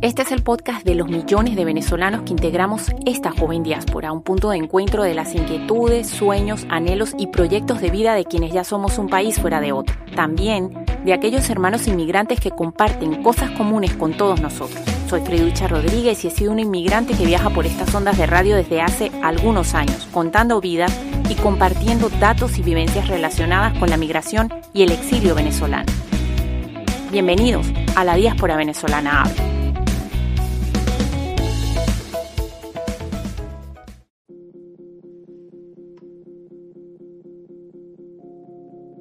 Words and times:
Este 0.00 0.22
es 0.22 0.30
el 0.30 0.44
podcast 0.44 0.84
de 0.84 0.94
los 0.94 1.08
millones 1.08 1.56
de 1.56 1.64
venezolanos 1.64 2.22
que 2.22 2.30
integramos 2.30 2.92
esta 3.04 3.32
joven 3.32 3.64
diáspora, 3.64 4.12
un 4.12 4.22
punto 4.22 4.50
de 4.50 4.56
encuentro 4.56 5.02
de 5.02 5.12
las 5.12 5.34
inquietudes, 5.34 6.06
sueños, 6.06 6.68
anhelos 6.68 7.16
y 7.18 7.26
proyectos 7.26 7.80
de 7.80 7.90
vida 7.90 8.14
de 8.14 8.24
quienes 8.24 8.52
ya 8.52 8.62
somos 8.62 8.96
un 8.98 9.08
país 9.08 9.40
fuera 9.40 9.60
de 9.60 9.72
otro. 9.72 9.96
También 10.14 10.70
de 11.04 11.12
aquellos 11.12 11.50
hermanos 11.50 11.88
inmigrantes 11.88 12.38
que 12.38 12.52
comparten 12.52 13.24
cosas 13.24 13.50
comunes 13.50 13.92
con 13.94 14.16
todos 14.16 14.40
nosotros. 14.40 14.80
Soy 15.08 15.20
Freducha 15.22 15.66
Rodríguez 15.66 16.24
y 16.24 16.28
he 16.28 16.30
sido 16.30 16.52
una 16.52 16.60
inmigrante 16.60 17.14
que 17.14 17.26
viaja 17.26 17.50
por 17.50 17.66
estas 17.66 17.92
ondas 17.92 18.16
de 18.18 18.26
radio 18.26 18.54
desde 18.54 18.80
hace 18.80 19.10
algunos 19.24 19.74
años, 19.74 20.06
contando 20.12 20.60
vidas 20.60 20.96
y 21.28 21.34
compartiendo 21.34 22.08
datos 22.20 22.56
y 22.56 22.62
vivencias 22.62 23.08
relacionadas 23.08 23.76
con 23.78 23.90
la 23.90 23.96
migración 23.96 24.48
y 24.72 24.84
el 24.84 24.92
exilio 24.92 25.34
venezolano. 25.34 25.90
Bienvenidos 27.10 27.66
a 27.96 28.04
la 28.04 28.14
diáspora 28.14 28.54
venezolana 28.54 29.22
Habla. 29.22 29.57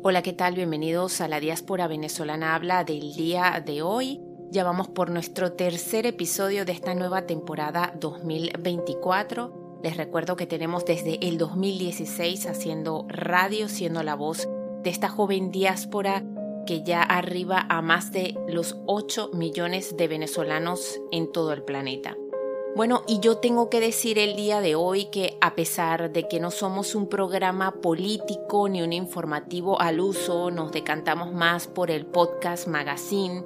Hola, 0.09 0.21
¿qué 0.21 0.31
tal? 0.31 0.55
Bienvenidos 0.55 1.19
a 1.19 1.27
la 1.27 1.41
diáspora 1.41 1.85
venezolana 1.89 2.55
habla 2.55 2.85
del 2.85 3.13
día 3.13 3.61
de 3.65 3.81
hoy. 3.81 4.21
Ya 4.51 4.63
vamos 4.63 4.87
por 4.87 5.09
nuestro 5.09 5.51
tercer 5.51 6.05
episodio 6.05 6.63
de 6.63 6.71
esta 6.71 6.95
nueva 6.95 7.25
temporada 7.25 7.93
2024. 7.99 9.79
Les 9.83 9.97
recuerdo 9.97 10.37
que 10.37 10.47
tenemos 10.47 10.85
desde 10.85 11.27
el 11.27 11.37
2016 11.37 12.45
haciendo 12.45 13.05
radio, 13.09 13.67
siendo 13.67 14.01
la 14.01 14.15
voz 14.15 14.47
de 14.81 14.89
esta 14.91 15.09
joven 15.09 15.51
diáspora 15.51 16.23
que 16.65 16.83
ya 16.83 17.03
arriba 17.03 17.65
a 17.67 17.81
más 17.81 18.13
de 18.13 18.33
los 18.47 18.77
8 18.85 19.31
millones 19.33 19.97
de 19.97 20.07
venezolanos 20.07 21.01
en 21.11 21.33
todo 21.33 21.51
el 21.51 21.63
planeta. 21.63 22.15
Bueno, 22.77 23.01
y 23.07 23.19
yo 23.21 23.37
tengo 23.37 23.71
que 23.71 23.79
decir 23.79 24.19
el 24.19 24.35
día 24.35 24.61
de 24.61 24.75
hoy 24.75 25.05
que 25.05 25.35
a 25.41 25.55
pesar 25.55 26.11
de 26.11 26.27
que 26.27 26.39
no 26.39 26.51
somos 26.51 26.93
un 26.93 27.09
programa 27.09 27.71
político 27.81 28.69
ni 28.69 28.83
un 28.83 28.93
informativo 28.93 29.81
al 29.81 29.99
uso, 29.99 30.51
nos 30.51 30.71
decantamos 30.71 31.33
más 31.33 31.65
por 31.65 31.89
el 31.89 32.05
podcast 32.05 32.67
magazine, 32.67 33.43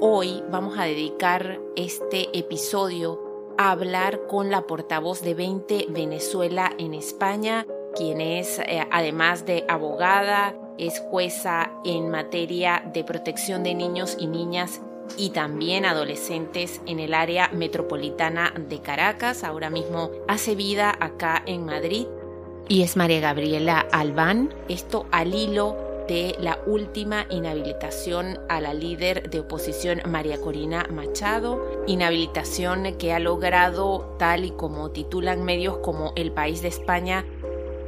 hoy 0.00 0.42
vamos 0.50 0.78
a 0.78 0.84
dedicar 0.84 1.60
este 1.76 2.34
episodio 2.38 3.20
a 3.58 3.72
hablar 3.72 4.26
con 4.26 4.50
la 4.50 4.62
portavoz 4.62 5.20
de 5.20 5.34
20 5.34 5.88
Venezuela 5.90 6.72
en 6.78 6.94
España, 6.94 7.66
quien 7.94 8.22
es, 8.22 8.58
eh, 8.58 8.88
además 8.90 9.44
de 9.44 9.66
abogada, 9.68 10.56
es 10.78 10.98
jueza 10.98 11.70
en 11.84 12.08
materia 12.08 12.90
de 12.94 13.04
protección 13.04 13.64
de 13.64 13.74
niños 13.74 14.16
y 14.18 14.28
niñas 14.28 14.80
y 15.16 15.30
también 15.30 15.84
adolescentes 15.84 16.80
en 16.86 17.00
el 17.00 17.14
área 17.14 17.48
metropolitana 17.52 18.52
de 18.68 18.80
Caracas. 18.80 19.44
Ahora 19.44 19.70
mismo 19.70 20.10
hace 20.28 20.54
vida 20.54 20.94
acá 20.98 21.42
en 21.46 21.64
Madrid 21.64 22.06
y 22.68 22.82
es 22.82 22.96
María 22.96 23.20
Gabriela 23.20 23.86
Albán. 23.92 24.54
Esto 24.68 25.06
al 25.10 25.34
hilo 25.34 25.76
de 26.08 26.36
la 26.40 26.58
última 26.66 27.26
inhabilitación 27.30 28.38
a 28.48 28.60
la 28.60 28.74
líder 28.74 29.30
de 29.30 29.40
oposición 29.40 30.00
María 30.06 30.40
Corina 30.40 30.86
Machado, 30.90 31.84
inhabilitación 31.86 32.96
que 32.98 33.12
ha 33.12 33.18
logrado, 33.18 34.16
tal 34.18 34.44
y 34.44 34.50
como 34.50 34.90
titulan 34.90 35.44
medios 35.44 35.78
como 35.78 36.12
El 36.16 36.32
País 36.32 36.62
de 36.62 36.68
España, 36.68 37.24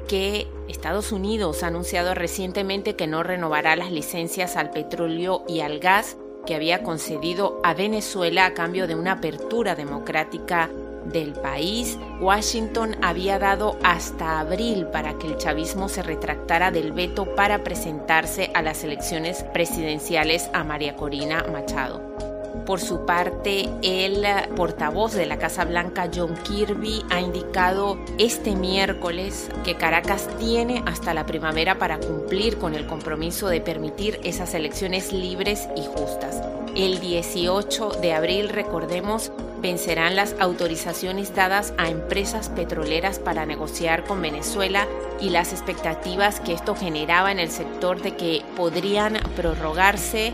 que 0.06 0.46
Estados 0.68 1.12
Unidos 1.12 1.62
ha 1.62 1.68
anunciado 1.68 2.14
recientemente 2.14 2.94
que 2.94 3.06
no 3.06 3.22
renovará 3.22 3.76
las 3.76 3.90
licencias 3.90 4.56
al 4.56 4.70
petróleo 4.70 5.44
y 5.48 5.60
al 5.60 5.78
gas 5.78 6.16
que 6.44 6.54
había 6.54 6.82
concedido 6.82 7.60
a 7.62 7.74
Venezuela 7.74 8.46
a 8.46 8.54
cambio 8.54 8.86
de 8.86 8.94
una 8.94 9.12
apertura 9.12 9.74
democrática 9.74 10.70
del 11.04 11.32
país, 11.32 11.98
Washington 12.20 12.96
había 13.02 13.38
dado 13.38 13.76
hasta 13.82 14.40
abril 14.40 14.86
para 14.86 15.18
que 15.18 15.26
el 15.26 15.36
chavismo 15.36 15.88
se 15.88 16.02
retractara 16.02 16.70
del 16.70 16.92
veto 16.92 17.34
para 17.34 17.62
presentarse 17.62 18.50
a 18.54 18.62
las 18.62 18.84
elecciones 18.84 19.44
presidenciales 19.52 20.48
a 20.52 20.64
María 20.64 20.96
Corina 20.96 21.44
Machado. 21.52 22.23
Por 22.66 22.80
su 22.80 23.04
parte, 23.04 23.68
el 23.82 24.24
portavoz 24.56 25.12
de 25.12 25.26
la 25.26 25.38
Casa 25.38 25.66
Blanca, 25.66 26.08
John 26.14 26.34
Kirby, 26.44 27.04
ha 27.10 27.20
indicado 27.20 27.98
este 28.16 28.56
miércoles 28.56 29.50
que 29.64 29.76
Caracas 29.76 30.28
tiene 30.38 30.82
hasta 30.86 31.12
la 31.12 31.26
primavera 31.26 31.78
para 31.78 31.98
cumplir 31.98 32.56
con 32.56 32.74
el 32.74 32.86
compromiso 32.86 33.48
de 33.48 33.60
permitir 33.60 34.18
esas 34.24 34.54
elecciones 34.54 35.12
libres 35.12 35.68
y 35.76 35.84
justas. 35.84 36.42
El 36.74 37.00
18 37.00 37.90
de 38.00 38.14
abril, 38.14 38.48
recordemos, 38.48 39.30
vencerán 39.60 40.16
las 40.16 40.34
autorizaciones 40.40 41.34
dadas 41.34 41.74
a 41.78 41.88
empresas 41.88 42.48
petroleras 42.48 43.18
para 43.18 43.46
negociar 43.46 44.04
con 44.04 44.22
Venezuela 44.22 44.88
y 45.20 45.30
las 45.30 45.52
expectativas 45.52 46.40
que 46.40 46.52
esto 46.52 46.74
generaba 46.74 47.30
en 47.30 47.38
el 47.38 47.50
sector 47.50 48.02
de 48.02 48.16
que 48.16 48.42
podrían 48.56 49.14
prorrogarse 49.36 50.32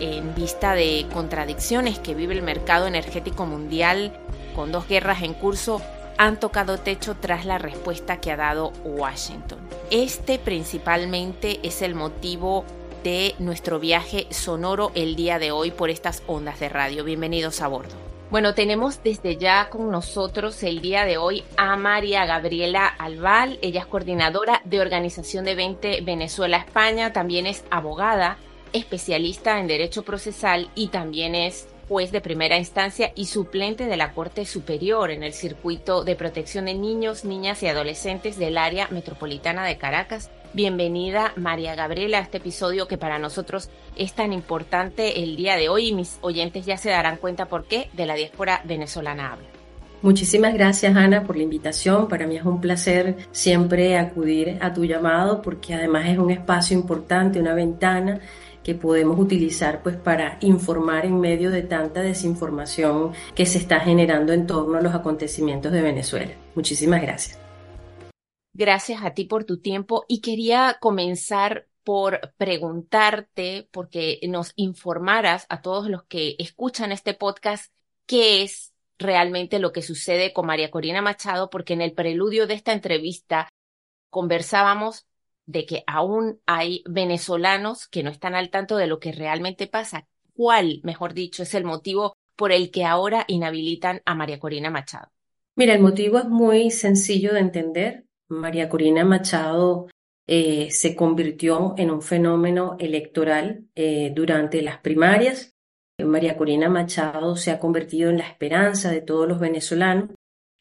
en 0.00 0.34
vista 0.34 0.74
de 0.74 1.06
contradicciones 1.12 1.98
que 1.98 2.14
vive 2.14 2.34
el 2.34 2.42
mercado 2.42 2.86
energético 2.86 3.46
mundial 3.46 4.12
con 4.54 4.72
dos 4.72 4.88
guerras 4.88 5.22
en 5.22 5.34
curso, 5.34 5.80
han 6.18 6.38
tocado 6.38 6.78
techo 6.78 7.16
tras 7.20 7.46
la 7.46 7.58
respuesta 7.58 8.20
que 8.20 8.30
ha 8.30 8.36
dado 8.36 8.72
Washington. 8.84 9.58
Este 9.90 10.38
principalmente 10.38 11.60
es 11.62 11.82
el 11.82 11.94
motivo 11.94 12.64
de 13.02 13.34
nuestro 13.38 13.80
viaje 13.80 14.26
sonoro 14.30 14.92
el 14.94 15.16
día 15.16 15.38
de 15.38 15.50
hoy 15.50 15.70
por 15.70 15.90
estas 15.90 16.22
ondas 16.26 16.60
de 16.60 16.68
radio. 16.68 17.04
Bienvenidos 17.04 17.60
a 17.60 17.68
bordo. 17.68 17.94
Bueno, 18.30 18.54
tenemos 18.54 19.02
desde 19.02 19.36
ya 19.36 19.68
con 19.68 19.90
nosotros 19.90 20.62
el 20.62 20.80
día 20.80 21.04
de 21.04 21.18
hoy 21.18 21.44
a 21.58 21.76
María 21.76 22.24
Gabriela 22.24 22.86
Albal. 22.86 23.58
Ella 23.60 23.80
es 23.80 23.86
coordinadora 23.86 24.62
de 24.64 24.80
Organización 24.80 25.44
de 25.44 25.54
20 25.54 26.00
Venezuela 26.00 26.56
España, 26.56 27.12
también 27.12 27.46
es 27.46 27.62
abogada 27.70 28.38
especialista 28.72 29.58
en 29.58 29.66
Derecho 29.66 30.02
Procesal 30.02 30.68
y 30.74 30.88
también 30.88 31.34
es 31.34 31.68
juez 31.88 32.10
de 32.10 32.20
primera 32.20 32.56
instancia 32.56 33.12
y 33.14 33.26
suplente 33.26 33.86
de 33.86 33.96
la 33.96 34.12
Corte 34.12 34.46
Superior 34.46 35.10
en 35.10 35.22
el 35.22 35.32
circuito 35.32 36.04
de 36.04 36.16
protección 36.16 36.64
de 36.64 36.74
niños, 36.74 37.24
niñas 37.24 37.62
y 37.62 37.66
adolescentes 37.66 38.38
del 38.38 38.56
área 38.56 38.88
metropolitana 38.90 39.64
de 39.64 39.76
Caracas. 39.76 40.30
Bienvenida 40.54 41.32
María 41.36 41.74
Gabriela 41.74 42.18
a 42.18 42.22
este 42.22 42.38
episodio 42.38 42.88
que 42.88 42.98
para 42.98 43.18
nosotros 43.18 43.68
es 43.96 44.12
tan 44.14 44.32
importante 44.32 45.22
el 45.22 45.36
día 45.36 45.56
de 45.56 45.68
hoy 45.68 45.88
y 45.88 45.94
mis 45.94 46.18
oyentes 46.20 46.64
ya 46.66 46.76
se 46.76 46.90
darán 46.90 47.16
cuenta 47.16 47.46
por 47.46 47.64
qué 47.64 47.88
de 47.92 48.06
la 48.06 48.14
diáspora 48.14 48.62
venezolana 48.64 49.32
habla. 49.32 49.48
Muchísimas 50.02 50.52
gracias 50.54 50.96
Ana 50.96 51.22
por 51.22 51.36
la 51.36 51.44
invitación. 51.44 52.08
Para 52.08 52.26
mí 52.26 52.36
es 52.36 52.44
un 52.44 52.60
placer 52.60 53.16
siempre 53.30 53.96
acudir 53.96 54.58
a 54.60 54.72
tu 54.72 54.84
llamado 54.84 55.42
porque 55.42 55.74
además 55.74 56.08
es 56.08 56.18
un 56.18 56.30
espacio 56.30 56.76
importante, 56.76 57.38
una 57.38 57.54
ventana 57.54 58.20
que 58.62 58.74
podemos 58.74 59.18
utilizar 59.18 59.82
pues 59.82 59.96
para 59.96 60.38
informar 60.40 61.06
en 61.06 61.20
medio 61.20 61.50
de 61.50 61.62
tanta 61.62 62.02
desinformación 62.02 63.12
que 63.34 63.46
se 63.46 63.58
está 63.58 63.80
generando 63.80 64.32
en 64.32 64.46
torno 64.46 64.78
a 64.78 64.82
los 64.82 64.94
acontecimientos 64.94 65.72
de 65.72 65.82
Venezuela. 65.82 66.32
Muchísimas 66.54 67.02
gracias. 67.02 67.38
Gracias 68.54 69.02
a 69.02 69.14
ti 69.14 69.24
por 69.24 69.44
tu 69.44 69.58
tiempo 69.58 70.04
y 70.08 70.20
quería 70.20 70.76
comenzar 70.80 71.66
por 71.84 72.32
preguntarte, 72.36 73.68
porque 73.72 74.20
nos 74.28 74.52
informaras 74.56 75.46
a 75.48 75.62
todos 75.62 75.88
los 75.88 76.04
que 76.04 76.36
escuchan 76.38 76.92
este 76.92 77.14
podcast, 77.14 77.72
qué 78.06 78.42
es 78.42 78.72
realmente 78.98 79.58
lo 79.58 79.72
que 79.72 79.82
sucede 79.82 80.32
con 80.32 80.46
María 80.46 80.70
Corina 80.70 81.02
Machado, 81.02 81.50
porque 81.50 81.72
en 81.72 81.80
el 81.80 81.92
preludio 81.92 82.46
de 82.46 82.54
esta 82.54 82.72
entrevista 82.72 83.48
conversábamos 84.10 85.06
de 85.46 85.66
que 85.66 85.84
aún 85.86 86.40
hay 86.46 86.82
venezolanos 86.88 87.88
que 87.88 88.02
no 88.02 88.10
están 88.10 88.34
al 88.34 88.50
tanto 88.50 88.76
de 88.76 88.86
lo 88.86 88.98
que 88.98 89.12
realmente 89.12 89.66
pasa. 89.66 90.06
¿Cuál, 90.34 90.80
mejor 90.82 91.14
dicho, 91.14 91.42
es 91.42 91.54
el 91.54 91.64
motivo 91.64 92.16
por 92.36 92.52
el 92.52 92.70
que 92.70 92.84
ahora 92.84 93.24
inhabilitan 93.28 94.00
a 94.04 94.14
María 94.14 94.38
Corina 94.38 94.70
Machado? 94.70 95.08
Mira, 95.54 95.74
el 95.74 95.82
motivo 95.82 96.18
es 96.18 96.24
muy 96.26 96.70
sencillo 96.70 97.34
de 97.34 97.40
entender. 97.40 98.04
María 98.28 98.68
Corina 98.68 99.04
Machado 99.04 99.88
eh, 100.26 100.70
se 100.70 100.96
convirtió 100.96 101.74
en 101.76 101.90
un 101.90 102.00
fenómeno 102.00 102.76
electoral 102.78 103.66
eh, 103.74 104.12
durante 104.14 104.62
las 104.62 104.78
primarias. 104.78 105.54
María 106.02 106.36
Corina 106.36 106.68
Machado 106.68 107.36
se 107.36 107.50
ha 107.50 107.60
convertido 107.60 108.10
en 108.10 108.18
la 108.18 108.26
esperanza 108.26 108.90
de 108.90 109.02
todos 109.02 109.28
los 109.28 109.38
venezolanos 109.38 110.10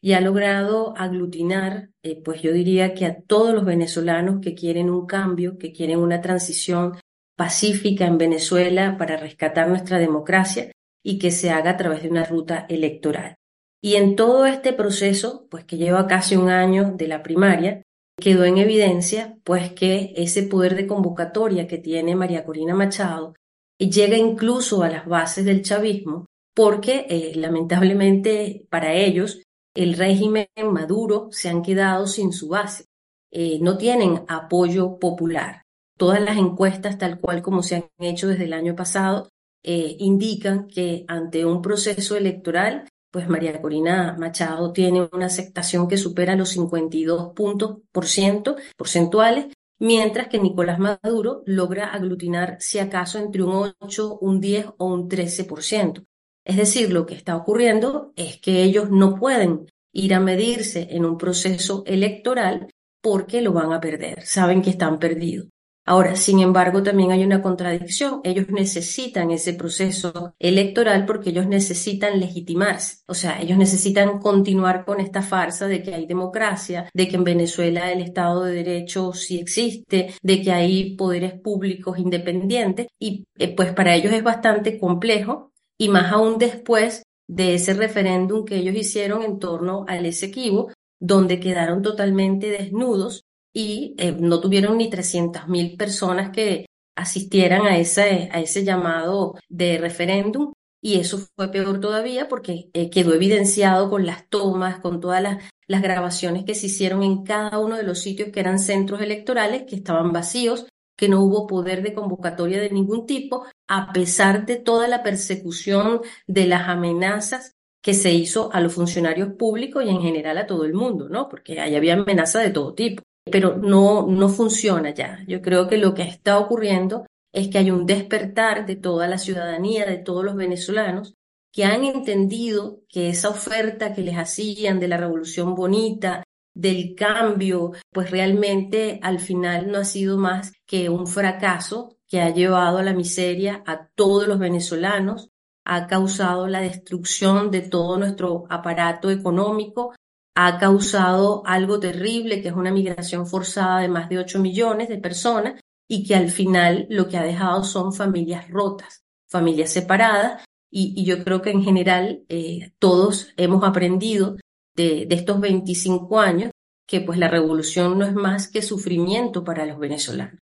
y 0.02 0.14
ha 0.14 0.22
logrado 0.22 0.94
aglutinar, 0.98 1.90
eh, 2.04 2.20
pues 2.22 2.42
yo 2.42 2.52
diría 2.52 2.94
que 2.94 3.06
a 3.06 3.22
todos 3.22 3.54
los 3.54 3.66
venezolanos 3.66 4.40
que 4.42 4.56
quieren 4.56 4.90
un 4.90 5.06
cambio, 5.06 5.58
que 5.58 5.72
quieren 5.72 6.00
una 6.00 6.22
transición 6.22 6.98
pacífica 7.38 8.06
en 8.06 8.18
Venezuela 8.18 8.98
para 8.98 9.18
rescatar 9.18 9.70
nuestra 9.70 10.00
democracia 10.00 10.72
y 11.04 11.20
que 11.20 11.32
se 11.32 11.52
haga 11.52 11.72
a 11.72 11.78
través 11.78 12.02
de 12.02 12.10
una 12.10 12.24
ruta 12.24 12.66
electoral. 12.68 13.36
Y 13.84 13.96
en 13.96 14.16
todo 14.16 14.46
este 14.46 14.74
proceso, 14.74 15.48
pues 15.50 15.66
que 15.66 15.78
lleva 15.78 16.08
casi 16.08 16.36
un 16.36 16.50
año 16.50 16.94
de 16.96 17.08
la 17.08 17.24
primaria, 17.24 17.82
quedó 18.20 18.46
en 18.46 18.58
evidencia 18.58 19.38
pues 19.44 19.72
que 19.74 20.14
ese 20.16 20.44
poder 20.44 20.76
de 20.76 20.88
convocatoria 20.88 21.68
que 21.68 21.78
tiene 21.78 22.16
María 22.16 22.46
Corina 22.46 22.76
Machado 22.76 23.36
llega 23.80 24.16
incluso 24.16 24.84
a 24.84 24.90
las 24.90 25.08
bases 25.08 25.46
del 25.46 25.64
chavismo 25.64 26.28
porque 26.54 27.08
eh, 27.10 27.34
lamentablemente 27.36 28.68
para 28.70 28.94
ellos 28.94 29.42
el 29.74 29.94
régimen 29.96 30.48
Maduro 30.72 31.30
se 31.32 31.50
han 31.50 31.62
quedado 31.62 32.08
sin 32.08 32.34
su 32.34 32.50
base, 32.50 32.86
eh, 33.32 33.60
no 33.62 33.78
tienen 33.78 34.24
apoyo 34.28 35.00
popular. 35.00 35.64
Todas 35.98 36.22
las 36.22 36.38
encuestas, 36.38 36.98
tal 36.98 37.20
cual 37.20 37.42
como 37.42 37.64
se 37.64 37.76
han 37.76 37.86
hecho 38.00 38.28
desde 38.28 38.46
el 38.46 38.54
año 38.54 38.76
pasado, 38.76 39.30
eh, 39.64 39.96
indican 40.00 40.68
que 40.68 41.06
ante 41.08 41.46
un 41.46 41.62
proceso 41.62 42.16
electoral, 42.16 42.90
pues 43.12 43.30
María 43.30 43.62
Corina 43.62 44.16
Machado 44.18 44.74
tiene 44.74 45.08
una 45.12 45.28
aceptación 45.28 45.88
que 45.88 45.98
supera 45.98 46.36
los 46.36 46.50
52 46.50 47.34
puntos 47.34 47.78
por 47.92 48.08
ciento, 48.08 48.56
porcentuales, 48.76 49.48
mientras 49.80 50.28
que 50.28 50.40
Nicolás 50.40 50.80
Maduro 50.80 51.44
logra 51.46 51.94
aglutinar 51.94 52.58
si 52.60 52.80
acaso 52.80 53.20
entre 53.20 53.44
un 53.44 53.74
8, 53.80 54.18
un 54.20 54.40
10 54.42 54.68
o 54.78 54.86
un 54.86 55.10
13%. 55.10 56.06
Es 56.46 56.58
decir, 56.58 56.92
lo 56.92 57.06
que 57.06 57.16
está 57.16 57.36
ocurriendo 57.36 58.14
es 58.16 58.38
que 58.38 58.64
ellos 58.64 58.90
no 58.90 59.16
pueden 59.16 59.68
ir 59.94 60.14
a 60.14 60.20
medirse 60.20 60.88
en 60.92 61.06
un 61.06 61.18
proceso 61.18 61.84
electoral 61.86 62.68
porque 63.02 63.42
lo 63.42 63.54
van 63.54 63.74
a 63.74 63.82
perder, 63.82 64.26
saben 64.26 64.62
que 64.62 64.70
están 64.70 65.00
perdidos. 65.00 65.48
Ahora, 65.84 66.16
sin 66.16 66.40
embargo, 66.40 66.84
también 66.84 67.12
hay 67.12 67.24
una 67.24 67.42
contradicción. 67.42 68.22
Ellos 68.24 68.50
necesitan 68.50 69.32
ese 69.32 69.54
proceso 69.54 70.36
electoral 70.38 71.06
porque 71.08 71.32
ellos 71.32 71.48
necesitan 71.48 72.20
legitimarse. 72.20 72.98
O 73.08 73.16
sea, 73.16 73.42
ellos 73.42 73.58
necesitan 73.58 74.20
continuar 74.20 74.86
con 74.86 75.00
esta 75.00 75.24
farsa 75.24 75.68
de 75.68 75.82
que 75.82 75.96
hay 75.96 76.06
democracia, 76.06 76.88
de 76.94 77.08
que 77.08 77.16
en 77.16 77.24
Venezuela 77.24 77.92
el 77.92 78.02
Estado 78.02 78.44
de 78.44 78.54
Derecho 78.64 79.12
sí 79.14 79.40
existe, 79.40 80.14
de 80.22 80.42
que 80.42 80.52
hay 80.52 80.96
poderes 80.96 81.34
públicos 81.40 81.98
independientes. 81.98 82.88
Y 83.00 83.26
eh, 83.40 83.56
pues 83.56 83.74
para 83.74 83.96
ellos 83.96 84.14
es 84.14 84.24
bastante 84.24 84.78
complejo 84.78 85.51
y 85.82 85.90
más 85.90 86.12
aún 86.12 86.38
después 86.38 87.02
de 87.28 87.56
ese 87.56 87.74
referéndum 87.74 88.46
que 88.46 88.58
ellos 88.58 88.76
hicieron 88.76 89.24
en 89.24 89.40
torno 89.40 89.84
al 89.88 90.06
Esequibo, 90.06 90.72
donde 91.00 91.40
quedaron 91.40 91.82
totalmente 91.82 92.52
desnudos 92.52 93.24
y 93.52 93.96
eh, 93.98 94.12
no 94.12 94.40
tuvieron 94.40 94.78
ni 94.78 94.92
300.000 94.92 95.78
personas 95.78 96.30
que 96.30 96.68
asistieran 96.96 97.66
a 97.66 97.80
ese, 97.80 98.30
a 98.32 98.40
ese 98.42 98.64
llamado 98.64 99.40
de 99.50 99.80
referéndum. 99.80 100.54
Y 100.84 101.00
eso 101.00 101.18
fue 101.36 101.50
peor 101.50 101.80
todavía 101.80 102.28
porque 102.28 102.70
eh, 102.74 102.92
quedó 102.92 103.16
evidenciado 103.16 103.90
con 103.90 104.06
las 104.06 104.30
tomas, 104.30 104.82
con 104.82 105.00
todas 105.00 105.24
las, 105.24 105.44
las 105.66 105.82
grabaciones 105.82 106.44
que 106.46 106.54
se 106.54 106.68
hicieron 106.68 107.02
en 107.02 107.24
cada 107.24 107.58
uno 107.58 107.76
de 107.76 107.84
los 107.84 107.98
sitios 107.98 108.30
que 108.30 108.40
eran 108.40 108.60
centros 108.60 109.02
electorales, 109.02 109.64
que 109.64 109.78
estaban 109.78 110.12
vacíos, 110.12 110.68
que 111.02 111.10
no 111.10 111.24
hubo 111.24 111.48
poder 111.48 111.82
de 111.82 111.96
convocatoria 111.96 112.62
de 112.62 112.70
ningún 112.70 113.08
tipo, 113.08 113.44
a 113.68 113.92
pesar 113.92 114.46
de 114.46 114.56
toda 114.56 114.88
la 114.88 115.02
persecución, 115.02 116.02
de 116.28 116.46
las 116.46 116.70
amenazas 116.70 117.56
que 117.82 117.96
se 117.96 118.14
hizo 118.14 118.54
a 118.54 118.62
los 118.62 118.74
funcionarios 118.74 119.34
públicos 119.34 119.84
y 119.84 119.90
en 119.90 120.02
general 120.02 120.38
a 120.38 120.46
todo 120.46 120.64
el 120.64 120.76
mundo, 120.76 121.10
¿no? 121.10 121.28
Porque 121.28 121.60
ahí 121.60 121.76
había 121.76 121.96
amenazas 121.96 122.44
de 122.44 122.52
todo 122.52 122.76
tipo 122.76 123.02
pero 123.30 123.58
no, 123.58 124.08
no 124.08 124.30
funciona 124.30 124.94
ya. 124.94 125.24
Yo 125.28 125.42
creo 125.42 125.68
que 125.68 125.78
lo 125.78 125.94
que 125.94 126.04
está 126.04 126.40
ocurriendo 126.40 127.06
es 127.32 127.48
que 127.48 127.58
hay 127.58 127.72
un 127.72 127.86
despertar 127.86 128.66
de 128.66 128.76
toda 128.76 129.08
la 129.08 129.18
ciudadanía, 129.18 129.86
de 129.86 129.98
todos 129.98 130.24
los 130.24 130.36
venezolanos, 130.36 131.14
que 131.54 131.66
han 131.66 131.84
entendido 131.84 132.82
que 132.90 133.10
esa 133.10 133.30
oferta 133.30 133.94
que 133.94 134.02
les 134.02 134.18
hacían 134.18 134.80
de 134.80 134.88
la 134.88 134.98
revolución 134.98 135.54
bonita, 135.56 136.24
del 136.54 136.96
cambio, 136.96 137.72
pues 137.92 138.12
realmente 138.12 139.00
al 139.02 139.20
final 139.20 139.72
no 139.72 139.80
ha 139.80 139.86
sido 139.86 140.18
más 140.18 140.54
que 140.66 140.90
un 140.90 141.08
fracaso 141.08 141.98
que 142.08 142.22
ha 142.22 142.30
llevado 142.30 142.78
a 142.78 142.84
la 142.84 142.94
miseria 142.94 143.64
a 143.66 143.88
todos 143.96 144.28
los 144.28 144.38
venezolanos, 144.38 145.30
ha 145.66 145.88
causado 145.88 146.48
la 146.48 146.62
destrucción 146.62 147.52
de 147.52 147.62
todo 147.62 147.98
nuestro 147.98 148.46
aparato 148.50 149.10
económico, 149.10 149.94
ha 150.36 150.58
causado 150.58 151.44
algo 151.46 151.80
terrible, 151.80 152.42
que 152.42 152.50
es 152.50 152.54
una 152.54 152.72
migración 152.72 153.28
forzada 153.28 153.80
de 153.80 153.90
más 153.90 154.10
de 154.10 154.20
8 154.20 154.40
millones 154.40 154.90
de 154.90 154.98
personas 154.98 155.62
y 155.88 156.06
que 156.06 156.16
al 156.16 156.30
final 156.30 156.88
lo 156.90 157.08
que 157.08 157.18
ha 157.18 157.24
dejado 157.24 157.64
son 157.64 157.94
familias 157.94 158.50
rotas, 158.50 159.04
familias 159.30 159.72
separadas. 159.72 160.44
Y, 160.74 161.04
yo 161.04 161.24
creo 161.24 161.42
que 161.42 161.52
en 161.52 161.64
general 161.64 162.24
eh, 162.30 162.72
todos 162.80 163.34
hemos 163.36 163.64
aprendido 163.64 164.38
de, 164.76 165.08
estos 165.10 165.40
25 165.40 166.20
años 166.20 166.52
que 166.88 167.02
pues 167.02 167.18
la 167.18 167.28
revolución 167.28 167.98
no 167.98 168.06
es 168.06 168.14
más 168.14 168.48
que 168.48 168.62
sufrimiento 168.62 169.44
para 169.44 169.66
los 169.66 169.80
venezolanos. 169.80 170.40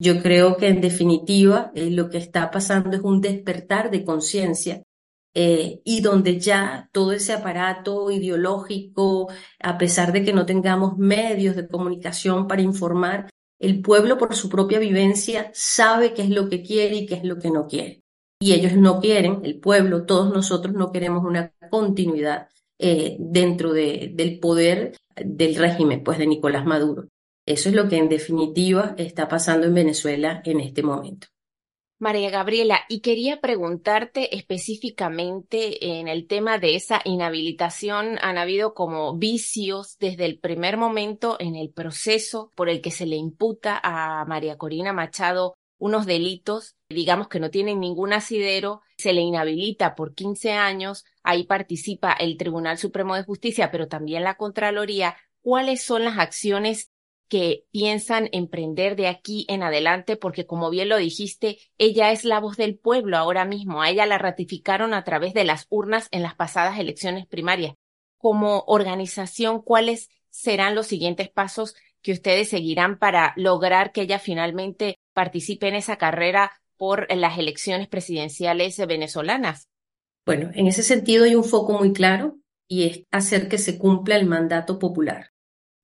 Yo 0.00 0.20
creo 0.20 0.56
que 0.56 0.68
en 0.68 0.80
definitiva 0.80 1.70
eh, 1.74 1.90
lo 1.90 2.10
que 2.10 2.18
está 2.18 2.50
pasando 2.50 2.96
es 2.96 3.02
un 3.02 3.20
despertar 3.20 3.90
de 3.90 4.04
conciencia 4.04 4.82
eh, 5.34 5.80
y 5.84 6.00
donde 6.00 6.40
ya 6.40 6.88
todo 6.92 7.12
ese 7.12 7.32
aparato 7.32 8.10
ideológico, 8.10 9.30
a 9.60 9.78
pesar 9.78 10.12
de 10.12 10.24
que 10.24 10.32
no 10.32 10.44
tengamos 10.44 10.98
medios 10.98 11.56
de 11.56 11.68
comunicación 11.68 12.48
para 12.48 12.62
informar, 12.62 13.30
el 13.58 13.80
pueblo 13.80 14.18
por 14.18 14.34
su 14.34 14.48
propia 14.48 14.80
vivencia 14.80 15.50
sabe 15.54 16.14
qué 16.14 16.22
es 16.22 16.30
lo 16.30 16.48
que 16.48 16.62
quiere 16.62 16.96
y 16.96 17.06
qué 17.06 17.14
es 17.14 17.24
lo 17.24 17.38
que 17.38 17.50
no 17.50 17.68
quiere. 17.68 18.02
Y 18.40 18.54
ellos 18.54 18.74
no 18.74 18.98
quieren, 18.98 19.40
el 19.44 19.60
pueblo, 19.60 20.04
todos 20.04 20.34
nosotros 20.34 20.74
no 20.74 20.90
queremos 20.90 21.24
una 21.24 21.52
continuidad 21.70 22.48
eh, 22.82 23.16
dentro 23.18 23.72
de, 23.72 24.10
del 24.12 24.38
poder 24.40 24.96
del 25.16 25.54
régimen, 25.54 26.02
pues 26.02 26.18
de 26.18 26.26
Nicolás 26.26 26.64
Maduro. 26.64 27.08
Eso 27.46 27.68
es 27.68 27.74
lo 27.74 27.88
que 27.88 27.96
en 27.96 28.08
definitiva 28.08 28.94
está 28.98 29.28
pasando 29.28 29.66
en 29.66 29.74
Venezuela 29.74 30.42
en 30.44 30.60
este 30.60 30.82
momento. 30.82 31.28
María 32.02 32.30
Gabriela, 32.30 32.80
y 32.88 33.00
quería 33.00 33.40
preguntarte 33.40 34.36
específicamente 34.36 36.00
en 36.00 36.08
el 36.08 36.26
tema 36.26 36.58
de 36.58 36.74
esa 36.74 37.00
inhabilitación. 37.04 38.18
Han 38.22 38.38
habido 38.38 38.74
como 38.74 39.16
vicios 39.16 39.96
desde 40.00 40.24
el 40.24 40.40
primer 40.40 40.76
momento 40.76 41.36
en 41.38 41.54
el 41.54 41.70
proceso 41.70 42.50
por 42.56 42.68
el 42.68 42.80
que 42.80 42.90
se 42.90 43.06
le 43.06 43.14
imputa 43.14 43.80
a 43.80 44.24
María 44.24 44.58
Corina 44.58 44.92
Machado 44.92 45.54
unos 45.82 46.06
delitos, 46.06 46.76
digamos 46.88 47.26
que 47.26 47.40
no 47.40 47.50
tienen 47.50 47.80
ningún 47.80 48.12
asidero, 48.12 48.82
se 48.98 49.12
le 49.12 49.20
inhabilita 49.20 49.96
por 49.96 50.14
15 50.14 50.52
años, 50.52 51.04
ahí 51.24 51.42
participa 51.42 52.12
el 52.12 52.36
Tribunal 52.36 52.78
Supremo 52.78 53.16
de 53.16 53.24
Justicia, 53.24 53.72
pero 53.72 53.88
también 53.88 54.22
la 54.22 54.36
Contraloría. 54.36 55.16
¿Cuáles 55.40 55.82
son 55.82 56.04
las 56.04 56.18
acciones 56.18 56.92
que 57.28 57.64
piensan 57.72 58.28
emprender 58.30 58.94
de 58.94 59.08
aquí 59.08 59.44
en 59.48 59.64
adelante, 59.64 60.16
porque 60.16 60.46
como 60.46 60.70
bien 60.70 60.88
lo 60.88 60.98
dijiste, 60.98 61.58
ella 61.78 62.12
es 62.12 62.24
la 62.24 62.38
voz 62.38 62.56
del 62.56 62.78
pueblo 62.78 63.16
ahora 63.16 63.44
mismo, 63.44 63.82
a 63.82 63.90
ella 63.90 64.06
la 64.06 64.18
ratificaron 64.18 64.94
a 64.94 65.02
través 65.02 65.34
de 65.34 65.42
las 65.42 65.66
urnas 65.68 66.06
en 66.12 66.22
las 66.22 66.36
pasadas 66.36 66.78
elecciones 66.78 67.26
primarias. 67.26 67.74
Como 68.18 68.62
organización, 68.68 69.62
¿cuáles 69.62 70.10
serán 70.30 70.76
los 70.76 70.86
siguientes 70.86 71.28
pasos 71.28 71.74
que 72.02 72.12
ustedes 72.12 72.48
seguirán 72.48 72.98
para 72.98 73.32
lograr 73.36 73.92
que 73.92 74.02
ella 74.02 74.18
finalmente 74.18 74.98
participe 75.14 75.68
en 75.68 75.74
esa 75.74 75.96
carrera 75.96 76.52
por 76.76 77.06
las 77.14 77.38
elecciones 77.38 77.88
presidenciales 77.88 78.76
venezolanas? 78.86 79.68
Bueno, 80.26 80.50
en 80.54 80.66
ese 80.66 80.82
sentido 80.82 81.24
hay 81.24 81.34
un 81.34 81.44
foco 81.44 81.78
muy 81.78 81.92
claro 81.92 82.38
y 82.68 82.84
es 82.84 83.04
hacer 83.10 83.48
que 83.48 83.58
se 83.58 83.78
cumpla 83.78 84.16
el 84.16 84.26
mandato 84.26 84.78
popular. 84.78 85.30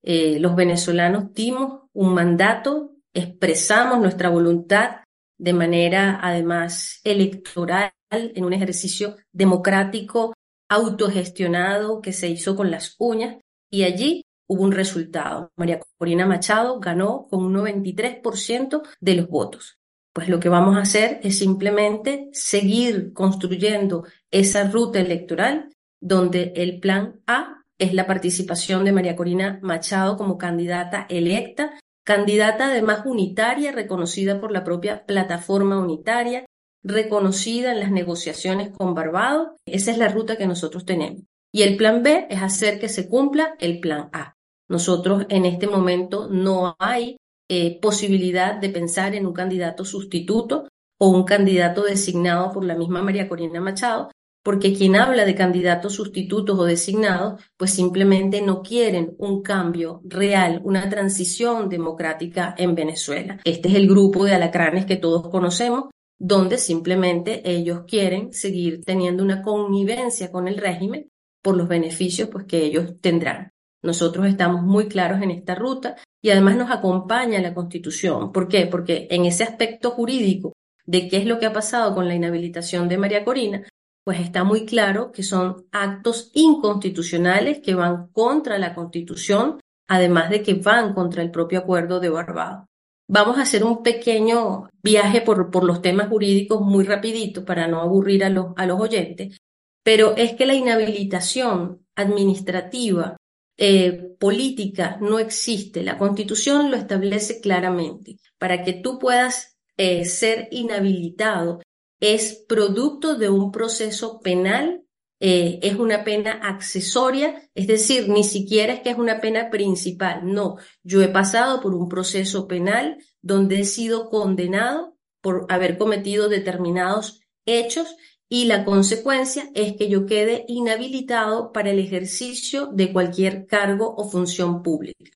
Eh, 0.03 0.39
los 0.39 0.55
venezolanos 0.55 1.33
dimos 1.33 1.83
un 1.93 2.13
mandato, 2.13 2.95
expresamos 3.13 3.99
nuestra 3.99 4.29
voluntad 4.29 5.03
de 5.37 5.53
manera 5.53 6.19
además 6.21 6.99
electoral 7.03 7.91
en 8.11 8.43
un 8.43 8.53
ejercicio 8.53 9.15
democrático, 9.31 10.33
autogestionado 10.69 12.01
que 12.01 12.13
se 12.13 12.27
hizo 12.27 12.55
con 12.55 12.71
las 12.71 12.95
uñas 12.99 13.37
y 13.71 13.83
allí 13.83 14.23
hubo 14.49 14.63
un 14.63 14.71
resultado. 14.71 15.51
María 15.55 15.79
Corina 15.97 16.25
Machado 16.25 16.79
ganó 16.79 17.27
con 17.29 17.45
un 17.45 17.53
93% 17.53 18.81
de 18.99 19.15
los 19.15 19.27
votos. 19.29 19.77
Pues 20.11 20.27
lo 20.27 20.39
que 20.39 20.49
vamos 20.49 20.75
a 20.75 20.81
hacer 20.81 21.19
es 21.23 21.37
simplemente 21.37 22.29
seguir 22.33 23.13
construyendo 23.13 24.05
esa 24.31 24.67
ruta 24.67 24.99
electoral 24.99 25.69
donde 26.01 26.51
el 26.55 26.79
plan 26.79 27.21
A 27.27 27.63
es 27.77 27.93
la 27.93 28.07
participación 28.07 28.83
de 28.83 28.91
María 28.91 29.15
Corina 29.15 29.59
Machado 29.61 30.17
como 30.17 30.37
candidata 30.37 31.05
electa, 31.09 31.79
candidata 32.03 32.65
además 32.65 33.05
unitaria, 33.05 33.71
reconocida 33.71 34.41
por 34.41 34.51
la 34.51 34.63
propia 34.63 35.05
plataforma 35.05 35.77
unitaria, 35.77 36.45
reconocida 36.83 37.71
en 37.71 37.79
las 37.79 37.91
negociaciones 37.91 38.71
con 38.75 38.95
Barbados. 38.95 39.49
Esa 39.65 39.91
es 39.91 39.97
la 39.99 40.07
ruta 40.09 40.37
que 40.37 40.47
nosotros 40.47 40.85
tenemos. 40.85 41.21
Y 41.51 41.63
el 41.63 41.77
plan 41.77 42.03
B 42.03 42.27
es 42.29 42.41
hacer 42.41 42.79
que 42.79 42.89
se 42.89 43.07
cumpla 43.07 43.55
el 43.59 43.79
plan 43.79 44.09
A. 44.11 44.35
Nosotros 44.69 45.25
en 45.29 45.45
este 45.45 45.67
momento 45.67 46.27
no 46.29 46.75
hay 46.79 47.17
eh, 47.49 47.79
posibilidad 47.81 48.55
de 48.55 48.69
pensar 48.69 49.15
en 49.15 49.25
un 49.25 49.33
candidato 49.33 49.83
sustituto 49.83 50.67
o 50.99 51.09
un 51.09 51.23
candidato 51.23 51.83
designado 51.83 52.51
por 52.51 52.63
la 52.63 52.75
misma 52.75 53.01
María 53.01 53.27
Corina 53.27 53.59
Machado, 53.59 54.11
porque 54.43 54.73
quien 54.73 54.95
habla 54.95 55.25
de 55.25 55.35
candidatos 55.35 55.93
sustitutos 55.93 56.57
o 56.59 56.65
designados, 56.65 57.41
pues 57.57 57.71
simplemente 57.71 58.41
no 58.41 58.61
quieren 58.61 59.15
un 59.17 59.41
cambio 59.41 60.01
real, 60.05 60.61
una 60.63 60.87
transición 60.89 61.69
democrática 61.69 62.53
en 62.57 62.75
Venezuela. 62.75 63.39
Este 63.43 63.69
es 63.69 63.75
el 63.75 63.87
grupo 63.87 64.25
de 64.25 64.35
alacranes 64.35 64.85
que 64.85 64.97
todos 64.97 65.29
conocemos, 65.29 65.85
donde 66.19 66.57
simplemente 66.57 67.41
ellos 67.49 67.83
quieren 67.87 68.33
seguir 68.33 68.83
teniendo 68.83 69.23
una 69.23 69.41
connivencia 69.41 70.31
con 70.31 70.47
el 70.47 70.57
régimen 70.57 71.09
por 71.41 71.55
los 71.55 71.67
beneficios 71.67 72.29
pues, 72.29 72.45
que 72.45 72.63
ellos 72.63 72.99
tendrán. 73.01 73.51
Nosotros 73.81 74.27
estamos 74.27 74.63
muy 74.63 74.87
claros 74.87 75.21
en 75.21 75.31
esta 75.31 75.55
ruta 75.55 75.95
y 76.21 76.31
además 76.31 76.57
nos 76.57 76.71
acompaña 76.71 77.41
la 77.41 77.53
Constitución. 77.53 78.31
¿Por 78.31 78.47
qué? 78.47 78.67
Porque 78.67 79.07
en 79.09 79.25
ese 79.25 79.43
aspecto 79.43 79.91
jurídico 79.91 80.53
de 80.85 81.07
qué 81.07 81.17
es 81.17 81.25
lo 81.25 81.39
que 81.39 81.45
ha 81.45 81.53
pasado 81.53 81.93
con 81.93 82.07
la 82.07 82.15
inhabilitación 82.15 82.89
de 82.89 82.97
María 82.97 83.23
Corina, 83.23 83.63
pues 84.03 84.19
está 84.19 84.43
muy 84.43 84.65
claro 84.65 85.11
que 85.11 85.23
son 85.23 85.67
actos 85.71 86.31
inconstitucionales 86.33 87.59
que 87.59 87.75
van 87.75 88.07
contra 88.07 88.57
la 88.57 88.73
Constitución, 88.73 89.59
además 89.87 90.29
de 90.29 90.41
que 90.41 90.55
van 90.55 90.93
contra 90.93 91.21
el 91.21 91.31
propio 91.31 91.59
acuerdo 91.59 91.99
de 91.99 92.09
Barbados. 92.09 92.65
Vamos 93.07 93.37
a 93.37 93.43
hacer 93.43 93.63
un 93.63 93.81
pequeño 93.81 94.69
viaje 94.83 95.21
por, 95.21 95.49
por 95.49 95.63
los 95.63 95.81
temas 95.81 96.09
jurídicos 96.09 96.61
muy 96.61 96.85
rapidito 96.85 97.45
para 97.45 97.67
no 97.67 97.81
aburrir 97.81 98.23
a 98.23 98.29
los, 98.29 98.47
a 98.55 98.65
los 98.65 98.79
oyentes, 98.79 99.37
pero 99.83 100.15
es 100.15 100.33
que 100.33 100.45
la 100.45 100.53
inhabilitación 100.53 101.85
administrativa 101.95 103.15
eh, 103.61 104.15
política 104.17 104.97
no 105.01 105.19
existe. 105.19 105.83
La 105.83 105.97
constitución 105.97 106.71
lo 106.71 106.77
establece 106.77 107.41
claramente. 107.41 108.17
Para 108.37 108.63
que 108.63 108.71
tú 108.71 108.97
puedas 108.99 109.57
eh, 109.75 110.05
ser 110.05 110.47
inhabilitado 110.51 111.59
es 111.99 112.45
producto 112.47 113.15
de 113.15 113.29
un 113.29 113.51
proceso 113.51 114.21
penal, 114.21 114.83
eh, 115.19 115.59
es 115.61 115.75
una 115.75 116.05
pena 116.05 116.39
accesoria, 116.41 117.49
es 117.53 117.67
decir, 117.67 118.07
ni 118.07 118.23
siquiera 118.23 118.71
es 118.71 118.79
que 118.79 118.91
es 118.91 118.97
una 118.97 119.19
pena 119.19 119.49
principal. 119.49 120.21
No, 120.23 120.55
yo 120.81 121.01
he 121.01 121.09
pasado 121.09 121.59
por 121.59 121.75
un 121.75 121.89
proceso 121.89 122.47
penal 122.47 122.97
donde 123.21 123.59
he 123.59 123.65
sido 123.65 124.09
condenado 124.09 124.95
por 125.19 125.47
haber 125.49 125.77
cometido 125.77 126.29
determinados 126.29 127.19
hechos 127.45 127.93
y 128.29 128.45
la 128.45 128.63
consecuencia 128.63 129.49
es 129.55 129.75
que 129.75 129.89
yo 129.89 130.05
quede 130.05 130.45
inhabilitado 130.47 131.51
para 131.51 131.71
el 131.71 131.79
ejercicio 131.79 132.67
de 132.67 132.93
cualquier 132.93 133.47
cargo 133.47 133.95
o 133.97 134.07
función 134.07 134.61
pública. 134.61 135.11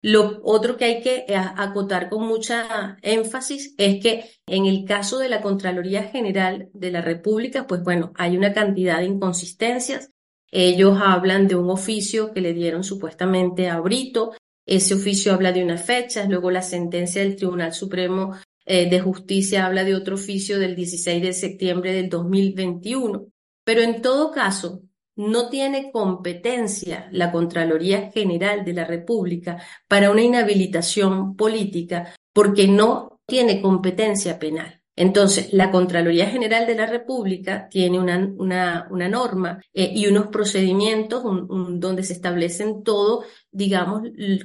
Lo 0.00 0.40
otro 0.42 0.76
que 0.76 0.84
hay 0.84 1.02
que 1.02 1.24
eh, 1.28 1.34
acotar 1.34 2.10
con 2.10 2.26
mucha 2.26 2.98
énfasis 3.00 3.74
es 3.78 4.02
que 4.02 4.30
en 4.46 4.66
el 4.66 4.84
caso 4.84 5.18
de 5.18 5.30
la 5.30 5.40
Contraloría 5.40 6.02
General 6.02 6.68
de 6.74 6.90
la 6.90 7.00
República, 7.00 7.66
pues 7.66 7.82
bueno, 7.82 8.12
hay 8.16 8.36
una 8.36 8.52
cantidad 8.52 8.98
de 8.98 9.06
inconsistencias. 9.06 10.10
Ellos 10.50 10.98
hablan 11.02 11.48
de 11.48 11.56
un 11.56 11.70
oficio 11.70 12.32
que 12.32 12.42
le 12.42 12.52
dieron 12.52 12.84
supuestamente 12.84 13.70
a 13.70 13.80
Brito. 13.80 14.32
Ese 14.66 14.94
oficio 14.94 15.32
habla 15.32 15.52
de 15.52 15.64
unas 15.64 15.84
fechas, 15.84 16.28
luego 16.28 16.50
la 16.50 16.62
sentencia 16.62 17.22
del 17.22 17.36
Tribunal 17.36 17.72
Supremo 17.72 18.34
eh, 18.66 18.88
de 18.88 19.00
Justicia 19.00 19.66
habla 19.66 19.84
de 19.84 19.94
otro 19.94 20.14
oficio 20.14 20.58
del 20.58 20.74
16 20.74 21.22
de 21.22 21.32
septiembre 21.32 21.92
del 21.92 22.08
2021. 22.08 23.26
Pero 23.64 23.80
en 23.82 24.02
todo 24.02 24.30
caso, 24.30 24.82
no 25.16 25.48
tiene 25.48 25.90
competencia 25.92 27.08
la 27.12 27.30
Contraloría 27.30 28.10
General 28.10 28.64
de 28.64 28.72
la 28.72 28.84
República 28.84 29.62
para 29.88 30.10
una 30.10 30.22
inhabilitación 30.22 31.36
política 31.36 32.14
porque 32.32 32.66
no 32.66 33.20
tiene 33.26 33.62
competencia 33.62 34.38
penal. 34.38 34.83
Entonces, 34.96 35.52
la 35.52 35.70
Contraloría 35.70 36.26
General 36.26 36.66
de 36.66 36.76
la 36.76 36.86
República 36.86 37.68
tiene 37.68 37.98
una, 37.98 38.86
una, 38.88 39.08
norma 39.08 39.60
eh, 39.72 39.90
y 39.94 40.06
unos 40.06 40.28
procedimientos 40.28 41.22
donde 41.24 42.04
se 42.04 42.12
establecen 42.12 42.84
todo, 42.84 43.24
digamos, 43.50 44.02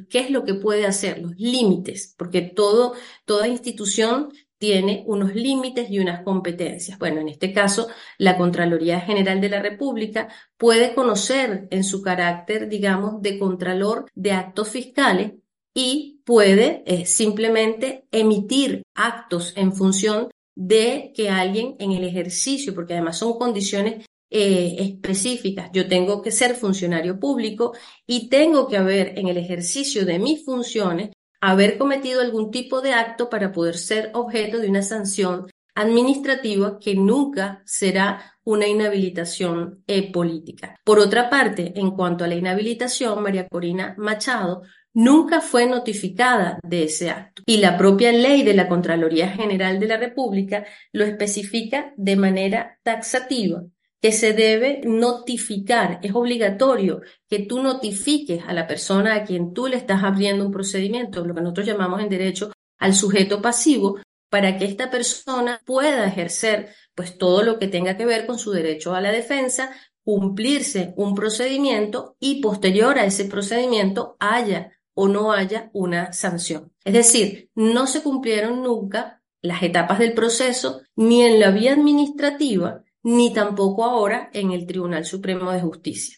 qué 0.10 0.20
es 0.20 0.32
lo 0.32 0.44
que 0.44 0.56
puede 0.56 0.88
hacer, 0.88 1.20
los 1.20 1.36
límites, 1.38 2.16
porque 2.18 2.42
toda 2.42 3.48
institución 3.48 4.30
tiene 4.60 5.04
unos 5.08 5.34
límites 5.34 5.90
y 5.90 6.00
unas 6.00 6.22
competencias. 6.24 7.00
Bueno, 7.00 7.22
en 7.22 7.30
este 7.30 7.54
caso, 7.54 7.88
la 8.18 8.38
Contraloría 8.38 9.00
General 9.00 9.40
de 9.40 9.50
la 9.50 9.62
República 9.62 10.28
puede 10.58 10.94
conocer 10.94 11.68
en 11.72 11.84
su 11.84 12.02
carácter, 12.02 12.68
digamos, 12.68 13.22
de 13.22 13.40
contralor 13.40 14.06
de 14.14 14.34
actos 14.34 14.70
fiscales 14.70 15.34
y 15.74 16.22
puede 16.26 16.84
eh, 16.86 17.06
simplemente 17.06 18.06
emitir 18.12 18.84
actos 18.96 19.54
en 19.56 19.74
función 19.74 20.30
de 20.60 21.14
que 21.16 21.30
alguien 21.30 21.78
en 21.80 21.94
el 21.94 22.04
ejercicio, 22.04 22.76
porque 22.76 22.92
además 22.92 23.18
son 23.18 23.40
condiciones 23.40 24.06
eh, 24.30 24.76
específicas, 24.78 25.70
yo 25.72 25.88
tengo 25.88 26.22
que 26.22 26.32
ser 26.32 26.54
funcionario 26.54 27.18
público 27.18 27.74
y 28.06 28.28
tengo 28.28 28.68
que 28.68 28.76
haber 28.76 29.18
en 29.18 29.30
el 29.30 29.38
ejercicio 29.38 30.06
de 30.06 30.20
mis 30.20 30.44
funciones 30.44 31.12
haber 31.40 31.78
cometido 31.78 32.20
algún 32.20 32.52
tipo 32.52 32.82
de 32.82 32.92
acto 32.92 33.30
para 33.30 33.54
poder 33.54 33.78
ser 33.78 34.12
objeto 34.14 34.60
de 34.60 34.68
una 34.68 34.82
sanción 34.82 35.48
administrativa 35.76 36.78
que 36.78 36.94
nunca 36.94 37.62
será 37.66 38.34
una 38.44 38.68
inhabilitación 38.68 39.82
eh, 39.88 40.12
política. 40.12 40.76
Por 40.84 41.00
otra 41.00 41.30
parte, 41.30 41.72
en 41.80 41.92
cuanto 41.92 42.26
a 42.26 42.28
la 42.28 42.36
inhabilitación, 42.36 43.24
María 43.24 43.48
Corina 43.48 43.96
Machado 43.98 44.64
nunca 45.00 45.40
fue 45.40 45.66
notificada 45.66 46.60
de 46.62 46.84
ese 46.84 47.10
acto. 47.10 47.42
Y 47.46 47.58
la 47.58 47.78
propia 47.78 48.12
ley 48.12 48.44
de 48.44 48.54
la 48.54 48.68
Contraloría 48.68 49.30
General 49.30 49.80
de 49.80 49.88
la 49.88 49.96
República 49.96 50.66
lo 50.92 51.06
especifica 51.06 51.94
de 51.96 52.18
manera 52.18 52.78
taxativa 52.84 53.64
que 54.02 54.12
se 54.12 54.34
debe 54.34 54.82
notificar, 54.84 56.00
es 56.04 56.14
obligatorio 56.14 57.02
que 57.30 57.40
tú 57.40 57.62
notifiques 57.62 58.44
a 58.46 58.54
la 58.54 58.68
persona 58.68 59.16
a 59.16 59.24
quien 59.24 59.54
tú 59.54 59.68
le 59.68 59.78
estás 59.78 60.04
abriendo 60.04 60.46
un 60.46 60.52
procedimiento, 60.52 61.26
lo 61.26 61.34
que 61.34 61.42
nosotros 61.42 61.68
llamamos 61.68 62.02
en 62.02 62.10
derecho 62.10 62.52
al 62.78 62.94
sujeto 62.94 63.42
pasivo, 63.42 64.00
para 64.30 64.58
que 64.58 64.66
esta 64.66 64.92
persona 64.92 65.62
pueda 65.66 66.08
ejercer 66.08 66.74
pues 66.94 67.18
todo 67.18 67.44
lo 67.44 67.58
que 67.58 67.68
tenga 67.68 67.98
que 67.98 68.06
ver 68.06 68.26
con 68.26 68.38
su 68.38 68.52
derecho 68.52 68.94
a 68.94 69.02
la 69.02 69.12
defensa, 69.12 69.72
cumplirse 70.04 70.94
un 70.98 71.16
procedimiento 71.16 72.16
y 72.20 72.42
posterior 72.42 73.00
a 73.00 73.06
ese 73.06 73.26
procedimiento 73.26 74.16
haya 74.20 74.72
o 75.02 75.08
no 75.08 75.32
haya 75.32 75.70
una 75.72 76.12
sanción. 76.12 76.74
Es 76.84 76.92
decir, 76.92 77.50
no 77.56 77.88
se 77.88 78.04
cumplieron 78.04 78.62
nunca 78.62 79.22
las 79.42 79.64
etapas 79.64 79.98
del 79.98 80.12
proceso 80.12 80.82
ni 80.98 81.24
en 81.24 81.40
la 81.40 81.52
vía 81.52 81.72
administrativa 81.72 82.84
ni 83.02 83.32
tampoco 83.34 83.86
ahora 83.86 84.30
en 84.34 84.52
el 84.52 84.68
Tribunal 84.68 85.06
Supremo 85.06 85.54
de 85.54 85.62
Justicia. 85.62 86.18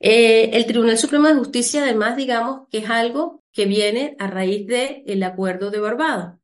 Eh, 0.00 0.50
el 0.52 0.66
Tribunal 0.66 0.98
Supremo 0.98 1.28
de 1.28 1.34
Justicia, 1.36 1.82
además, 1.82 2.18
digamos 2.18 2.68
que 2.70 2.78
es 2.78 2.90
algo 2.90 3.42
que 3.52 3.64
viene 3.64 4.16
a 4.18 4.26
raíz 4.26 4.66
del 4.66 5.02
el 5.06 5.22
acuerdo 5.22 5.70
de 5.70 5.80
Barbados. 5.80 6.34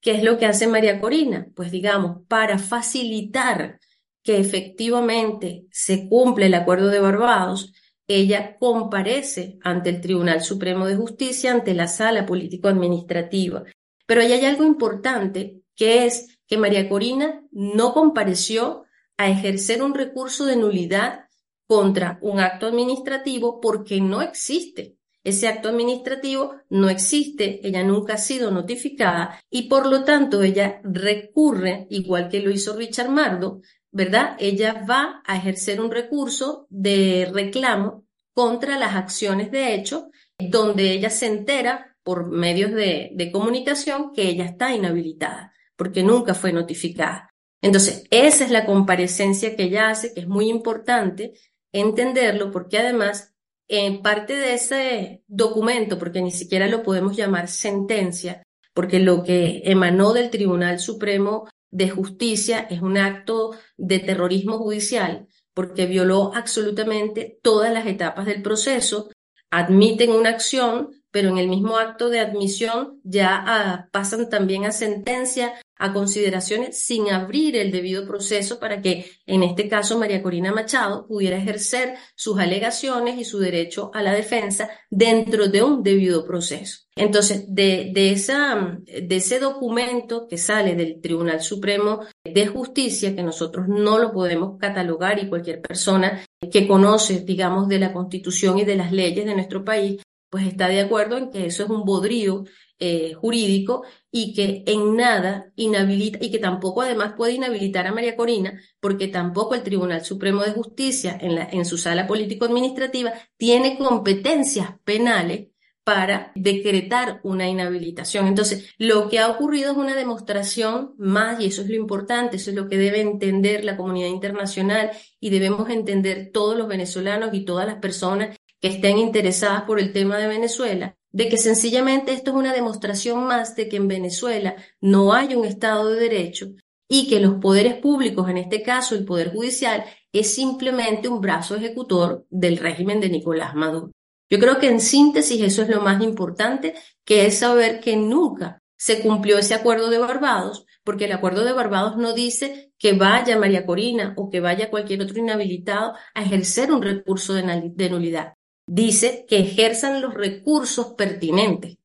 ¿Qué 0.00 0.12
es 0.12 0.22
lo 0.22 0.38
que 0.38 0.46
hace 0.46 0.68
María 0.68 1.00
Corina? 1.00 1.48
Pues 1.56 1.72
digamos, 1.72 2.24
para 2.28 2.60
facilitar 2.60 3.80
que 4.22 4.38
efectivamente 4.38 5.66
se 5.72 6.08
cumple 6.08 6.46
el 6.46 6.54
acuerdo 6.54 6.86
de 6.86 7.00
Barbados, 7.00 7.72
ella 8.08 8.56
comparece 8.58 9.58
ante 9.62 9.90
el 9.90 10.00
Tribunal 10.00 10.42
Supremo 10.42 10.86
de 10.86 10.96
Justicia, 10.96 11.52
ante 11.52 11.74
la 11.74 11.88
sala 11.88 12.26
político-administrativa. 12.26 13.64
Pero 14.06 14.20
ahí 14.20 14.32
hay 14.32 14.44
algo 14.44 14.64
importante, 14.64 15.62
que 15.74 16.06
es 16.06 16.38
que 16.46 16.56
María 16.56 16.88
Corina 16.88 17.42
no 17.50 17.92
compareció 17.92 18.84
a 19.16 19.28
ejercer 19.28 19.82
un 19.82 19.94
recurso 19.94 20.46
de 20.46 20.56
nulidad 20.56 21.26
contra 21.66 22.18
un 22.22 22.38
acto 22.38 22.66
administrativo 22.66 23.60
porque 23.60 24.00
no 24.00 24.22
existe. 24.22 24.96
Ese 25.24 25.48
acto 25.48 25.70
administrativo 25.70 26.54
no 26.68 26.88
existe, 26.88 27.66
ella 27.66 27.82
nunca 27.82 28.14
ha 28.14 28.18
sido 28.18 28.52
notificada 28.52 29.40
y 29.50 29.62
por 29.62 29.86
lo 29.86 30.04
tanto 30.04 30.44
ella 30.44 30.80
recurre, 30.84 31.88
igual 31.90 32.28
que 32.28 32.38
lo 32.38 32.52
hizo 32.52 32.76
Richard 32.76 33.10
Mardo, 33.10 33.60
¿verdad? 33.96 34.36
Ella 34.38 34.84
va 34.88 35.22
a 35.24 35.38
ejercer 35.38 35.80
un 35.80 35.90
recurso 35.90 36.66
de 36.68 37.30
reclamo 37.32 38.04
contra 38.34 38.78
las 38.78 38.94
acciones 38.94 39.50
de 39.50 39.72
hecho, 39.74 40.10
donde 40.38 40.92
ella 40.92 41.08
se 41.08 41.24
entera 41.24 41.96
por 42.02 42.26
medios 42.26 42.72
de, 42.72 43.30
comunicación 43.32 44.12
que 44.12 44.28
ella 44.28 44.44
está 44.44 44.74
inhabilitada, 44.74 45.54
porque 45.76 46.02
nunca 46.02 46.34
fue 46.34 46.52
notificada. 46.52 47.30
Entonces, 47.62 48.04
esa 48.10 48.44
es 48.44 48.50
la 48.50 48.66
comparecencia 48.66 49.56
que 49.56 49.62
ella 49.62 49.88
hace, 49.88 50.12
que 50.12 50.20
es 50.20 50.28
muy 50.28 50.50
importante 50.50 51.32
entenderlo, 51.72 52.50
porque 52.50 52.76
además, 52.76 53.34
en 53.66 54.02
parte 54.02 54.36
de 54.36 54.52
ese 54.52 55.24
documento, 55.26 55.98
porque 55.98 56.20
ni 56.20 56.32
siquiera 56.32 56.68
lo 56.68 56.82
podemos 56.82 57.16
llamar 57.16 57.48
sentencia, 57.48 58.42
porque 58.74 58.98
lo 58.98 59.24
que 59.24 59.62
emanó 59.64 60.12
del 60.12 60.28
Tribunal 60.28 60.80
Supremo 60.80 61.48
de 61.70 61.90
Justicia 61.90 62.66
es 62.70 62.82
un 62.82 62.96
acto 62.96 63.56
de 63.76 63.98
terrorismo 63.98 64.58
judicial, 64.58 65.26
porque 65.54 65.86
violó 65.86 66.32
absolutamente 66.34 67.38
todas 67.42 67.72
las 67.72 67.86
etapas 67.86 68.26
del 68.26 68.42
proceso, 68.42 69.10
admiten 69.50 70.10
una 70.10 70.30
acción, 70.30 70.90
pero 71.10 71.28
en 71.28 71.38
el 71.38 71.48
mismo 71.48 71.78
acto 71.78 72.08
de 72.08 72.20
admisión 72.20 73.00
ya 73.04 73.42
ah, 73.46 73.88
pasan 73.90 74.28
también 74.28 74.64
a 74.64 74.72
sentencia 74.72 75.54
a 75.78 75.92
consideraciones 75.92 76.78
sin 76.78 77.10
abrir 77.10 77.56
el 77.56 77.70
debido 77.70 78.06
proceso 78.06 78.58
para 78.58 78.80
que, 78.80 79.06
en 79.26 79.42
este 79.42 79.68
caso, 79.68 79.98
María 79.98 80.22
Corina 80.22 80.52
Machado 80.52 81.06
pudiera 81.06 81.36
ejercer 81.36 81.94
sus 82.14 82.38
alegaciones 82.38 83.18
y 83.18 83.24
su 83.24 83.38
derecho 83.38 83.90
a 83.94 84.02
la 84.02 84.12
defensa 84.12 84.70
dentro 84.90 85.48
de 85.48 85.62
un 85.62 85.82
debido 85.82 86.24
proceso. 86.24 86.86
Entonces, 86.98 87.44
de, 87.48 87.92
ese 88.10 89.38
documento 89.38 90.26
que 90.26 90.38
sale 90.38 90.74
del 90.74 91.00
Tribunal 91.02 91.42
Supremo 91.42 92.00
de 92.24 92.46
Justicia, 92.46 93.14
que 93.14 93.22
nosotros 93.22 93.68
no 93.68 93.98
lo 93.98 94.12
podemos 94.12 94.58
catalogar 94.58 95.22
y 95.22 95.28
cualquier 95.28 95.60
persona 95.60 96.24
que 96.50 96.66
conoce, 96.66 97.20
digamos, 97.20 97.68
de 97.68 97.78
la 97.78 97.92
Constitución 97.92 98.58
y 98.58 98.64
de 98.64 98.76
las 98.76 98.92
leyes 98.92 99.26
de 99.26 99.34
nuestro 99.34 99.62
país, 99.62 100.00
pues 100.30 100.46
está 100.46 100.68
de 100.68 100.80
acuerdo 100.80 101.16
en 101.16 101.30
que 101.30 101.46
eso 101.46 101.64
es 101.64 101.70
un 101.70 101.84
bodrío 101.84 102.44
eh, 102.78 103.14
jurídico 103.14 103.84
y 104.10 104.34
que 104.34 104.62
en 104.66 104.96
nada 104.96 105.52
inhabilita 105.56 106.18
y 106.20 106.30
que 106.30 106.38
tampoco 106.38 106.82
además 106.82 107.14
puede 107.16 107.32
inhabilitar 107.32 107.86
a 107.86 107.92
María 107.92 108.16
Corina 108.16 108.60
porque 108.80 109.08
tampoco 109.08 109.54
el 109.54 109.62
Tribunal 109.62 110.04
Supremo 110.04 110.42
de 110.42 110.52
Justicia 110.52 111.16
en, 111.20 111.36
la, 111.36 111.48
en 111.50 111.64
su 111.64 111.78
sala 111.78 112.06
político-administrativa 112.06 113.14
tiene 113.36 113.78
competencias 113.78 114.74
penales 114.84 115.48
para 115.86 116.32
decretar 116.34 117.20
una 117.22 117.48
inhabilitación. 117.48 118.26
Entonces, 118.26 118.74
lo 118.76 119.08
que 119.08 119.20
ha 119.20 119.28
ocurrido 119.28 119.70
es 119.70 119.76
una 119.76 119.94
demostración 119.94 120.94
más, 120.98 121.40
y 121.40 121.46
eso 121.46 121.62
es 121.62 121.68
lo 121.68 121.76
importante, 121.76 122.38
eso 122.38 122.50
es 122.50 122.56
lo 122.56 122.68
que 122.68 122.76
debe 122.76 123.00
entender 123.00 123.64
la 123.64 123.76
comunidad 123.76 124.08
internacional 124.08 124.90
y 125.20 125.30
debemos 125.30 125.70
entender 125.70 126.30
todos 126.32 126.58
los 126.58 126.66
venezolanos 126.66 127.32
y 127.34 127.44
todas 127.44 127.66
las 127.66 127.76
personas 127.76 128.36
estén 128.66 128.98
interesadas 128.98 129.62
por 129.62 129.80
el 129.80 129.92
tema 129.92 130.18
de 130.18 130.28
Venezuela, 130.28 130.96
de 131.12 131.28
que 131.28 131.38
sencillamente 131.38 132.12
esto 132.12 132.30
es 132.30 132.36
una 132.36 132.52
demostración 132.52 133.24
más 133.24 133.56
de 133.56 133.68
que 133.68 133.76
en 133.76 133.88
Venezuela 133.88 134.56
no 134.80 135.14
hay 135.14 135.34
un 135.34 135.44
Estado 135.44 135.90
de 135.90 136.00
Derecho 136.00 136.48
y 136.88 137.08
que 137.08 137.20
los 137.20 137.34
poderes 137.40 137.74
públicos, 137.74 138.28
en 138.28 138.36
este 138.36 138.62
caso 138.62 138.94
el 138.94 139.04
Poder 139.04 139.32
Judicial, 139.32 139.84
es 140.12 140.34
simplemente 140.34 141.08
un 141.08 141.20
brazo 141.20 141.56
ejecutor 141.56 142.26
del 142.30 142.58
régimen 142.58 143.00
de 143.00 143.08
Nicolás 143.08 143.54
Maduro. 143.54 143.92
Yo 144.30 144.38
creo 144.38 144.58
que 144.58 144.68
en 144.68 144.80
síntesis 144.80 145.40
eso 145.40 145.62
es 145.62 145.68
lo 145.68 145.80
más 145.80 146.02
importante, 146.02 146.74
que 147.04 147.26
es 147.26 147.38
saber 147.38 147.80
que 147.80 147.96
nunca 147.96 148.62
se 148.76 149.00
cumplió 149.00 149.38
ese 149.38 149.54
acuerdo 149.54 149.88
de 149.88 149.98
Barbados, 149.98 150.66
porque 150.84 151.06
el 151.06 151.12
acuerdo 151.12 151.44
de 151.44 151.52
Barbados 151.52 151.96
no 151.96 152.12
dice 152.12 152.72
que 152.78 152.92
vaya 152.92 153.38
María 153.38 153.64
Corina 153.64 154.14
o 154.16 154.28
que 154.28 154.40
vaya 154.40 154.70
cualquier 154.70 155.02
otro 155.02 155.18
inhabilitado 155.18 155.94
a 156.14 156.22
ejercer 156.22 156.72
un 156.72 156.82
recurso 156.82 157.34
de 157.34 157.90
nulidad. 157.90 158.34
Dice 158.66 159.26
que 159.28 159.38
ejerzan 159.38 160.00
los 160.00 160.14
recursos 160.14 160.94
pertinentes. 160.94 161.78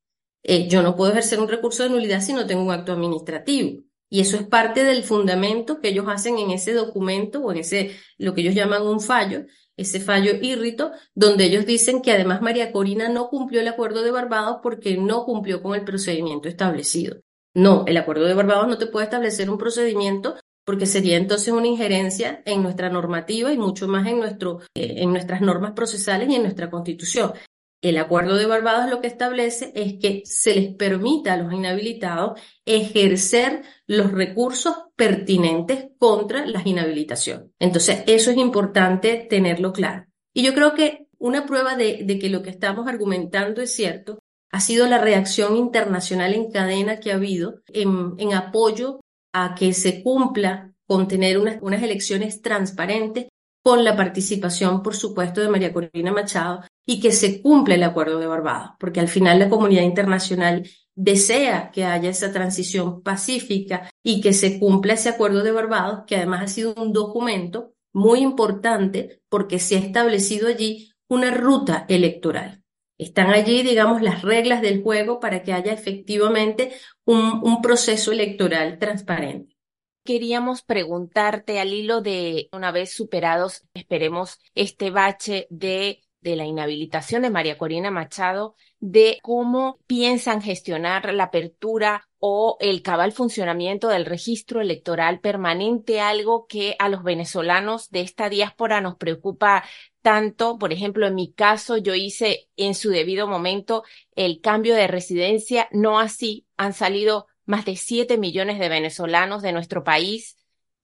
Eh, 0.43 0.67
yo 0.67 0.81
no 0.81 0.95
puedo 0.95 1.11
ejercer 1.11 1.39
un 1.39 1.47
recurso 1.47 1.83
de 1.83 1.89
nulidad 1.89 2.21
si 2.21 2.33
no 2.33 2.47
tengo 2.47 2.63
un 2.63 2.71
acto 2.71 2.91
administrativo. 2.91 3.83
Y 4.09 4.19
eso 4.19 4.35
es 4.35 4.43
parte 4.43 4.83
del 4.83 5.03
fundamento 5.03 5.79
que 5.79 5.89
ellos 5.89 6.05
hacen 6.09 6.37
en 6.37 6.51
ese 6.51 6.73
documento 6.73 7.39
o 7.39 7.51
en 7.51 7.59
ese, 7.59 7.95
lo 8.17 8.33
que 8.33 8.41
ellos 8.41 8.55
llaman 8.55 8.81
un 8.85 8.99
fallo, 8.99 9.45
ese 9.77 10.01
fallo 10.01 10.33
írrito, 10.41 10.91
donde 11.15 11.45
ellos 11.45 11.65
dicen 11.65 12.01
que 12.01 12.11
además 12.11 12.41
María 12.41 12.73
Corina 12.73 13.07
no 13.07 13.29
cumplió 13.29 13.61
el 13.61 13.67
acuerdo 13.67 14.01
de 14.01 14.11
Barbados 14.11 14.57
porque 14.61 14.97
no 14.97 15.23
cumplió 15.23 15.61
con 15.61 15.75
el 15.75 15.85
procedimiento 15.85 16.49
establecido. 16.49 17.21
No, 17.53 17.85
el 17.87 17.97
acuerdo 17.97 18.25
de 18.25 18.33
Barbados 18.33 18.67
no 18.67 18.77
te 18.77 18.87
puede 18.87 19.05
establecer 19.05 19.49
un 19.49 19.57
procedimiento 19.57 20.35
porque 20.71 20.85
sería 20.85 21.17
entonces 21.17 21.51
una 21.51 21.67
injerencia 21.67 22.41
en 22.45 22.63
nuestra 22.63 22.89
normativa 22.89 23.51
y 23.51 23.57
mucho 23.57 23.89
más 23.89 24.07
en, 24.07 24.19
nuestro, 24.19 24.61
eh, 24.73 24.93
en 24.99 25.11
nuestras 25.11 25.41
normas 25.41 25.73
procesales 25.73 26.29
y 26.29 26.35
en 26.35 26.43
nuestra 26.43 26.69
constitución. 26.69 27.33
El 27.81 27.97
acuerdo 27.97 28.37
de 28.37 28.45
Barbados 28.45 28.89
lo 28.89 29.01
que 29.01 29.07
establece 29.07 29.73
es 29.75 29.95
que 29.99 30.21
se 30.23 30.55
les 30.55 30.73
permita 30.73 31.33
a 31.33 31.37
los 31.37 31.51
inhabilitados 31.51 32.39
ejercer 32.65 33.63
los 33.85 34.13
recursos 34.13 34.73
pertinentes 34.95 35.89
contra 35.97 36.45
las 36.45 36.65
inhabilitaciones. 36.65 37.49
Entonces, 37.59 38.05
eso 38.07 38.31
es 38.31 38.37
importante 38.37 39.27
tenerlo 39.29 39.73
claro. 39.73 40.05
Y 40.33 40.41
yo 40.43 40.53
creo 40.53 40.73
que 40.73 41.09
una 41.17 41.45
prueba 41.45 41.75
de, 41.75 42.17
que 42.17 42.29
lo 42.29 42.43
que 42.43 42.49
estamos 42.49 42.87
argumentando 42.87 43.61
es 43.61 43.75
cierto 43.75 44.19
ha 44.53 44.61
sido 44.61 44.87
la 44.87 44.99
reacción 44.99 45.57
internacional 45.57 46.33
en 46.33 46.49
cadena 46.49 47.01
que 47.01 47.11
ha 47.11 47.15
habido 47.15 47.55
en, 47.67 48.33
apoyo 48.33 49.01
a 49.33 49.55
que 49.55 49.73
se 49.73 50.03
cumpla 50.03 50.73
con 50.85 51.07
tener 51.07 51.37
unas 51.37 51.83
elecciones 51.83 52.41
transparentes 52.41 53.27
con 53.63 53.83
la 53.83 53.95
participación, 53.95 54.81
por 54.81 54.95
supuesto, 54.95 55.39
de 55.41 55.49
María 55.49 55.71
Corina 55.71 56.11
Machado 56.11 56.61
y 56.85 56.99
que 56.99 57.11
se 57.11 57.41
cumpla 57.41 57.75
el 57.75 57.83
acuerdo 57.83 58.19
de 58.19 58.27
Barbados, 58.27 58.71
porque 58.79 58.99
al 58.99 59.07
final 59.07 59.39
la 59.39 59.49
comunidad 59.49 59.83
internacional 59.83 60.67
desea 60.95 61.71
que 61.71 61.85
haya 61.85 62.09
esa 62.09 62.31
transición 62.31 63.01
pacífica 63.03 63.89
y 64.03 64.19
que 64.19 64.33
se 64.33 64.59
cumpla 64.59 64.93
ese 64.93 65.09
acuerdo 65.09 65.43
de 65.43 65.51
Barbados, 65.51 66.03
que 66.07 66.17
además 66.17 66.43
ha 66.43 66.47
sido 66.47 66.73
un 66.75 66.91
documento 66.91 67.73
muy 67.93 68.19
importante 68.19 69.21
porque 69.29 69.59
se 69.59 69.75
ha 69.75 69.79
establecido 69.79 70.47
allí 70.47 70.91
una 71.07 71.31
ruta 71.31 71.85
electoral. 71.87 72.60
Están 73.01 73.31
allí, 73.31 73.63
digamos, 73.63 74.03
las 74.03 74.21
reglas 74.21 74.61
del 74.61 74.83
juego 74.83 75.19
para 75.19 75.41
que 75.41 75.53
haya 75.53 75.73
efectivamente 75.73 76.71
un, 77.03 77.59
proceso 77.63 78.11
electoral 78.11 78.77
transparente. 78.77 79.57
Queríamos 80.05 80.61
preguntarte 80.61 81.59
al 81.59 81.73
hilo 81.73 82.01
de, 82.01 82.47
una 82.51 82.71
vez 82.71 82.93
superados, 82.93 83.63
esperemos, 83.73 84.39
este 84.53 84.91
bache 84.91 85.47
de, 85.49 86.03
de 86.21 86.35
la 86.35 86.45
inhabilitación 86.45 87.23
de 87.23 87.31
María 87.31 87.57
Corina 87.57 87.89
Machado, 87.89 88.53
de 88.79 89.17
cómo 89.23 89.79
piensan 89.87 90.43
gestionar 90.43 91.11
la 91.11 91.23
apertura 91.23 92.07
o 92.19 92.57
el 92.59 92.83
cabal 92.83 93.13
funcionamiento 93.13 93.87
del 93.87 94.05
registro 94.05 94.61
electoral 94.61 95.21
permanente, 95.21 96.01
algo 96.01 96.45
que 96.45 96.75
a 96.77 96.87
los 96.87 97.01
venezolanos 97.01 97.89
de 97.89 98.01
esta 98.01 98.29
diáspora 98.29 98.79
nos 98.79 98.95
preocupa 98.95 99.63
tanto. 100.01 100.57
Por 100.57 100.73
ejemplo, 100.73 101.07
en 101.07 101.15
mi 101.15 101.33
caso, 101.33 101.77
yo 101.77 101.95
hice 101.95 102.49
en 102.57 102.75
su 102.75 102.89
debido 102.89 103.27
momento 103.27 103.83
el 104.15 104.41
cambio 104.41 104.75
de 104.75 104.87
residencia, 104.87 105.67
no 105.71 105.99
así 105.99 106.45
han 106.57 106.73
salido 106.73 107.27
más 107.45 107.65
de 107.65 107.75
7 107.75 108.17
millones 108.17 108.59
de 108.59 108.69
venezolanos 108.69 109.41
de 109.41 109.51
nuestro 109.51 109.83
país 109.83 110.37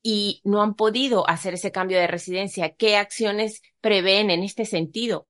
y 0.04 0.42
no 0.44 0.62
han 0.62 0.76
podido 0.76 1.30
hacer 1.30 1.56
ese 1.56 1.72
cambio 1.72 1.98
de 1.98 2.08
residencia. 2.08 2.76
¿Qué 2.76 2.96
acciones 2.96 3.62
prevén 3.82 4.30
en 4.30 4.44
este 4.44 4.66
sentido? 4.66 5.28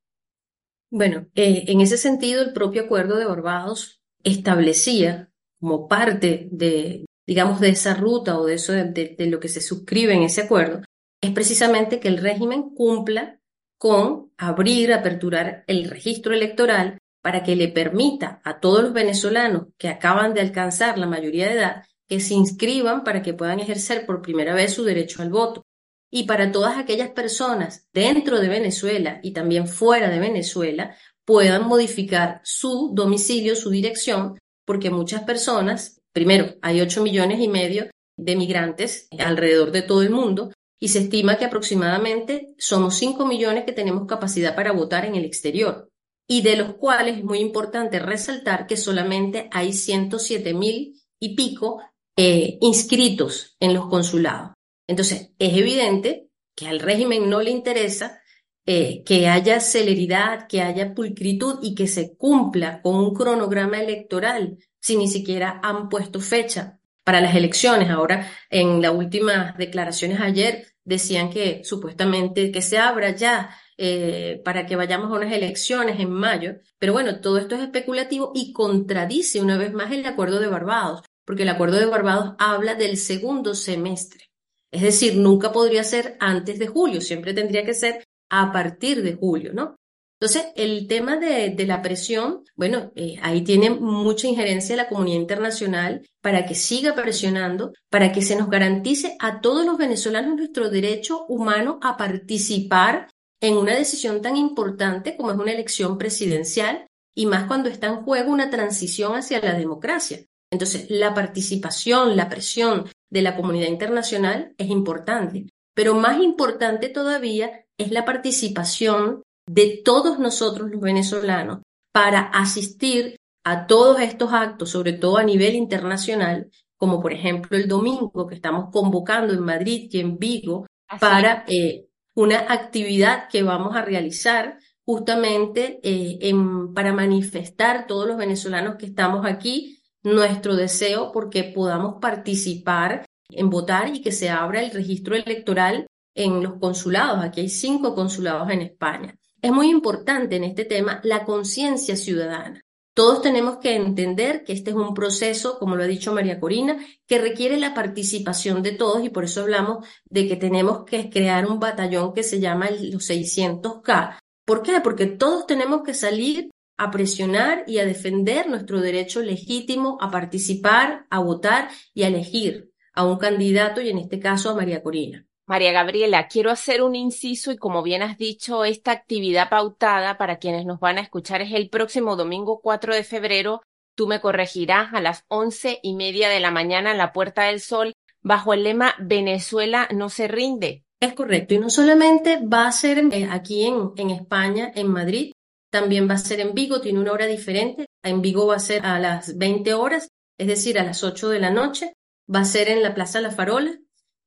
Bueno, 0.90 1.28
eh, 1.36 1.66
en 1.68 1.82
ese 1.82 1.98
sentido, 1.98 2.42
el 2.42 2.54
propio 2.54 2.84
acuerdo 2.84 3.18
de 3.18 3.26
Barbados 3.26 4.02
establecía 4.24 5.32
como 5.60 5.88
parte 5.88 6.48
de, 6.52 7.06
digamos, 7.26 7.60
de 7.60 7.70
esa 7.70 7.94
ruta 7.94 8.38
o 8.38 8.46
de 8.46 8.54
eso 8.54 8.74
de, 8.74 9.16
de 9.18 9.26
lo 9.28 9.40
que 9.40 9.50
se 9.50 9.62
suscribe 9.62 10.14
en 10.14 10.24
ese 10.24 10.42
acuerdo, 10.42 10.82
es 11.22 11.32
precisamente 11.32 12.00
que 12.00 12.08
el 12.08 12.18
régimen 12.18 12.70
cumpla 12.76 13.37
con 13.78 14.32
abrir, 14.38 14.94
aperturar 14.94 15.64
el 15.68 15.90
registro 15.90 16.34
electoral 16.34 16.98
para 17.22 17.44
que 17.44 17.56
le 17.56 17.68
permita 17.68 18.42
a 18.44 18.60
todos 18.60 18.84
los 18.84 18.94
venezolanos 18.94 19.68
que 19.78 19.90
acaban 19.90 20.34
de 20.34 20.42
alcanzar 20.42 20.98
la 20.98 21.08
mayoría 21.08 21.48
de 21.48 21.54
edad 21.54 21.84
que 22.08 22.20
se 22.22 22.34
inscriban 22.34 23.04
para 23.04 23.22
que 23.22 23.34
puedan 23.34 23.60
ejercer 23.60 24.06
por 24.06 24.22
primera 24.22 24.54
vez 24.54 24.74
su 24.74 24.84
derecho 24.84 25.22
al 25.22 25.30
voto. 25.30 25.66
Y 26.10 26.24
para 26.24 26.52
todas 26.52 26.78
aquellas 26.78 27.10
personas 27.10 27.86
dentro 27.92 28.40
de 28.40 28.48
Venezuela 28.48 29.20
y 29.22 29.32
también 29.32 29.68
fuera 29.68 30.10
de 30.10 30.20
Venezuela 30.20 30.96
puedan 31.26 31.68
modificar 31.68 32.40
su 32.44 32.92
domicilio, 32.94 33.58
su 33.58 33.70
dirección, 33.70 34.40
porque 34.66 34.90
muchas 34.90 35.24
personas, 35.24 36.02
primero, 36.14 36.56
hay 36.62 36.80
ocho 36.80 37.04
millones 37.04 37.42
y 37.42 37.50
medio 37.50 37.90
de 38.18 38.36
migrantes 38.38 39.10
alrededor 39.20 39.72
de 39.72 39.82
todo 39.82 40.02
el 40.02 40.10
mundo 40.10 40.52
y 40.80 40.90
se 40.90 41.00
estima 41.00 41.38
que 41.38 41.46
aproximadamente 41.46 42.54
somos 42.58 42.96
cinco 42.96 43.26
millones 43.26 43.66
que 43.66 43.72
tenemos 43.72 44.08
capacidad 44.08 44.56
para 44.56 44.72
votar 44.72 45.06
en 45.06 45.16
el 45.16 45.26
exterior 45.26 45.90
y 46.28 46.42
de 46.42 46.58
los 46.58 46.76
cuales 46.76 47.18
es 47.18 47.24
muy 47.24 47.40
importante 47.40 48.00
resaltar 48.00 48.68
que 48.68 48.78
solamente 48.78 49.50
hay 49.52 49.74
107 49.74 50.54
mil 50.54 51.02
y 51.20 51.36
pico 51.36 51.82
eh, 52.16 52.58
inscritos 52.62 53.56
en 53.60 53.74
los 53.74 53.88
consulados. 53.88 54.52
Entonces, 54.88 55.32
es 55.40 55.58
evidente 55.58 56.30
que 56.56 56.68
al 56.68 56.80
régimen 56.80 57.30
no 57.30 57.42
le 57.42 57.52
interesa 57.52 58.22
eh, 58.66 59.04
que 59.06 59.28
haya 59.28 59.62
celeridad, 59.62 60.48
que 60.48 60.62
haya 60.62 60.94
pulcritud 60.94 61.60
y 61.62 61.74
que 61.74 61.88
se 61.88 62.18
cumpla 62.18 62.82
con 62.82 62.96
un 62.96 63.14
cronograma 63.14 63.80
electoral 63.82 64.58
si 64.82 64.98
ni 64.98 65.08
siquiera 65.08 65.62
han 65.64 65.88
puesto 65.88 66.20
fecha 66.20 66.80
para 67.08 67.22
las 67.22 67.36
elecciones. 67.36 67.90
Ahora, 67.90 68.30
en 68.50 68.82
las 68.82 68.92
últimas 68.94 69.58
declaraciones 69.58 70.20
ayer, 70.20 70.68
decían 70.84 71.30
que 71.30 71.62
supuestamente 71.64 72.52
que 72.52 72.62
se 72.62 72.80
abra 72.80 73.12
ya 73.12 73.50
eh, 73.78 74.42
para 74.44 74.66
que 74.66 74.76
vayamos 74.76 75.10
a 75.10 75.16
unas 75.16 75.32
elecciones 75.32 76.02
en 76.02 76.12
mayo. 76.12 76.56
Pero 76.78 76.92
bueno, 76.92 77.22
todo 77.22 77.38
esto 77.38 77.56
es 77.56 77.62
especulativo 77.62 78.34
y 78.36 78.52
contradice 78.52 79.40
una 79.40 79.58
vez 79.58 79.72
más 79.72 79.90
el 79.94 80.06
acuerdo 80.06 80.42
de 80.42 80.48
Barbados, 80.48 81.02
porque 81.24 81.44
el 81.44 81.50
acuerdo 81.50 81.78
de 81.78 81.86
Barbados 81.86 82.36
habla 82.40 82.76
del 82.76 82.98
segundo 82.98 83.56
semestre. 83.56 84.26
Es 84.70 84.82
decir, 84.82 85.16
nunca 85.16 85.54
podría 85.54 85.86
ser 85.86 86.18
antes 86.20 86.60
de 86.60 86.68
julio, 86.68 87.00
siempre 87.00 87.34
tendría 87.34 87.64
que 87.64 87.74
ser 87.74 88.04
a 88.30 88.52
partir 88.52 89.02
de 89.02 89.14
julio, 89.16 89.54
¿no? 89.54 89.78
Entonces, 90.20 90.48
el 90.56 90.88
tema 90.88 91.18
de, 91.18 91.54
la 91.68 91.84
presión, 91.84 92.44
bueno, 92.56 92.92
eh, 92.96 93.18
ahí 93.22 93.44
tiene 93.44 93.70
mucha 93.70 94.28
injerencia 94.28 94.76
la 94.76 94.90
comunidad 94.90 95.20
internacional 95.20 96.08
para 96.22 96.46
que 96.48 96.56
siga 96.56 96.96
presionando, 96.96 97.72
para 97.92 98.12
que 98.12 98.24
se 98.24 98.36
nos 98.36 98.50
garantice 98.50 99.16
a 99.20 99.42
todos 99.42 99.64
los 99.64 99.78
venezolanos 99.78 100.36
nuestro 100.36 100.72
derecho 100.72 101.26
humano 101.28 101.80
a 101.84 101.98
participar 101.98 103.10
en 103.40 103.58
una 103.58 103.76
decisión 103.76 104.24
tan 104.24 104.36
importante 104.38 105.16
como 105.16 105.32
es 105.32 105.38
una 105.38 105.52
elección 105.52 106.00
presidencial 106.00 106.88
y 107.16 107.28
más 107.28 107.46
cuando 107.46 107.70
está 107.70 107.86
en 107.86 107.98
juego 107.98 108.32
una 108.32 108.50
transición 108.50 109.16
hacia 109.16 109.40
la 109.40 109.54
democracia. 109.54 110.26
Entonces, 110.52 110.90
la 110.90 111.14
participación, 111.14 112.16
la 112.16 112.28
presión 112.28 112.90
de 113.12 113.22
la 113.22 113.36
comunidad 113.36 113.68
internacional 113.68 114.56
es 114.58 114.70
importante, 114.70 115.46
pero 115.76 115.94
más 115.94 116.22
importante 116.24 116.90
todavía 116.90 117.66
es 117.78 117.92
la 117.92 118.06
participación 118.06 119.22
de 119.48 119.82
todos 119.84 120.20
nosotros 120.20 120.70
los 120.70 120.82
venezolanos 120.82 121.62
para 121.92 122.22
asistir 122.22 123.16
a 123.44 123.66
todos 123.66 124.00
estos 124.02 124.34
actos, 124.34 124.70
sobre 124.70 124.94
todo 124.94 125.18
a 125.18 125.24
nivel 125.24 125.56
internacional, 125.56 126.52
como 126.78 127.02
por 127.02 127.14
ejemplo 127.14 127.58
el 127.58 127.68
domingo 127.68 128.28
que 128.28 128.36
estamos 128.36 128.70
convocando 128.72 129.34
en 129.34 129.40
Madrid 129.40 129.90
y 129.92 130.00
en 130.00 130.18
Vigo 130.20 130.68
para 131.00 131.46
eh, 131.48 131.88
una 132.14 132.40
actividad 132.52 133.30
que 133.30 133.44
vamos 133.44 133.76
a 133.76 133.82
realizar 133.82 134.60
justamente 134.86 135.80
eh, 135.84 136.20
en, 136.22 136.74
para 136.74 136.94
manifestar 136.94 137.88
todos 137.88 138.08
los 138.08 138.18
venezolanos 138.18 138.76
que 138.76 138.86
estamos 138.86 139.26
aquí 139.26 139.80
nuestro 140.04 140.56
deseo 140.56 141.12
porque 141.12 141.44
podamos 141.44 141.96
participar 142.02 143.06
en 143.30 143.50
votar 143.50 143.94
y 143.94 144.02
que 144.02 144.12
se 144.12 144.30
abra 144.30 144.62
el 144.62 144.72
registro 144.72 145.16
electoral 145.16 145.88
en 146.16 146.42
los 146.42 146.60
consulados. 146.60 147.24
Aquí 147.24 147.42
hay 147.42 147.50
cinco 147.50 147.94
consulados 147.94 148.50
en 148.50 148.62
España. 148.62 149.17
Es 149.42 149.52
muy 149.52 149.70
importante 149.70 150.36
en 150.36 150.44
este 150.44 150.66
tema 150.66 151.00
la 151.04 151.24
conciencia 151.24 151.96
ciudadana. 151.96 152.62
Todos 152.96 153.22
tenemos 153.22 153.58
que 153.58 153.76
entender 153.76 154.44
que 154.44 154.54
este 154.54 154.72
es 154.72 154.76
un 154.76 154.96
proceso, 154.96 155.60
como 155.60 155.76
lo 155.76 155.84
ha 155.84 155.88
dicho 155.88 156.14
María 156.14 156.40
Corina, 156.40 156.84
que 157.06 157.20
requiere 157.20 157.60
la 157.60 157.76
participación 157.76 158.64
de 158.64 158.72
todos 158.72 159.04
y 159.06 159.10
por 159.10 159.26
eso 159.26 159.42
hablamos 159.42 159.86
de 160.10 160.28
que 160.28 160.36
tenemos 160.36 160.84
que 160.84 161.12
crear 161.12 161.46
un 161.46 161.60
batallón 161.60 162.14
que 162.16 162.24
se 162.24 162.40
llama 162.40 162.72
los 162.72 163.08
600K. 163.08 164.18
¿Por 164.46 164.64
qué? 164.64 164.82
Porque 164.82 165.06
todos 165.06 165.46
tenemos 165.46 165.84
que 165.84 165.94
salir 165.94 166.50
a 166.78 166.90
presionar 166.90 167.66
y 167.68 167.78
a 167.78 167.86
defender 167.86 168.50
nuestro 168.50 168.82
derecho 168.82 169.22
legítimo 169.22 170.00
a 170.02 170.10
participar, 170.10 171.06
a 171.12 171.20
votar 171.20 171.70
y 171.94 172.02
a 172.02 172.08
elegir 172.08 172.72
a 172.94 173.06
un 173.06 173.20
candidato 173.20 173.80
y 173.80 173.90
en 173.90 174.00
este 174.00 174.20
caso 174.20 174.50
a 174.50 174.56
María 174.56 174.82
Corina. 174.82 175.27
María 175.48 175.72
Gabriela, 175.72 176.28
quiero 176.28 176.52
hacer 176.52 176.82
un 176.84 176.94
inciso 176.94 177.54
y 177.54 177.58
como 177.58 177.82
bien 177.82 178.04
has 178.04 178.18
dicho, 178.18 178.66
esta 178.66 178.92
actividad 178.92 179.50
pautada 179.50 180.18
para 180.18 180.40
quienes 180.40 180.66
nos 180.66 180.82
van 180.82 180.98
a 180.98 181.02
escuchar 181.02 181.42
es 181.42 181.54
el 181.54 181.70
próximo 181.70 182.18
domingo 182.18 182.60
4 182.62 182.94
de 182.94 183.06
febrero. 183.06 183.62
Tú 183.96 184.08
me 184.08 184.20
corregirás 184.20 184.94
a 184.94 185.00
las 185.00 185.24
once 185.30 185.80
y 185.82 185.96
media 185.96 186.28
de 186.28 186.42
la 186.42 186.52
mañana 186.52 186.92
en 186.92 186.98
la 186.98 187.14
Puerta 187.14 187.44
del 187.44 187.62
Sol 187.62 187.94
bajo 188.22 188.54
el 188.54 188.64
lema 188.64 188.94
Venezuela 189.00 189.88
no 189.94 190.10
se 190.10 190.28
rinde. 190.28 190.84
Es 191.00 191.14
correcto, 191.14 191.54
y 191.54 191.60
no 191.60 191.70
solamente 191.70 192.42
va 192.46 192.68
a 192.68 192.72
ser 192.74 193.00
eh, 193.14 193.30
aquí 193.32 193.64
en, 193.64 193.94
en 193.96 194.10
España, 194.10 194.72
en 194.76 194.88
Madrid, 194.88 195.32
también 195.72 196.10
va 196.10 196.16
a 196.16 196.18
ser 196.18 196.42
en 196.42 196.54
Vigo, 196.54 196.82
tiene 196.82 197.00
una 197.00 197.14
hora 197.14 197.26
diferente. 197.26 197.86
En 198.04 198.22
Vigo 198.22 198.48
va 198.48 198.56
a 198.56 198.60
ser 198.60 198.86
a 198.86 199.00
las 199.00 199.38
20 199.38 199.74
horas, 199.76 200.10
es 200.38 200.48
decir, 200.48 200.80
a 200.80 200.84
las 200.84 201.04
8 201.04 201.30
de 201.30 201.40
la 201.40 201.52
noche. 201.52 201.94
Va 202.34 202.42
a 202.42 202.46
ser 202.46 202.68
en 202.68 202.84
la 202.84 202.94
Plaza 202.94 203.22
La 203.22 203.32
Farola, 203.32 203.80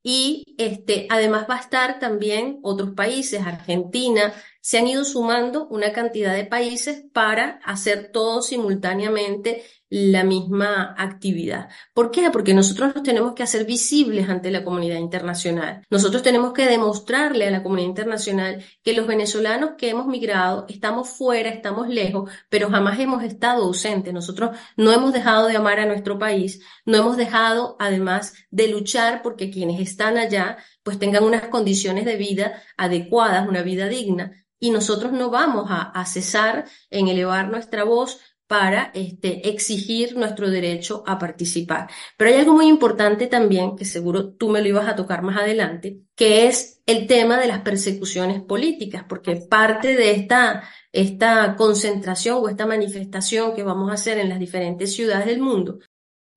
y 0.02 0.54
este, 0.58 1.06
además 1.10 1.46
va 1.48 1.56
a 1.56 1.60
estar 1.60 1.98
también 1.98 2.58
otros 2.62 2.90
países, 2.92 3.46
Argentina, 3.46 4.32
se 4.60 4.78
han 4.78 4.86
ido 4.86 5.04
sumando 5.04 5.66
una 5.68 5.92
cantidad 5.92 6.34
de 6.34 6.44
países 6.44 7.04
para 7.12 7.60
hacer 7.64 8.10
todo 8.12 8.42
simultáneamente 8.42 9.64
la 9.90 10.22
misma 10.22 10.94
actividad. 10.96 11.68
¿Por 11.92 12.12
qué? 12.12 12.30
Porque 12.30 12.54
nosotros 12.54 12.94
nos 12.94 13.02
tenemos 13.02 13.34
que 13.34 13.42
hacer 13.42 13.66
visibles 13.66 14.28
ante 14.28 14.52
la 14.52 14.62
comunidad 14.62 14.98
internacional. 14.98 15.84
Nosotros 15.90 16.22
tenemos 16.22 16.52
que 16.52 16.66
demostrarle 16.66 17.48
a 17.48 17.50
la 17.50 17.62
comunidad 17.64 17.88
internacional 17.88 18.64
que 18.84 18.92
los 18.92 19.08
venezolanos 19.08 19.72
que 19.76 19.90
hemos 19.90 20.06
migrado 20.06 20.64
estamos 20.68 21.08
fuera, 21.08 21.50
estamos 21.50 21.88
lejos, 21.88 22.30
pero 22.48 22.70
jamás 22.70 23.00
hemos 23.00 23.24
estado 23.24 23.64
ausentes. 23.64 24.14
Nosotros 24.14 24.56
no 24.76 24.92
hemos 24.92 25.12
dejado 25.12 25.48
de 25.48 25.56
amar 25.56 25.80
a 25.80 25.86
nuestro 25.86 26.20
país, 26.20 26.60
no 26.86 26.96
hemos 26.96 27.16
dejado 27.16 27.76
además 27.80 28.34
de 28.50 28.68
luchar 28.68 29.22
porque 29.22 29.50
quienes 29.50 29.80
están 29.80 30.18
allá 30.18 30.58
pues 30.82 30.98
tengan 30.98 31.24
unas 31.24 31.48
condiciones 31.48 32.04
de 32.04 32.16
vida 32.16 32.62
adecuadas, 32.76 33.48
una 33.48 33.62
vida 33.62 33.88
digna. 33.88 34.32
Y 34.58 34.70
nosotros 34.70 35.12
no 35.12 35.30
vamos 35.30 35.66
a, 35.70 36.04
cesar 36.04 36.66
en 36.90 37.08
elevar 37.08 37.48
nuestra 37.48 37.84
voz 37.84 38.20
para 38.46 38.90
este, 38.94 39.48
exigir 39.48 40.16
nuestro 40.16 40.50
derecho 40.50 41.04
a 41.06 41.18
participar. 41.18 41.88
Pero 42.16 42.30
hay 42.30 42.36
algo 42.38 42.54
muy 42.54 42.66
importante 42.66 43.26
también, 43.28 43.76
que 43.76 43.84
seguro 43.84 44.34
tú 44.34 44.48
me 44.48 44.60
lo 44.60 44.68
ibas 44.68 44.88
a 44.88 44.96
tocar 44.96 45.22
más 45.22 45.38
adelante, 45.38 46.00
que 46.16 46.48
es 46.48 46.82
el 46.84 47.06
tema 47.06 47.38
de 47.38 47.46
las 47.46 47.60
persecuciones 47.60 48.42
políticas, 48.42 49.04
porque 49.08 49.36
parte 49.36 49.94
de 49.94 50.10
esta, 50.10 50.64
esta 50.92 51.54
concentración 51.56 52.38
o 52.42 52.48
esta 52.48 52.66
manifestación 52.66 53.54
que 53.54 53.62
vamos 53.62 53.90
a 53.90 53.94
hacer 53.94 54.18
en 54.18 54.28
las 54.28 54.40
diferentes 54.40 54.94
ciudades 54.94 55.26
del 55.26 55.40
mundo 55.40 55.78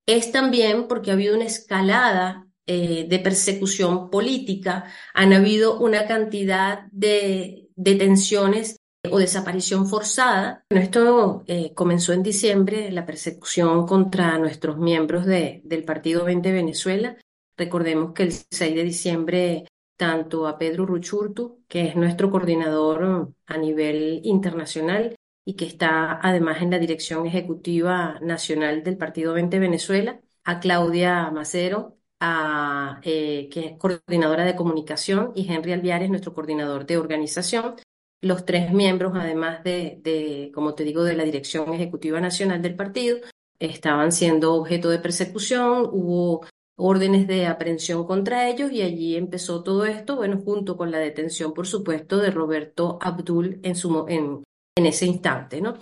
es 0.06 0.32
también 0.32 0.86
porque 0.86 1.10
ha 1.10 1.14
habido 1.14 1.34
una 1.34 1.46
escalada 1.46 2.46
eh, 2.66 3.06
de 3.08 3.18
persecución 3.18 4.10
política, 4.10 4.84
han 5.12 5.32
habido 5.32 5.78
una 5.78 6.06
cantidad 6.06 6.86
de 6.92 7.68
detenciones 7.76 8.76
o 9.10 9.18
desaparición 9.18 9.86
forzada. 9.86 10.64
esto 10.70 11.44
eh, 11.46 11.74
comenzó 11.74 12.12
en 12.12 12.22
diciembre, 12.22 12.90
la 12.90 13.04
persecución 13.04 13.86
contra 13.86 14.38
nuestros 14.38 14.78
miembros 14.78 15.26
de, 15.26 15.60
del 15.64 15.84
Partido 15.84 16.24
20 16.24 16.52
Venezuela. 16.52 17.16
Recordemos 17.56 18.12
que 18.14 18.24
el 18.24 18.32
6 18.32 18.74
de 18.74 18.82
diciembre, 18.82 19.68
tanto 19.96 20.46
a 20.46 20.58
Pedro 20.58 20.86
Ruchurtu, 20.86 21.64
que 21.68 21.88
es 21.88 21.96
nuestro 21.96 22.30
coordinador 22.30 23.32
a 23.46 23.56
nivel 23.58 24.20
internacional 24.24 25.14
y 25.44 25.54
que 25.54 25.66
está 25.66 26.18
además 26.22 26.62
en 26.62 26.70
la 26.70 26.78
dirección 26.78 27.26
ejecutiva 27.26 28.18
nacional 28.20 28.82
del 28.82 28.96
Partido 28.96 29.34
20 29.34 29.58
Venezuela, 29.58 30.20
a 30.44 30.60
Claudia 30.60 31.30
Macero, 31.30 31.98
a, 32.26 33.00
eh, 33.02 33.50
que 33.50 33.66
es 33.66 33.78
coordinadora 33.78 34.44
de 34.46 34.56
comunicación, 34.56 35.32
y 35.34 35.52
Henry 35.52 35.72
Alviares, 35.72 36.08
nuestro 36.08 36.32
coordinador 36.32 36.86
de 36.86 36.96
organización, 36.96 37.74
los 38.22 38.46
tres 38.46 38.72
miembros, 38.72 39.12
además 39.14 39.62
de, 39.62 40.50
como 40.54 40.74
te 40.74 40.84
digo, 40.84 41.04
de 41.04 41.14
la 41.14 41.24
Dirección 41.24 41.74
Ejecutiva 41.74 42.18
Nacional 42.20 42.62
del 42.62 42.76
partido, 42.76 43.18
estaban 43.58 44.10
siendo 44.10 44.54
objeto 44.54 44.88
de 44.88 44.98
persecución, 45.00 45.86
hubo 45.92 46.46
órdenes 46.76 47.26
de 47.26 47.46
aprehensión 47.46 48.06
contra 48.06 48.48
ellos 48.48 48.72
y 48.72 48.80
allí 48.80 49.16
empezó 49.16 49.62
todo 49.62 49.84
esto, 49.84 50.16
bueno, 50.16 50.40
junto 50.42 50.78
con 50.78 50.90
la 50.90 50.98
detención, 50.98 51.52
por 51.52 51.66
supuesto, 51.66 52.16
de 52.16 52.30
Roberto 52.30 52.98
Abdul 53.02 53.60
en, 53.62 53.76
su, 53.76 54.06
en, 54.08 54.42
en 54.74 54.86
ese 54.86 55.04
instante, 55.04 55.60
¿no? 55.60 55.74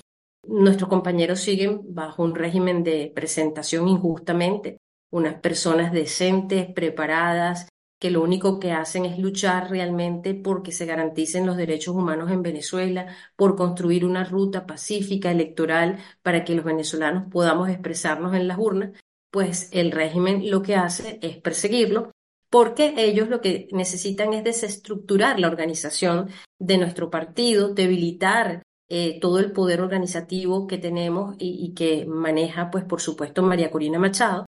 Nuestros 0.45 0.89
compañeros 0.89 1.39
siguen 1.39 1.83
bajo 1.95 2.25
un 2.25 2.35
régimen 2.35 2.83
de 2.83 3.13
presentación 3.15 3.87
injustamente, 3.87 4.79
unas 5.13 5.35
personas 5.35 5.93
decentes, 5.93 6.73
preparadas, 6.73 7.69
que 8.01 8.11
lo 8.11 8.21
único 8.21 8.59
que 8.59 8.73
hacen 8.73 9.05
es 9.05 9.19
luchar 9.19 9.71
realmente 9.71 10.35
porque 10.35 10.73
se 10.73 10.87
garanticen 10.87 11.47
los 11.47 11.57
derechos 11.57 11.95
humanos 11.95 12.33
en 12.33 12.43
Venezuela, 12.43 13.15
por 13.37 13.55
construir 13.55 14.05
una 14.05 14.25
ruta 14.25 14.67
pacífica 14.67 15.31
electoral 15.31 15.99
para 16.23 16.43
que 16.45 16.57
los 16.57 16.65
venezolanos 16.65 17.31
podamos 17.31 17.69
expresarnos 17.69 18.35
en 18.35 18.49
las 18.49 18.59
urnas, 18.59 18.91
pues 19.31 19.69
el 19.71 19.93
régimen 19.93 20.51
lo 20.51 20.63
que 20.63 20.75
hace 20.75 21.21
es 21.23 21.37
perseguirlo 21.37 22.11
porque 22.51 22.95
ellos 22.97 23.29
lo 23.29 23.41
que 23.41 23.69
necesitan 23.73 24.35
es 24.35 24.45
desestructurar 24.45 25.39
la 25.39 25.49
organización 25.49 26.29
de 26.59 26.77
nuestro 26.79 27.09
partido, 27.09 27.73
debilitar 27.73 28.63
eh, 28.91 29.21
todo 29.21 29.39
el 29.39 29.53
poder 29.53 29.81
organizativo 29.81 30.67
que 30.67 30.77
tenemos 30.77 31.37
y, 31.39 31.65
y 31.65 31.73
que 31.73 32.05
maneja, 32.05 32.71
pues 32.71 32.85
por 32.85 33.01
supuesto, 33.01 33.43
María 33.43 33.71
Corina 33.71 33.99
Machado, 33.99 34.45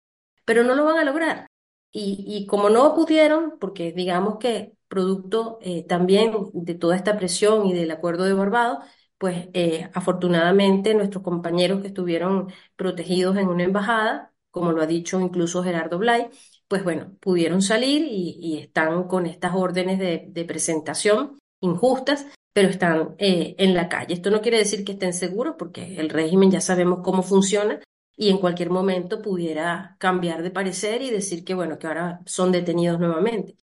pero 0.51 0.65
no 0.65 0.75
lo 0.75 0.83
van 0.83 0.97
a 0.97 1.05
lograr 1.05 1.47
y, 1.93 2.45
como 2.45 2.69
no 2.69 2.93
pudieron, 2.93 3.57
porque 3.57 3.93
digamos 3.93 4.37
que 4.37 4.73
producto 4.89 5.59
eh, 5.61 5.85
también 5.87 6.33
de 6.51 6.75
toda 6.75 6.97
esta 6.97 7.17
presión 7.17 7.65
y 7.67 7.73
del 7.73 7.89
acuerdo 7.89 8.25
de 8.25 8.33
Barbados, 8.33 8.79
pues 9.17 9.47
eh, 9.53 9.89
afortunadamente 9.93 10.93
nuestros 10.93 11.23
compañeros 11.23 11.79
que 11.79 11.87
estuvieron 11.87 12.51
protegidos 12.75 13.37
en 13.37 13.47
una 13.47 13.63
embajada, 13.63 14.33
como 14.49 14.73
lo 14.73 14.81
ha 14.81 14.87
dicho 14.87 15.21
incluso 15.21 15.63
Gerardo 15.63 15.97
Blay, 15.99 16.27
pues 16.67 16.83
bueno, 16.83 17.15
pudieron 17.21 17.61
salir 17.61 18.05
y, 18.09 18.57
están 18.57 19.07
con 19.07 19.25
estas 19.27 19.55
órdenes 19.55 19.99
de, 19.99 20.45
presentación 20.45 21.39
injustas, 21.61 22.27
pero 22.51 22.67
están 22.67 23.15
eh, 23.19 23.55
en 23.57 23.73
la 23.73 23.87
calle. 23.87 24.15
Esto 24.15 24.31
no 24.31 24.41
quiere 24.41 24.57
decir 24.57 24.83
que 24.83 24.91
estén 24.91 25.13
seguros, 25.13 25.55
porque 25.57 25.97
el 25.97 26.09
régimen 26.09 26.51
ya 26.51 26.59
sabemos 26.59 26.99
cómo 27.01 27.23
funciona 27.23 27.79
y 28.21 28.29
en 28.29 28.37
cualquier 28.37 28.69
momento 28.69 29.19
pudiera 29.19 29.95
cambiar 29.97 30.43
de 30.43 30.51
parecer 30.51 31.01
y 31.01 31.09
decir 31.09 31.43
que, 31.43 31.55
bueno, 31.55 31.79
que 31.79 31.87
ahora 31.87 32.21
son 32.27 32.51
detenidos 32.51 32.99
nuevamente. 32.99 33.57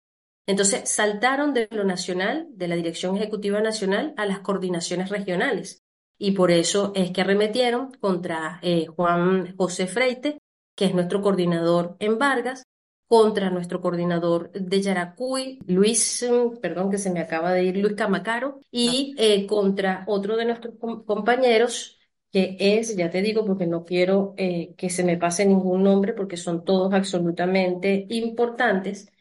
Entonces 0.47 0.89
saltaron 0.89 1.53
de 1.53 1.67
lo 1.69 1.83
nacional, 1.83 2.47
de 2.49 2.67
la 2.67 2.75
Dirección 2.75 3.15
Ejecutiva 3.15 3.61
Nacional, 3.61 4.15
a 4.17 4.25
las 4.25 4.39
coordinaciones 4.39 5.09
regionales. 5.09 5.83
Y 6.17 6.31
por 6.31 6.49
eso 6.49 6.91
es 6.95 7.11
que 7.11 7.21
arremetieron 7.21 7.91
contra 7.99 8.57
eh, 8.63 8.87
Juan 8.87 9.55
José 9.55 9.85
Freite, 9.85 10.39
que 10.75 10.85
es 10.85 10.95
nuestro 10.95 11.21
coordinador 11.21 11.95
en 11.99 12.17
Vargas, 12.17 12.63
contra 13.05 13.51
nuestro 13.51 13.79
coordinador 13.79 14.51
de 14.53 14.81
Yaracuy, 14.81 15.59
Luis, 15.67 16.25
perdón 16.63 16.89
que 16.89 16.97
se 16.97 17.11
me 17.11 17.19
acaba 17.19 17.53
de 17.53 17.63
ir, 17.63 17.77
Luis 17.77 17.93
Camacaro, 17.93 18.59
y 18.71 19.13
eh, 19.19 19.45
contra 19.45 20.03
otro 20.07 20.35
de 20.35 20.45
nuestros 20.45 20.73
compañeros, 21.05 21.96
que 22.31 22.57
es, 22.59 22.95
ya 22.95 23.09
te 23.09 23.21
digo, 23.21 23.45
porque 23.45 23.67
no 23.67 23.85
quiero 23.85 24.33
eh, 24.37 24.73
que 24.77 24.89
se 24.89 25.03
me 25.03 25.17
pase 25.17 25.45
ningún 25.45 25.83
nombre, 25.83 26.13
porque 26.13 26.37
son 26.37 26.65
todos 26.65 26.93
absolutamente 26.93 28.05
importantes. 28.09 29.11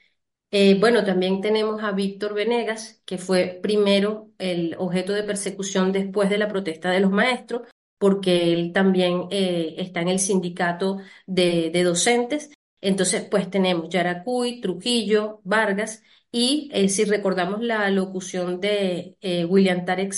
Eh, 0.50 0.78
bueno, 0.80 1.04
también 1.04 1.40
tenemos 1.40 1.82
a 1.82 1.92
Víctor 1.92 2.34
Venegas, 2.34 3.02
que 3.04 3.18
fue 3.18 3.58
primero 3.62 4.30
el 4.38 4.76
objeto 4.78 5.12
de 5.12 5.24
persecución 5.24 5.92
después 5.92 6.30
de 6.30 6.38
la 6.38 6.48
protesta 6.48 6.90
de 6.90 7.00
los 7.00 7.10
maestros, 7.10 7.68
porque 7.98 8.52
él 8.52 8.72
también 8.72 9.28
está 9.30 10.02
en 10.02 10.08
el 10.08 10.18
sindicato 10.18 10.98
de, 11.26 11.70
docentes 11.82 12.50
entonces, 12.80 13.24
pues 13.28 13.50
tenemos 13.50 13.88
Yaracuy, 13.88 14.60
Trujillo, 14.60 15.40
Vargas, 15.44 16.02
y 16.30 16.68
eh, 16.72 16.88
si 16.88 17.04
recordamos 17.04 17.60
la 17.62 17.90
locución 17.90 18.60
de 18.60 19.16
eh, 19.20 19.44
William 19.44 19.84
Tarek 19.84 20.12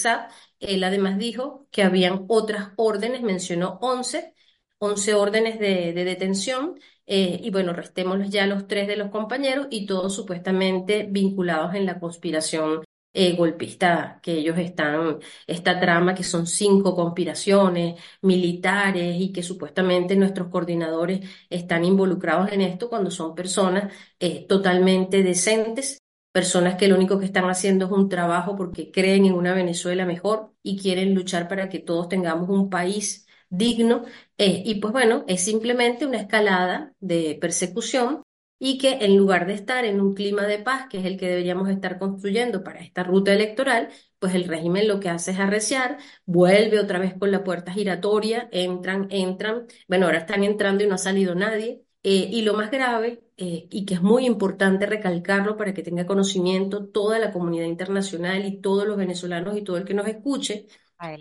él 0.60 0.84
además 0.84 1.18
dijo 1.18 1.66
que 1.70 1.82
habían 1.82 2.24
otras 2.28 2.70
órdenes, 2.76 3.22
mencionó 3.22 3.78
11, 3.80 4.34
11 4.78 5.14
órdenes 5.14 5.58
de, 5.58 5.92
de 5.92 6.04
detención, 6.04 6.78
eh, 7.06 7.40
y 7.42 7.50
bueno, 7.50 7.72
restémoslos 7.72 8.30
ya 8.30 8.46
los 8.46 8.66
tres 8.66 8.86
de 8.88 8.96
los 8.96 9.10
compañeros 9.10 9.66
y 9.70 9.86
todos 9.86 10.14
supuestamente 10.14 11.06
vinculados 11.10 11.74
en 11.74 11.86
la 11.86 11.98
conspiración 11.98 12.82
eh, 13.14 13.34
golpista 13.36 14.20
que 14.22 14.32
ellos 14.34 14.58
están, 14.58 15.18
esta 15.46 15.80
trama 15.80 16.14
que 16.14 16.22
son 16.22 16.46
cinco 16.46 16.94
conspiraciones 16.94 18.00
militares 18.22 19.16
y 19.18 19.32
que 19.32 19.42
supuestamente 19.42 20.14
nuestros 20.16 20.48
coordinadores 20.48 21.26
están 21.50 21.84
involucrados 21.84 22.52
en 22.52 22.60
esto 22.60 22.88
cuando 22.88 23.10
son 23.10 23.34
personas 23.34 23.92
eh, 24.20 24.46
totalmente 24.48 25.22
decentes, 25.22 25.98
personas 26.38 26.76
que 26.76 26.88
lo 26.88 26.96
único 26.96 27.18
que 27.18 27.26
están 27.26 27.48
haciendo 27.50 27.86
es 27.86 27.90
un 27.92 28.08
trabajo 28.08 28.56
porque 28.56 28.90
creen 28.90 29.24
en 29.26 29.34
una 29.34 29.54
Venezuela 29.54 30.06
mejor 30.06 30.52
y 30.62 30.78
quieren 30.78 31.14
luchar 31.14 31.48
para 31.48 31.68
que 31.68 31.78
todos 31.80 32.08
tengamos 32.08 32.48
un 32.48 32.70
país 32.70 33.26
digno. 33.50 34.04
Eh, 34.38 34.62
y 34.64 34.76
pues 34.76 34.92
bueno, 34.92 35.24
es 35.28 35.42
simplemente 35.42 36.06
una 36.06 36.18
escalada 36.20 36.94
de 37.00 37.36
persecución 37.40 38.22
y 38.60 38.78
que 38.78 39.04
en 39.04 39.16
lugar 39.16 39.46
de 39.46 39.54
estar 39.54 39.84
en 39.84 40.00
un 40.00 40.14
clima 40.14 40.44
de 40.46 40.58
paz, 40.58 40.86
que 40.88 40.98
es 40.98 41.04
el 41.06 41.16
que 41.16 41.28
deberíamos 41.28 41.68
estar 41.70 41.98
construyendo 41.98 42.64
para 42.64 42.80
esta 42.80 43.04
ruta 43.04 43.32
electoral, 43.32 43.88
pues 44.18 44.34
el 44.34 44.44
régimen 44.44 44.88
lo 44.88 44.98
que 45.00 45.08
hace 45.10 45.30
es 45.32 45.38
arreciar, 45.38 45.98
vuelve 46.26 46.80
otra 46.80 46.98
vez 46.98 47.14
con 47.18 47.30
la 47.30 47.44
puerta 47.44 47.72
giratoria, 47.72 48.48
entran, 48.52 49.06
entran, 49.10 49.66
bueno, 49.88 50.06
ahora 50.06 50.18
están 50.18 50.42
entrando 50.44 50.82
y 50.84 50.86
no 50.88 50.94
ha 50.96 50.98
salido 50.98 51.34
nadie. 51.34 51.82
Eh, 52.02 52.28
y 52.30 52.42
lo 52.42 52.54
más 52.54 52.70
grave, 52.70 53.22
eh, 53.40 53.68
y 53.70 53.84
que 53.84 53.94
es 53.94 54.02
muy 54.02 54.26
importante 54.26 54.84
recalcarlo 54.84 55.56
para 55.56 55.72
que 55.72 55.84
tenga 55.84 56.06
conocimiento 56.06 56.86
toda 56.86 57.20
la 57.20 57.32
comunidad 57.32 57.66
internacional 57.66 58.44
y 58.44 58.60
todos 58.60 58.84
los 58.84 58.96
venezolanos 58.96 59.56
y 59.56 59.62
todo 59.62 59.76
el 59.76 59.84
que 59.84 59.94
nos 59.94 60.08
escuche, 60.08 60.66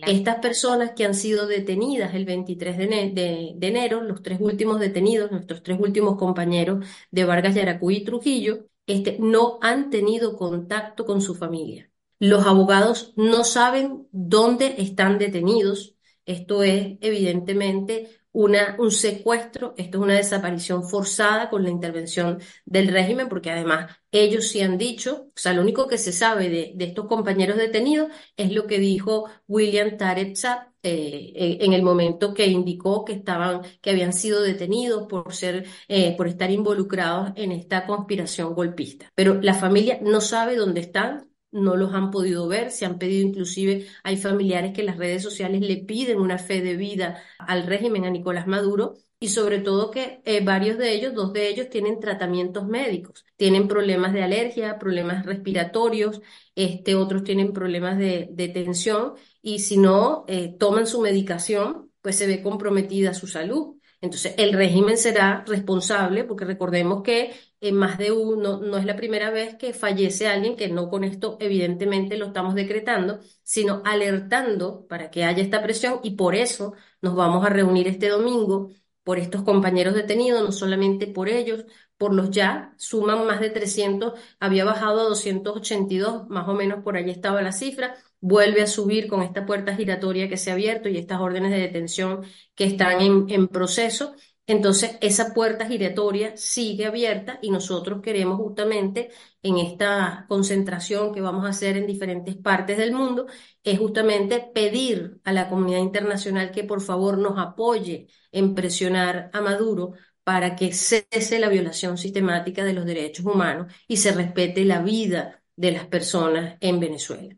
estas 0.08 0.38
personas 0.38 0.94
que 0.96 1.06
han 1.06 1.14
sido 1.14 1.46
detenidas 1.46 2.16
el 2.16 2.26
23 2.26 2.78
de, 2.80 3.56
enero, 3.62 4.02
los 4.02 4.24
tres 4.24 4.40
últimos 4.42 4.80
detenidos, 4.80 5.30
nuestros 5.30 5.62
tres 5.62 5.80
últimos 5.80 6.18
compañeros 6.18 6.84
de 7.12 7.26
Vargas, 7.26 7.54
Yaracuy 7.54 7.98
y 7.98 8.04
Trujillo, 8.04 8.66
este, 8.88 9.18
no 9.20 9.60
han 9.62 9.92
tenido 9.92 10.36
contacto 10.36 11.06
con 11.06 11.22
su 11.22 11.36
familia. 11.36 11.92
Los 12.18 12.48
abogados 12.48 13.14
no 13.16 13.44
saben 13.44 14.08
dónde 14.12 14.74
están 14.80 15.20
detenidos. 15.20 15.96
Esto 16.26 16.64
es 16.64 16.98
evidentemente 17.02 18.10
una, 18.38 18.76
un 18.78 18.92
secuestro, 18.92 19.74
esto 19.78 19.98
es 19.98 20.04
una 20.04 20.14
desaparición 20.14 20.88
forzada 20.88 21.50
con 21.50 21.64
la 21.64 21.72
intervención 21.72 22.40
del 22.66 22.90
régimen, 22.90 23.30
porque 23.30 23.50
además 23.50 23.98
ellos 24.12 24.48
sí 24.48 24.62
han 24.62 24.78
dicho, 24.78 25.30
o 25.30 25.32
sea, 25.34 25.54
lo 25.54 25.64
único 25.64 25.88
que 25.88 25.98
se 25.98 26.12
sabe 26.12 26.48
de, 26.48 26.76
estos 26.86 27.08
compañeros 27.08 27.58
detenidos 27.58 28.10
es 28.36 28.52
lo 28.52 28.68
que 28.68 28.78
dijo 28.78 29.26
William 29.48 29.98
Tarek 29.98 30.38
eh, 30.84 31.58
en 31.62 31.74
el 31.74 31.82
momento 31.82 32.36
que 32.36 32.46
indicó 32.46 33.04
que 33.04 33.14
estaban, 33.14 33.62
que 33.82 33.90
habían 33.90 34.14
sido 34.14 34.44
detenidos 34.44 35.08
por 35.08 35.34
ser, 35.34 35.66
eh, 35.88 36.16
por 36.16 36.28
estar 36.28 36.52
involucrados 36.52 37.32
en 37.36 37.52
esta 37.52 37.88
conspiración 37.88 38.54
golpista. 38.54 39.12
Pero 39.16 39.42
la 39.42 39.56
familia 39.56 39.98
no 40.04 40.22
sabe 40.22 40.56
dónde 40.56 40.82
están, 40.82 41.27
no 41.52 41.76
los 41.76 41.94
han 41.94 42.12
podido 42.12 42.48
ver, 42.48 42.72
se 42.72 42.86
han 42.86 42.98
pedido 43.00 43.28
inclusive, 43.28 43.88
hay 44.04 44.18
familiares 44.18 44.74
que 44.74 44.84
las 44.84 44.98
redes 44.98 45.24
sociales 45.24 45.62
le 45.62 45.78
piden 45.78 46.20
una 46.20 46.38
fe 46.38 46.62
de 46.62 46.76
vida 46.76 47.22
al 47.40 47.66
régimen, 47.66 48.06
a 48.06 48.10
Nicolás 48.10 48.48
Maduro, 48.48 48.96
y 49.20 49.30
sobre 49.30 49.60
todo 49.60 49.90
que 49.90 50.22
eh, 50.26 50.44
varios 50.44 50.78
de 50.78 50.94
ellos, 50.94 51.14
dos 51.16 51.34
de 51.34 51.50
ellos 51.50 51.70
tienen 51.70 52.00
tratamientos 52.00 52.68
médicos, 52.68 53.26
tienen 53.36 53.68
problemas 53.68 54.14
de 54.14 54.24
alergia, 54.24 54.78
problemas 54.78 55.26
respiratorios, 55.26 56.22
este, 56.56 56.96
otros 56.96 57.24
tienen 57.24 57.52
problemas 57.52 57.98
de, 57.98 58.52
tensión 58.54 59.14
y 59.42 59.60
si 59.60 59.78
no 59.78 60.26
eh, 60.28 60.56
toman 60.60 60.86
su 60.86 61.02
medicación, 61.02 61.92
pues 62.02 62.18
se 62.18 62.28
ve 62.28 62.44
comprometida 62.44 63.14
su 63.14 63.28
salud. 63.28 63.77
Entonces, 64.02 64.36
el 64.38 64.54
régimen 64.54 64.98
será 64.98 65.44
responsable, 65.48 66.24
porque 66.24 66.46
recordemos 66.46 67.02
que 67.04 67.34
en 67.62 67.76
más 67.76 67.98
de 67.98 68.12
uno, 68.12 68.60
no 68.62 68.78
es 68.78 68.86
la 68.86 68.96
primera 68.96 69.32
vez 69.32 69.56
que 69.56 69.74
fallece 69.74 70.28
alguien, 70.28 70.56
que 70.56 70.68
no 70.70 70.90
con 70.90 71.04
esto 71.04 71.38
evidentemente 71.40 72.18
lo 72.18 72.28
estamos 72.28 72.54
decretando, 72.56 73.20
sino 73.44 73.82
alertando 73.86 74.86
para 74.88 75.10
que 75.10 75.24
haya 75.24 75.42
esta 75.42 75.64
presión. 75.64 76.00
Y 76.04 76.12
por 76.12 76.36
eso 76.36 76.74
nos 77.02 77.16
vamos 77.16 77.46
a 77.46 77.50
reunir 77.50 77.88
este 77.88 78.10
domingo 78.10 78.70
por 79.04 79.18
estos 79.20 79.44
compañeros 79.44 79.96
detenidos, 79.96 80.44
no 80.44 80.52
solamente 80.52 81.08
por 81.08 81.30
ellos, 81.30 81.66
por 81.98 82.14
los 82.14 82.30
ya, 82.30 82.74
suman 82.78 83.26
más 83.26 83.40
de 83.40 83.50
300, 83.50 84.20
había 84.40 84.66
bajado 84.66 85.02
a 85.02 85.04
282, 85.06 86.28
más 86.30 86.48
o 86.48 86.54
menos 86.54 86.84
por 86.84 86.98
allí 86.98 87.12
estaba 87.12 87.42
la 87.42 87.52
cifra, 87.54 87.96
vuelve 88.20 88.62
a 88.62 88.68
subir 88.68 89.08
con 89.08 89.22
esta 89.22 89.46
puerta 89.46 89.76
giratoria 89.76 90.30
que 90.30 90.38
se 90.38 90.50
ha 90.50 90.54
abierto 90.54 90.90
y 90.90 90.98
estas 90.98 91.20
órdenes 91.20 91.52
de 91.52 91.60
detención 91.60 92.24
que 92.56 92.66
están 92.66 93.02
en, 93.02 93.48
proceso. 93.48 94.16
Entonces, 94.48 94.98
esa 95.02 95.34
puerta 95.34 95.68
giratoria 95.68 96.38
sigue 96.38 96.86
abierta 96.86 97.38
y 97.42 97.52
nosotros 97.52 98.02
queremos 98.02 98.38
justamente 98.38 99.10
en 99.44 99.58
esta 99.58 100.26
concentración 100.30 101.14
que 101.14 101.22
vamos 101.22 101.46
a 101.46 101.50
hacer 101.50 101.78
en 101.78 101.86
diferentes 101.86 102.36
partes 102.38 102.78
del 102.78 102.94
mundo, 102.94 103.28
es 103.64 103.78
justamente 103.78 104.40
pedir 104.54 105.20
a 105.24 105.34
la 105.34 105.50
comunidad 105.50 105.80
internacional 105.80 106.52
que 106.52 106.64
por 106.64 106.82
favor 106.82 107.18
nos 107.18 107.38
apoye 107.38 108.08
en 108.32 108.56
presionar 108.56 109.30
a 109.34 109.42
Maduro 109.42 109.94
para 110.24 110.56
que 110.56 110.74
cese 110.74 111.40
la 111.40 111.50
violación 111.50 111.98
sistemática 111.98 112.66
de 112.66 112.74
los 112.74 112.86
derechos 112.86 113.26
humanos 113.26 113.74
y 113.88 113.98
se 113.98 114.12
respete 114.12 114.66
la 114.66 114.82
vida 114.82 115.44
de 115.56 115.72
las 115.72 115.86
personas 115.88 116.58
en 116.60 116.80
Venezuela. 116.80 117.36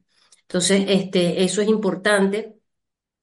Entonces, 0.49 0.85
este, 0.89 1.43
eso 1.43 1.61
es 1.61 1.69
importante 1.69 2.57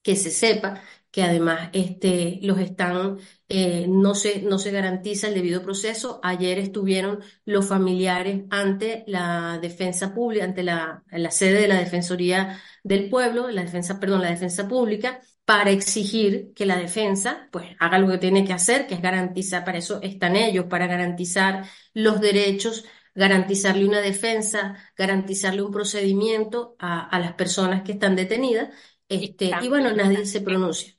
que 0.03 0.17
se 0.17 0.31
sepa 0.31 0.83
que 1.11 1.23
además 1.23 1.71
este, 1.73 2.39
los 2.43 2.59
están, 2.59 3.19
eh, 3.49 3.87
no, 3.89 4.15
se, 4.15 4.43
no 4.43 4.59
se 4.59 4.71
garantiza 4.71 5.29
el 5.29 5.35
debido 5.35 5.62
proceso. 5.62 6.21
Ayer 6.23 6.59
estuvieron 6.59 7.21
los 7.47 7.67
familiares 7.67 8.45
ante 8.51 9.05
la 9.07 9.59
defensa 9.62 10.15
pública, 10.15 10.45
ante 10.45 10.62
la, 10.62 11.05
la 11.11 11.31
sede 11.31 11.62
de 11.62 11.69
la 11.69 11.79
Defensoría 11.81 12.61
del 12.85 13.09
Pueblo, 13.09 13.49
la 13.51 13.62
defensa, 13.62 13.99
perdón, 14.01 14.23
la 14.23 14.31
defensa 14.31 14.69
pública, 14.69 15.21
para 15.45 15.71
exigir 15.71 16.53
que 16.55 16.67
la 16.67 16.77
defensa 16.77 17.49
pues 17.53 17.67
haga 17.79 17.99
lo 17.99 18.09
que 18.09 18.19
tiene 18.19 18.45
que 18.45 18.53
hacer, 18.53 18.87
que 18.87 18.95
es 18.95 19.03
garantizar, 19.03 19.65
para 19.65 19.79
eso 19.79 20.01
están 20.03 20.37
ellos, 20.37 20.67
para 20.67 20.87
garantizar 20.87 21.65
los 21.95 22.21
derechos 22.21 22.85
garantizarle 23.16 23.87
una 23.87 24.00
defensa, 24.00 24.76
garantizarle 24.96 25.62
un 25.62 25.72
procedimiento 25.72 26.76
a, 26.79 27.18
las 27.18 27.35
personas 27.35 27.83
que 27.83 27.92
están 27.92 28.14
detenidas, 28.14 28.70
este, 29.09 29.50
y, 29.62 29.68
bueno, 29.68 29.92
nadie 29.92 30.26
se 30.26 30.40
pronuncia. 30.40 30.94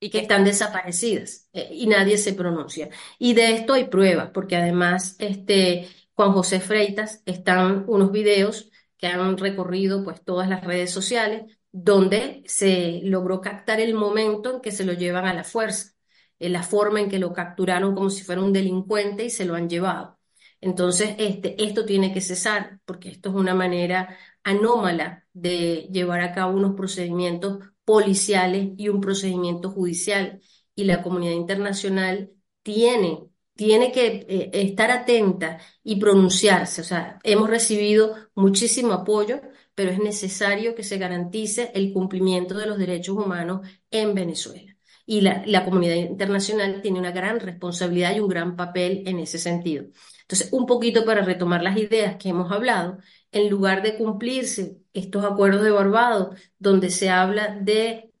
Y 0.00 0.10
que 0.10 0.20
están 0.20 0.44
desaparecidas 0.44 1.48
eh, 1.52 1.68
y 1.72 1.86
nadie 1.86 2.18
se 2.18 2.34
pronuncia. 2.34 2.90
Y 3.18 3.34
de 3.34 3.52
esto 3.52 3.74
hay 3.74 3.84
pruebas, 3.84 4.30
porque 4.32 4.56
además 4.56 5.16
este, 5.18 5.88
Juan 6.14 6.32
José 6.32 6.60
Freitas 6.60 7.22
están 7.26 7.84
unos 7.88 8.12
videos 8.12 8.70
que 8.96 9.06
han 9.08 9.36
recorrido 9.38 10.04
pues 10.04 10.22
todas 10.24 10.48
las 10.48 10.64
redes 10.64 10.90
sociales 10.92 11.44
donde 11.72 12.42
se 12.46 13.00
logró 13.04 13.40
captar 13.40 13.80
el 13.80 13.94
momento 13.94 14.54
en 14.54 14.60
que 14.60 14.72
se 14.72 14.84
lo 14.84 14.92
llevan 14.92 15.26
a 15.26 15.34
la 15.34 15.44
fuerza, 15.44 15.94
en 16.38 16.52
la 16.52 16.62
forma 16.62 17.00
en 17.00 17.08
que 17.10 17.18
lo 17.18 17.32
capturaron 17.32 17.94
como 17.94 18.10
si 18.10 18.22
fuera 18.24 18.42
un 18.42 18.52
delincuente 18.52 19.24
y 19.24 19.30
se 19.30 19.44
lo 19.44 19.54
han 19.54 19.68
llevado. 19.68 20.18
Entonces, 20.62 21.16
este, 21.18 21.62
esto 21.62 21.84
tiene 21.84 22.14
que 22.14 22.20
cesar 22.20 22.80
porque 22.84 23.10
esto 23.10 23.30
es 23.30 23.34
una 23.34 23.54
manera 23.54 24.16
anómala 24.44 25.26
de 25.32 25.88
llevar 25.92 26.20
a 26.20 26.32
cabo 26.32 26.56
unos 26.56 26.76
procedimientos 26.76 27.58
policiales 27.84 28.70
y 28.76 28.88
un 28.88 29.00
procedimiento 29.00 29.70
judicial. 29.70 30.40
Y 30.76 30.84
la 30.84 31.02
comunidad 31.02 31.32
internacional 31.34 32.30
tiene, 32.62 33.24
tiene 33.56 33.90
que 33.92 34.24
eh, 34.28 34.50
estar 34.52 34.90
atenta 34.92 35.58
y 35.82 35.96
pronunciarse. 35.96 36.80
O 36.82 36.84
sea, 36.84 37.18
hemos 37.24 37.50
recibido 37.50 38.14
muchísimo 38.36 38.92
apoyo, 38.92 39.40
pero 39.74 39.90
es 39.90 39.98
necesario 39.98 40.74
que 40.76 40.84
se 40.84 40.96
garantice 40.98 41.72
el 41.74 41.92
cumplimiento 41.92 42.54
de 42.56 42.66
los 42.66 42.78
derechos 42.78 43.16
humanos 43.16 43.66
en 43.90 44.14
Venezuela. 44.14 44.76
Y 45.04 45.22
la, 45.22 45.42
la 45.46 45.64
comunidad 45.64 45.96
internacional 45.96 46.80
tiene 46.82 47.00
una 47.00 47.10
gran 47.10 47.40
responsabilidad 47.40 48.14
y 48.14 48.20
un 48.20 48.28
gran 48.28 48.54
papel 48.56 49.02
en 49.06 49.18
ese 49.18 49.38
sentido. 49.38 49.86
Entonces, 50.32 50.52
un 50.52 50.66
poquito 50.66 51.04
para 51.04 51.22
retomar 51.22 51.62
las 51.62 51.76
ideas 51.76 52.16
que 52.16 52.30
hemos 52.30 52.50
hablado, 52.50 52.98
en 53.32 53.50
lugar 53.50 53.82
de 53.82 53.96
cumplirse 53.98 54.78
estos 54.94 55.24
acuerdos 55.24 55.62
de 55.62 55.70
Barbados, 55.70 56.38
donde 56.58 56.88
se 56.90 57.10
habla 57.10 57.58
de 57.60 58.12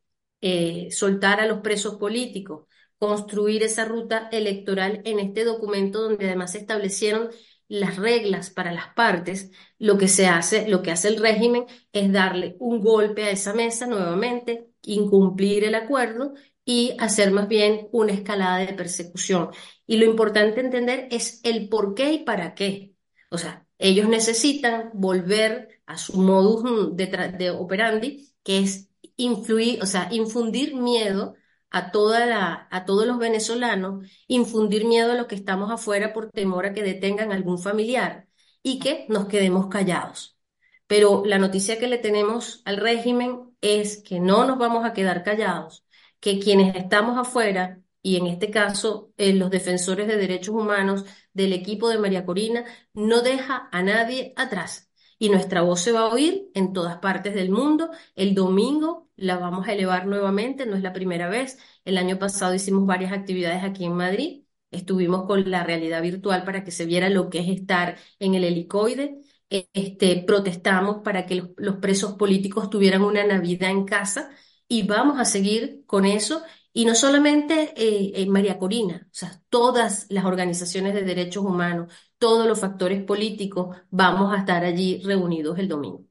eh, 0.42 0.88
soltar 0.90 1.40
a 1.40 1.46
los 1.46 1.60
presos 1.60 1.96
políticos, 1.96 2.66
construir 2.98 3.62
esa 3.62 3.86
ruta 3.86 4.28
electoral 4.30 5.00
en 5.04 5.20
este 5.20 5.44
documento 5.44 6.02
donde 6.02 6.26
además 6.26 6.52
se 6.52 6.58
establecieron 6.58 7.30
las 7.68 7.96
reglas 7.96 8.50
para 8.50 8.72
las 8.72 8.88
partes, 8.94 9.50
lo 9.78 9.96
que 9.96 10.08
se 10.08 10.26
hace, 10.26 10.68
lo 10.68 10.82
que 10.82 10.90
hace 10.90 11.08
el 11.08 11.16
régimen 11.16 11.64
es 11.92 12.12
darle 12.12 12.56
un 12.58 12.80
golpe 12.80 13.24
a 13.24 13.30
esa 13.30 13.54
mesa 13.54 13.86
nuevamente, 13.86 14.68
incumplir 14.82 15.64
el 15.64 15.74
acuerdo 15.74 16.34
y 16.64 16.94
hacer 16.98 17.32
más 17.32 17.48
bien 17.48 17.88
una 17.92 18.12
escalada 18.12 18.58
de 18.58 18.72
persecución. 18.74 19.50
Y 19.86 19.96
lo 19.96 20.06
importante 20.06 20.60
entender 20.60 21.08
es 21.10 21.40
el 21.44 21.68
por 21.68 21.94
qué 21.94 22.12
y 22.12 22.18
para 22.24 22.54
qué. 22.54 22.94
O 23.30 23.38
sea, 23.38 23.66
ellos 23.78 24.08
necesitan 24.08 24.90
volver 24.94 25.82
a 25.86 25.98
su 25.98 26.16
modus 26.18 26.96
de, 26.96 27.06
de 27.06 27.50
operandi, 27.50 28.32
que 28.44 28.60
es 28.60 28.88
influir, 29.16 29.82
o 29.82 29.86
sea, 29.86 30.08
infundir 30.12 30.74
miedo 30.76 31.34
a, 31.70 31.90
toda 31.90 32.26
la, 32.26 32.68
a 32.70 32.84
todos 32.84 33.06
los 33.06 33.18
venezolanos, 33.18 34.06
infundir 34.28 34.84
miedo 34.86 35.12
a 35.12 35.16
los 35.16 35.26
que 35.26 35.34
estamos 35.34 35.70
afuera 35.70 36.12
por 36.12 36.30
temor 36.30 36.66
a 36.66 36.74
que 36.74 36.82
detengan 36.82 37.32
algún 37.32 37.58
familiar 37.58 38.28
y 38.62 38.78
que 38.78 39.06
nos 39.08 39.26
quedemos 39.26 39.66
callados. 39.68 40.38
Pero 40.86 41.24
la 41.24 41.38
noticia 41.38 41.78
que 41.78 41.88
le 41.88 41.98
tenemos 41.98 42.62
al 42.64 42.76
régimen 42.76 43.56
es 43.60 44.02
que 44.02 44.20
no 44.20 44.44
nos 44.46 44.58
vamos 44.58 44.84
a 44.84 44.92
quedar 44.92 45.22
callados, 45.24 45.84
que 46.22 46.38
quienes 46.40 46.76
estamos 46.76 47.18
afuera, 47.18 47.82
y 48.02 48.16
en 48.16 48.28
este 48.28 48.50
caso 48.50 49.12
eh, 49.18 49.34
los 49.34 49.50
defensores 49.50 50.06
de 50.08 50.16
derechos 50.16 50.54
humanos 50.54 51.04
del 51.34 51.52
equipo 51.52 51.88
de 51.88 51.98
María 51.98 52.24
Corina, 52.26 52.64
no 52.94 53.22
deja 53.22 53.68
a 53.72 53.82
nadie 53.82 54.32
atrás 54.36 54.90
y 55.18 55.30
nuestra 55.30 55.62
voz 55.62 55.80
se 55.80 55.92
va 55.92 56.00
a 56.00 56.08
oír 56.08 56.50
en 56.54 56.72
todas 56.72 56.98
partes 56.98 57.34
del 57.34 57.50
mundo. 57.50 57.90
El 58.16 58.34
domingo 58.34 59.10
la 59.16 59.36
vamos 59.38 59.68
a 59.68 59.72
elevar 59.72 60.06
nuevamente, 60.06 60.66
no 60.66 60.76
es 60.76 60.82
la 60.82 60.92
primera 60.92 61.28
vez. 61.28 61.58
El 61.84 61.98
año 61.98 62.18
pasado 62.18 62.54
hicimos 62.54 62.86
varias 62.86 63.12
actividades 63.12 63.64
aquí 63.64 63.84
en 63.84 63.94
Madrid. 63.94 64.44
Estuvimos 64.70 65.26
con 65.26 65.50
la 65.50 65.64
realidad 65.64 66.02
virtual 66.02 66.44
para 66.44 66.64
que 66.64 66.70
se 66.72 66.86
viera 66.86 67.08
lo 67.10 67.30
que 67.30 67.40
es 67.40 67.48
estar 67.48 67.98
en 68.18 68.34
el 68.34 68.44
helicoide. 68.44 69.20
Este, 69.50 70.24
protestamos 70.26 71.02
para 71.04 71.26
que 71.26 71.50
los 71.56 71.76
presos 71.76 72.14
políticos 72.14 72.70
tuvieran 72.70 73.02
una 73.02 73.24
Navidad 73.24 73.70
en 73.70 73.84
casa 73.84 74.30
y 74.72 74.84
vamos 74.84 75.20
a 75.20 75.26
seguir 75.26 75.84
con 75.84 76.06
eso 76.06 76.42
y 76.72 76.86
no 76.86 76.94
solamente 76.94 77.74
eh, 77.76 78.24
María 78.26 78.58
Corina, 78.58 79.06
o 79.06 79.14
sea, 79.14 79.38
todas 79.50 80.06
las 80.08 80.24
organizaciones 80.24 80.94
de 80.94 81.02
derechos 81.02 81.44
humanos, 81.44 81.92
todos 82.16 82.46
los 82.46 82.58
factores 82.58 83.04
políticos, 83.04 83.76
vamos 83.90 84.32
a 84.32 84.38
estar 84.38 84.64
allí 84.64 85.02
reunidos 85.04 85.58
el 85.58 85.68
domingo. 85.68 86.06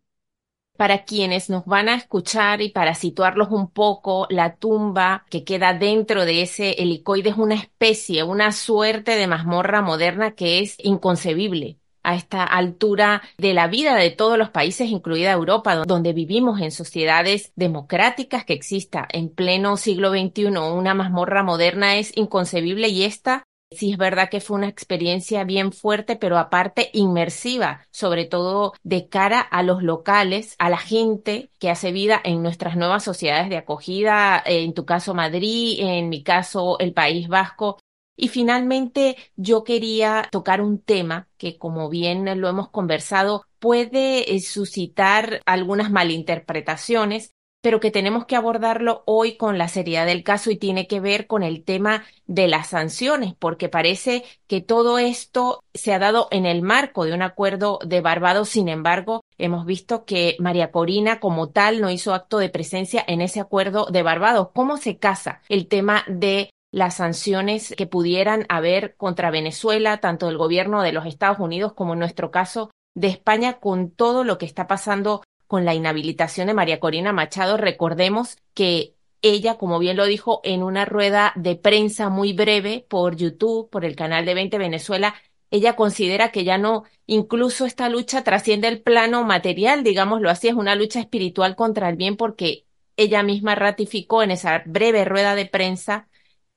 Para 0.78 1.06
quienes 1.06 1.50
nos 1.50 1.66
van 1.66 1.90
a 1.90 1.96
escuchar 1.96 2.62
y 2.62 2.70
para 2.70 2.94
situarlos 2.94 3.48
un 3.50 3.72
poco, 3.72 4.28
la 4.30 4.56
tumba 4.58 5.26
que 5.32 5.44
queda 5.44 5.74
dentro 5.74 6.24
de 6.24 6.44
ese 6.44 6.74
helicoide 6.74 7.32
es 7.32 7.38
una 7.38 7.56
especie, 7.56 8.22
una 8.22 8.52
suerte 8.52 9.16
de 9.16 9.26
mazmorra 9.26 9.82
moderna 9.82 10.36
que 10.36 10.60
es 10.60 10.76
inconcebible 10.78 11.81
a 12.04 12.16
esta 12.16 12.44
altura 12.44 13.22
de 13.38 13.54
la 13.54 13.68
vida 13.68 13.96
de 13.96 14.12
todos 14.12 14.38
los 14.38 14.50
países, 14.50 14.90
incluida 14.90 15.32
Europa, 15.32 15.76
donde 15.86 16.14
vivimos 16.14 16.62
en 16.62 16.72
sociedades 16.72 17.52
democráticas, 17.56 18.46
que 18.46 18.54
exista 18.54 19.08
en 19.12 19.30
pleno 19.30 19.78
siglo 19.78 20.12
XXI 20.12 20.48
una 20.48 20.94
mazmorra 20.94 21.44
moderna 21.44 21.98
es 21.98 22.12
inconcebible. 22.16 22.90
Y 22.90 23.04
esta 23.04 23.44
sí 23.72 23.92
es 23.92 23.98
verdad 23.98 24.30
que 24.30 24.42
fue 24.42 24.58
una 24.58 24.68
experiencia 24.68 25.44
bien 25.44 25.72
fuerte, 25.72 26.16
pero 26.16 26.38
aparte 26.38 26.90
inmersiva, 26.94 27.88
sobre 27.92 28.26
todo 28.26 28.74
de 28.84 29.08
cara 29.08 29.40
a 29.40 29.64
los 29.64 29.82
locales, 29.82 30.56
a 30.60 30.70
la 30.70 30.78
gente 30.78 31.50
que 31.58 31.70
hace 31.70 31.92
vida 31.92 32.20
en 32.24 32.44
nuestras 32.44 32.76
nuevas 32.76 33.04
sociedades 33.04 33.50
de 33.50 33.58
acogida, 33.58 34.42
en 34.46 34.74
tu 34.74 34.86
caso 34.86 35.14
Madrid, 35.14 35.80
en 35.80 36.10
mi 36.10 36.24
caso 36.24 36.78
el 36.80 36.94
País 36.94 37.28
Vasco, 37.28 37.80
y 38.22 38.28
finalmente 38.28 39.18
yo 39.36 39.64
quería 39.64 40.28
tocar 40.32 40.62
un 40.62 40.80
tema 40.80 41.28
que, 41.40 41.58
como 41.58 41.90
bien 41.90 42.40
lo 42.40 42.50
hemos 42.50 42.70
conversado, 42.70 43.48
puede 43.58 44.36
eh, 44.36 44.40
suscitar 44.42 45.42
algunas 45.48 45.90
malinterpretaciones, 45.90 47.34
pero 47.62 47.80
que 47.80 47.90
tenemos 47.90 48.26
que 48.26 48.36
abordarlo 48.36 49.02
hoy 49.08 49.38
con 49.38 49.58
la 49.58 49.68
seriedad 49.68 50.06
del 50.06 50.24
caso 50.24 50.52
y 50.52 50.58
tiene 50.58 50.86
que 50.86 51.00
ver 51.00 51.26
con 51.26 51.42
el 51.42 51.64
tema 51.64 52.04
de 52.28 52.48
las 52.48 52.68
sanciones, 52.68 53.34
porque 53.34 53.70
parece 53.70 54.24
que 54.46 54.62
todo 54.62 55.00
esto 55.00 55.64
se 55.74 55.92
ha 55.92 55.98
dado 55.98 56.28
en 56.30 56.46
el 56.46 56.62
marco 56.62 57.06
de 57.06 57.16
un 57.16 57.24
acuerdo 57.24 57.80
de 57.84 58.02
Barbados. 58.02 58.50
Sin 58.50 58.70
embargo, 58.70 59.22
hemos 59.40 59.66
visto 59.66 60.06
que 60.06 60.36
María 60.38 60.72
Corina 60.72 61.20
como 61.20 61.50
tal 61.50 61.82
no 61.82 61.90
hizo 61.90 62.14
acto 62.14 62.38
de 62.38 62.50
presencia 62.50 63.04
en 63.08 63.22
ese 63.22 63.40
acuerdo 63.40 63.88
de 63.88 64.04
Barbados. 64.04 64.50
¿Cómo 64.54 64.78
se 64.78 65.00
casa 65.00 65.42
el 65.50 65.68
tema 65.68 66.04
de 66.08 66.52
las 66.72 66.96
sanciones 66.96 67.74
que 67.78 67.86
pudieran 67.86 68.46
haber 68.50 68.96
contra 68.96 69.30
Venezuela, 69.30 69.98
tanto 69.98 70.28
del 70.28 70.38
gobierno 70.38 70.82
de 70.82 70.94
los 70.94 71.06
Estados 71.06 71.40
Unidos 71.40 71.74
como 71.74 71.94
en 71.94 72.00
nuestro 72.00 72.32
caso 72.32 72.72
de 72.96 73.08
España, 73.08 73.60
con 73.60 73.92
todo 73.92 74.24
lo 74.24 74.38
que 74.38 74.46
está 74.46 74.68
pasando 74.68 75.24
con 75.48 75.66
la 75.66 75.74
inhabilitación 75.74 76.48
de 76.48 76.54
María 76.54 76.80
Corina 76.80 77.12
Machado. 77.12 77.58
Recordemos 77.58 78.38
que 78.54 78.96
ella, 79.22 79.58
como 79.58 79.80
bien 79.80 79.98
lo 79.98 80.06
dijo 80.06 80.40
en 80.44 80.64
una 80.64 80.86
rueda 80.86 81.34
de 81.36 81.56
prensa 81.56 82.10
muy 82.10 82.34
breve 82.34 82.86
por 82.90 83.18
YouTube, 83.18 83.70
por 83.70 83.86
el 83.86 83.96
canal 83.96 84.26
de 84.26 84.34
20 84.34 84.58
Venezuela, 84.58 85.14
ella 85.52 85.76
considera 85.76 86.32
que 86.32 86.46
ya 86.46 86.58
no, 86.58 86.86
incluso 87.06 87.66
esta 87.66 87.90
lucha 87.90 88.24
trasciende 88.24 88.70
el 88.70 88.82
plano 88.82 89.26
material, 89.26 89.84
digámoslo 89.84 90.30
así, 90.30 90.48
es 90.48 90.54
una 90.54 90.76
lucha 90.76 91.02
espiritual 91.02 91.58
contra 91.58 91.90
el 91.90 91.98
bien 91.98 92.16
porque 92.16 92.66
ella 92.96 93.22
misma 93.22 93.56
ratificó 93.56 94.24
en 94.24 94.32
esa 94.32 94.64
breve 94.66 95.04
rueda 95.04 95.36
de 95.36 95.46
prensa 95.46 96.08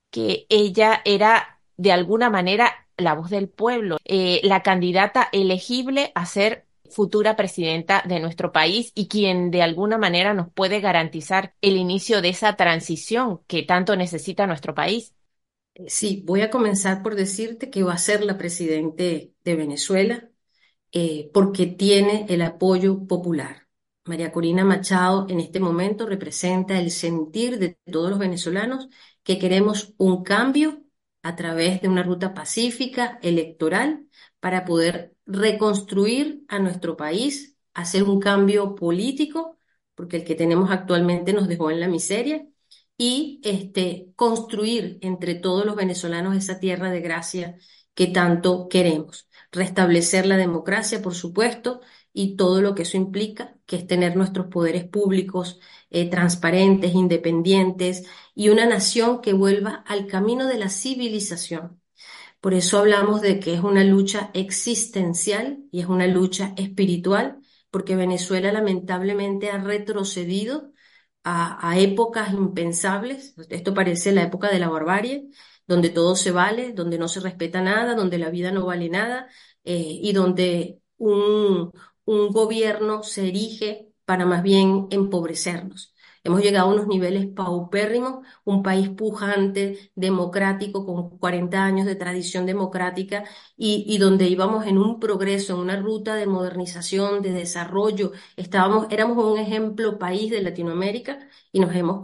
que 0.09 0.45
ella 0.49 1.01
era 1.05 1.61
de 1.77 1.91
alguna 1.91 2.29
manera 2.29 2.87
la 2.97 3.13
voz 3.13 3.29
del 3.29 3.49
pueblo, 3.49 3.97
eh, 4.05 4.39
la 4.43 4.63
candidata 4.63 5.27
elegible 5.31 6.11
a 6.15 6.25
ser 6.25 6.65
futura 6.89 7.35
presidenta 7.35 8.03
de 8.07 8.19
nuestro 8.19 8.51
país 8.51 8.91
y 8.95 9.07
quien 9.07 9.51
de 9.51 9.61
alguna 9.61 9.97
manera 9.97 10.33
nos 10.33 10.51
puede 10.51 10.79
garantizar 10.79 11.53
el 11.61 11.77
inicio 11.77 12.21
de 12.21 12.29
esa 12.29 12.55
transición 12.55 13.41
que 13.47 13.63
tanto 13.63 13.95
necesita 13.95 14.47
nuestro 14.47 14.73
país. 14.73 15.13
Sí, 15.87 16.23
voy 16.25 16.41
a 16.41 16.49
comenzar 16.49 17.03
por 17.03 17.15
decirte 17.15 17.69
que 17.69 17.83
va 17.83 17.93
a 17.93 17.97
ser 17.97 18.23
la 18.23 18.37
presidente 18.37 19.33
de 19.43 19.55
Venezuela 19.55 20.29
eh, 20.91 21.29
porque 21.33 21.65
tiene 21.65 22.25
el 22.29 22.41
apoyo 22.41 23.05
popular. 23.05 23.67
María 24.05 24.31
Corina 24.31 24.63
Machado 24.63 25.25
en 25.29 25.39
este 25.39 25.59
momento 25.59 26.05
representa 26.05 26.79
el 26.79 26.91
sentir 26.91 27.59
de 27.59 27.77
todos 27.91 28.09
los 28.09 28.19
venezolanos 28.19 28.87
que 29.25 29.39
queremos 29.39 29.93
un 29.97 30.23
cambio 30.23 30.83
a 31.23 31.35
través 31.35 31.81
de 31.81 31.89
una 31.89 32.03
ruta 32.03 32.33
pacífica, 32.35 33.19
electoral, 33.23 34.07
para 34.39 34.65
poder 34.65 35.15
reconstruir 35.25 36.45
a 36.47 36.59
nuestro 36.59 36.95
país, 36.95 37.57
hacer 37.73 38.03
un 38.03 38.19
cambio 38.19 38.75
político, 38.75 39.57
porque 39.95 40.17
el 40.17 40.25
que 40.25 40.35
tenemos 40.35 40.69
actualmente 40.71 41.33
nos 41.33 41.47
dejó 41.47 41.71
en 41.71 41.79
la 41.79 41.87
miseria, 41.87 42.47
y 42.97 43.41
este, 43.43 44.13
construir 44.15 44.99
entre 45.01 45.35
todos 45.35 45.65
los 45.65 45.75
venezolanos 45.75 46.37
esa 46.37 46.59
tierra 46.59 46.91
de 46.91 47.01
gracia 47.01 47.57
que 47.95 48.07
tanto 48.07 48.67
queremos. 48.69 49.27
Restablecer 49.51 50.25
la 50.27 50.37
democracia, 50.37 51.01
por 51.01 51.15
supuesto, 51.15 51.81
y 52.17 52.37
todo 52.37 52.61
lo 52.61 52.75
que 52.75 52.83
eso 52.83 52.97
implica, 52.97 53.57
que 53.65 53.75
es 53.75 53.87
tener 53.87 54.15
nuestros 54.15 54.47
poderes 54.47 54.85
públicos 54.85 55.59
eh, 55.89 56.09
transparentes, 56.09 56.95
independientes 56.95 58.05
y 58.33 58.49
una 58.49 58.65
nación 58.65 59.21
que 59.21 59.33
vuelva 59.33 59.83
al 59.85 60.07
camino 60.07 60.47
de 60.47 60.57
la 60.57 60.69
civilización. 60.69 61.81
Por 62.39 62.53
eso 62.53 62.79
hablamos 62.79 63.21
de 63.21 63.39
que 63.41 63.53
es 63.55 63.61
una 63.61 63.83
lucha 63.83 64.31
existencial 64.33 65.59
y 65.71 65.81
es 65.81 65.87
una 65.87 66.07
lucha 66.07 66.53
espiritual, 66.57 67.39
porque 67.69 67.95
Venezuela 67.97 68.51
lamentablemente 68.53 69.49
ha 69.49 69.57
retrocedido 69.57 70.71
a, 71.23 71.77
épocas 71.79 72.31
impensables. 72.33 73.35
Esto 73.49 73.73
parece 73.73 74.11
la 74.13 74.23
época 74.23 74.49
de 74.51 74.59
la 74.59 74.69
barbarie, 74.69 75.29
donde 75.67 75.89
todo 75.89 76.15
se 76.15 76.31
vale, 76.31 76.73
donde 76.73 76.97
no 76.97 77.07
se 77.09 77.19
respeta 77.19 77.61
nada, 77.61 77.95
donde 77.95 78.19
la 78.19 78.29
vida 78.29 78.51
no 78.51 78.65
vale 78.65 78.89
nada 78.89 79.27
eh, 79.63 79.99
y 80.01 80.13
donde 80.13 80.79
un, 80.97 81.71
un 82.05 82.29
gobierno 82.31 83.03
se 83.03 83.27
erige 83.27 83.91
para 84.05 84.25
más 84.25 84.43
bien 84.43 84.87
empobrecernos. 84.91 85.93
Hemos 86.23 86.41
llegado 86.41 86.69
a 86.69 86.73
unos 86.73 86.87
niveles 86.87 87.27
paupérrimos, 87.27 88.25
un 88.45 88.63
país 88.63 88.89
pujante, 88.89 89.91
democrático, 89.95 90.83
con 90.85 91.19
40 91.19 91.63
años 91.63 91.85
de 91.85 91.95
tradición 91.95 92.47
democrática 92.47 93.25
y, 93.55 93.97
donde 93.99 94.27
íbamos 94.27 94.65
en 94.65 94.79
un 94.79 94.99
progreso, 94.99 95.53
en 95.53 95.59
una 95.59 95.75
ruta 95.79 96.15
de 96.15 96.25
modernización, 96.25 97.21
de 97.21 97.31
desarrollo. 97.31 98.11
Estábamos, 98.37 98.87
éramos 98.89 99.23
un 99.23 99.37
ejemplo 99.37 99.99
país 99.99 100.31
de 100.31 100.41
Latinoamérica 100.41 101.19
y 101.51 101.59
nos 101.59 101.75
hemos, 101.75 102.03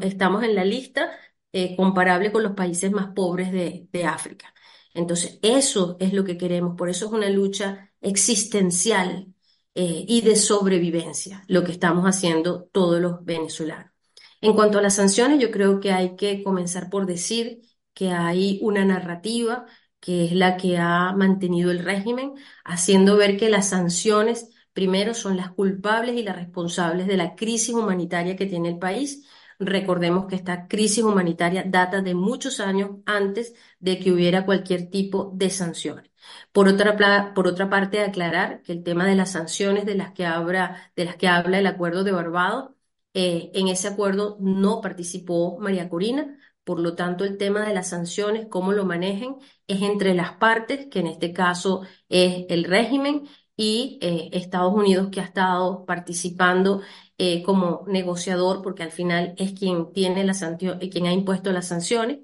estamos 0.00 0.42
en 0.42 0.54
la 0.56 0.64
lista 0.64 1.10
eh, 1.52 1.76
comparable 1.76 2.32
con 2.32 2.42
los 2.42 2.52
países 2.52 2.90
más 2.90 3.12
pobres 3.14 3.52
de, 3.52 3.88
de 3.92 4.04
África. 4.04 4.52
Entonces, 4.94 5.38
eso 5.42 5.96
es 6.00 6.12
lo 6.12 6.24
que 6.24 6.38
queremos, 6.38 6.76
por 6.76 6.88
eso 6.88 7.06
es 7.06 7.12
una 7.12 7.28
lucha 7.28 7.92
existencial 8.04 9.34
eh, 9.74 10.04
y 10.08 10.20
de 10.22 10.36
sobrevivencia, 10.36 11.44
lo 11.48 11.64
que 11.64 11.72
estamos 11.72 12.04
haciendo 12.04 12.64
todos 12.72 13.00
los 13.00 13.24
venezolanos. 13.24 13.92
En 14.40 14.54
cuanto 14.54 14.78
a 14.78 14.82
las 14.82 14.94
sanciones, 14.96 15.40
yo 15.40 15.50
creo 15.50 15.80
que 15.80 15.92
hay 15.92 16.16
que 16.16 16.42
comenzar 16.44 16.90
por 16.90 17.06
decir 17.06 17.62
que 17.94 18.10
hay 18.10 18.58
una 18.62 18.84
narrativa 18.84 19.66
que 20.00 20.26
es 20.26 20.32
la 20.32 20.56
que 20.58 20.76
ha 20.78 21.12
mantenido 21.12 21.70
el 21.70 21.78
régimen, 21.78 22.34
haciendo 22.64 23.16
ver 23.16 23.38
que 23.38 23.48
las 23.48 23.70
sanciones 23.70 24.50
primero 24.74 25.14
son 25.14 25.36
las 25.36 25.50
culpables 25.52 26.16
y 26.16 26.22
las 26.22 26.36
responsables 26.36 27.06
de 27.06 27.16
la 27.16 27.34
crisis 27.34 27.74
humanitaria 27.74 28.36
que 28.36 28.46
tiene 28.46 28.68
el 28.68 28.78
país 28.78 29.24
Recordemos 29.58 30.26
que 30.26 30.36
esta 30.36 30.66
crisis 30.68 31.04
humanitaria 31.04 31.64
data 31.66 32.02
de 32.02 32.14
muchos 32.14 32.60
años 32.60 32.98
antes 33.06 33.54
de 33.78 33.98
que 33.98 34.12
hubiera 34.12 34.44
cualquier 34.44 34.90
tipo 34.90 35.32
de 35.34 35.50
sanciones. 35.50 36.10
Por 36.52 36.68
otra, 36.68 37.34
por 37.34 37.46
otra 37.48 37.68
parte, 37.70 38.00
aclarar 38.02 38.62
que 38.62 38.72
el 38.72 38.82
tema 38.82 39.06
de 39.06 39.14
las 39.16 39.32
sanciones 39.32 39.86
de 39.86 39.94
las 39.94 40.12
que 40.12 40.26
habla, 40.26 40.92
de 40.96 41.04
las 41.04 41.16
que 41.16 41.28
habla 41.28 41.58
el 41.58 41.66
acuerdo 41.66 42.04
de 42.04 42.12
Barbados, 42.12 42.70
eh, 43.14 43.50
en 43.54 43.68
ese 43.68 43.88
acuerdo 43.88 44.36
no 44.40 44.80
participó 44.80 45.58
María 45.58 45.88
Corina, 45.88 46.38
por 46.64 46.80
lo 46.80 46.94
tanto, 46.94 47.24
el 47.24 47.36
tema 47.36 47.66
de 47.66 47.74
las 47.74 47.90
sanciones, 47.90 48.46
cómo 48.48 48.72
lo 48.72 48.84
manejen, 48.86 49.36
es 49.66 49.82
entre 49.82 50.14
las 50.14 50.32
partes, 50.32 50.86
que 50.90 51.00
en 51.00 51.06
este 51.08 51.32
caso 51.32 51.82
es 52.08 52.46
el 52.48 52.64
régimen, 52.64 53.28
y 53.56 53.98
eh, 54.02 54.30
Estados 54.32 54.74
Unidos, 54.74 55.08
que 55.12 55.20
ha 55.20 55.24
estado 55.24 55.84
participando 55.86 56.82
eh, 57.18 57.42
como 57.42 57.84
negociador, 57.86 58.62
porque 58.62 58.82
al 58.82 58.90
final 58.90 59.34
es 59.36 59.52
quien 59.52 59.92
tiene 59.92 60.24
la 60.24 60.34
sanción, 60.34 60.78
eh, 60.80 60.90
quien 60.90 61.06
ha 61.06 61.12
impuesto 61.12 61.52
las 61.52 61.68
sanciones, 61.68 62.20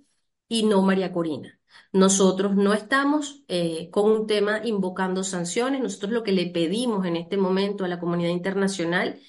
y 0.48 0.64
no 0.64 0.82
María 0.82 1.12
Corina. 1.12 1.59
Nosotros 1.92 2.54
no 2.56 2.72
estamos 2.72 3.42
eh, 3.48 3.90
con 3.90 4.10
un 4.10 4.26
tema 4.26 4.60
invocando 4.64 5.24
sanciones, 5.24 5.80
nosotros 5.82 6.12
lo 6.12 6.22
que 6.22 6.32
le 6.32 6.46
pedimos 6.46 7.06
en 7.06 7.16
este 7.16 7.36
momento 7.36 7.84
a 7.84 7.88
la 7.88 7.98
comunidad 7.98 8.30
internacional 8.30 9.20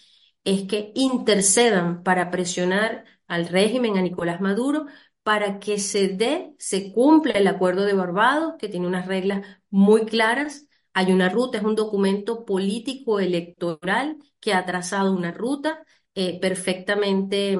es 0.43 0.63
que 0.67 0.91
intercedan 0.95 2.03
para 2.03 2.31
presionar 2.31 3.05
al 3.27 3.47
régimen, 3.47 3.97
a 3.97 4.01
Nicolás 4.01 4.41
Maduro, 4.41 4.85
para 5.23 5.59
que 5.59 5.79
se 5.79 6.09
dé, 6.09 6.53
se 6.57 6.91
cumpla 6.93 7.33
el 7.33 7.47
acuerdo 7.47 7.83
de 7.83 7.93
Barbados, 7.93 8.53
que 8.59 8.69
tiene 8.69 8.87
unas 8.87 9.07
reglas 9.07 9.45
muy 9.69 10.05
claras 10.05 10.67
hay 10.93 11.11
una 11.11 11.29
ruta, 11.29 11.57
es 11.57 11.63
un 11.63 11.75
documento 11.75 12.45
político 12.45 13.19
electoral 13.19 14.17
que 14.39 14.53
ha 14.53 14.65
trazado 14.65 15.13
una 15.13 15.31
ruta. 15.31 15.85
Eh, 16.13 16.39
perfectamente 16.41 17.57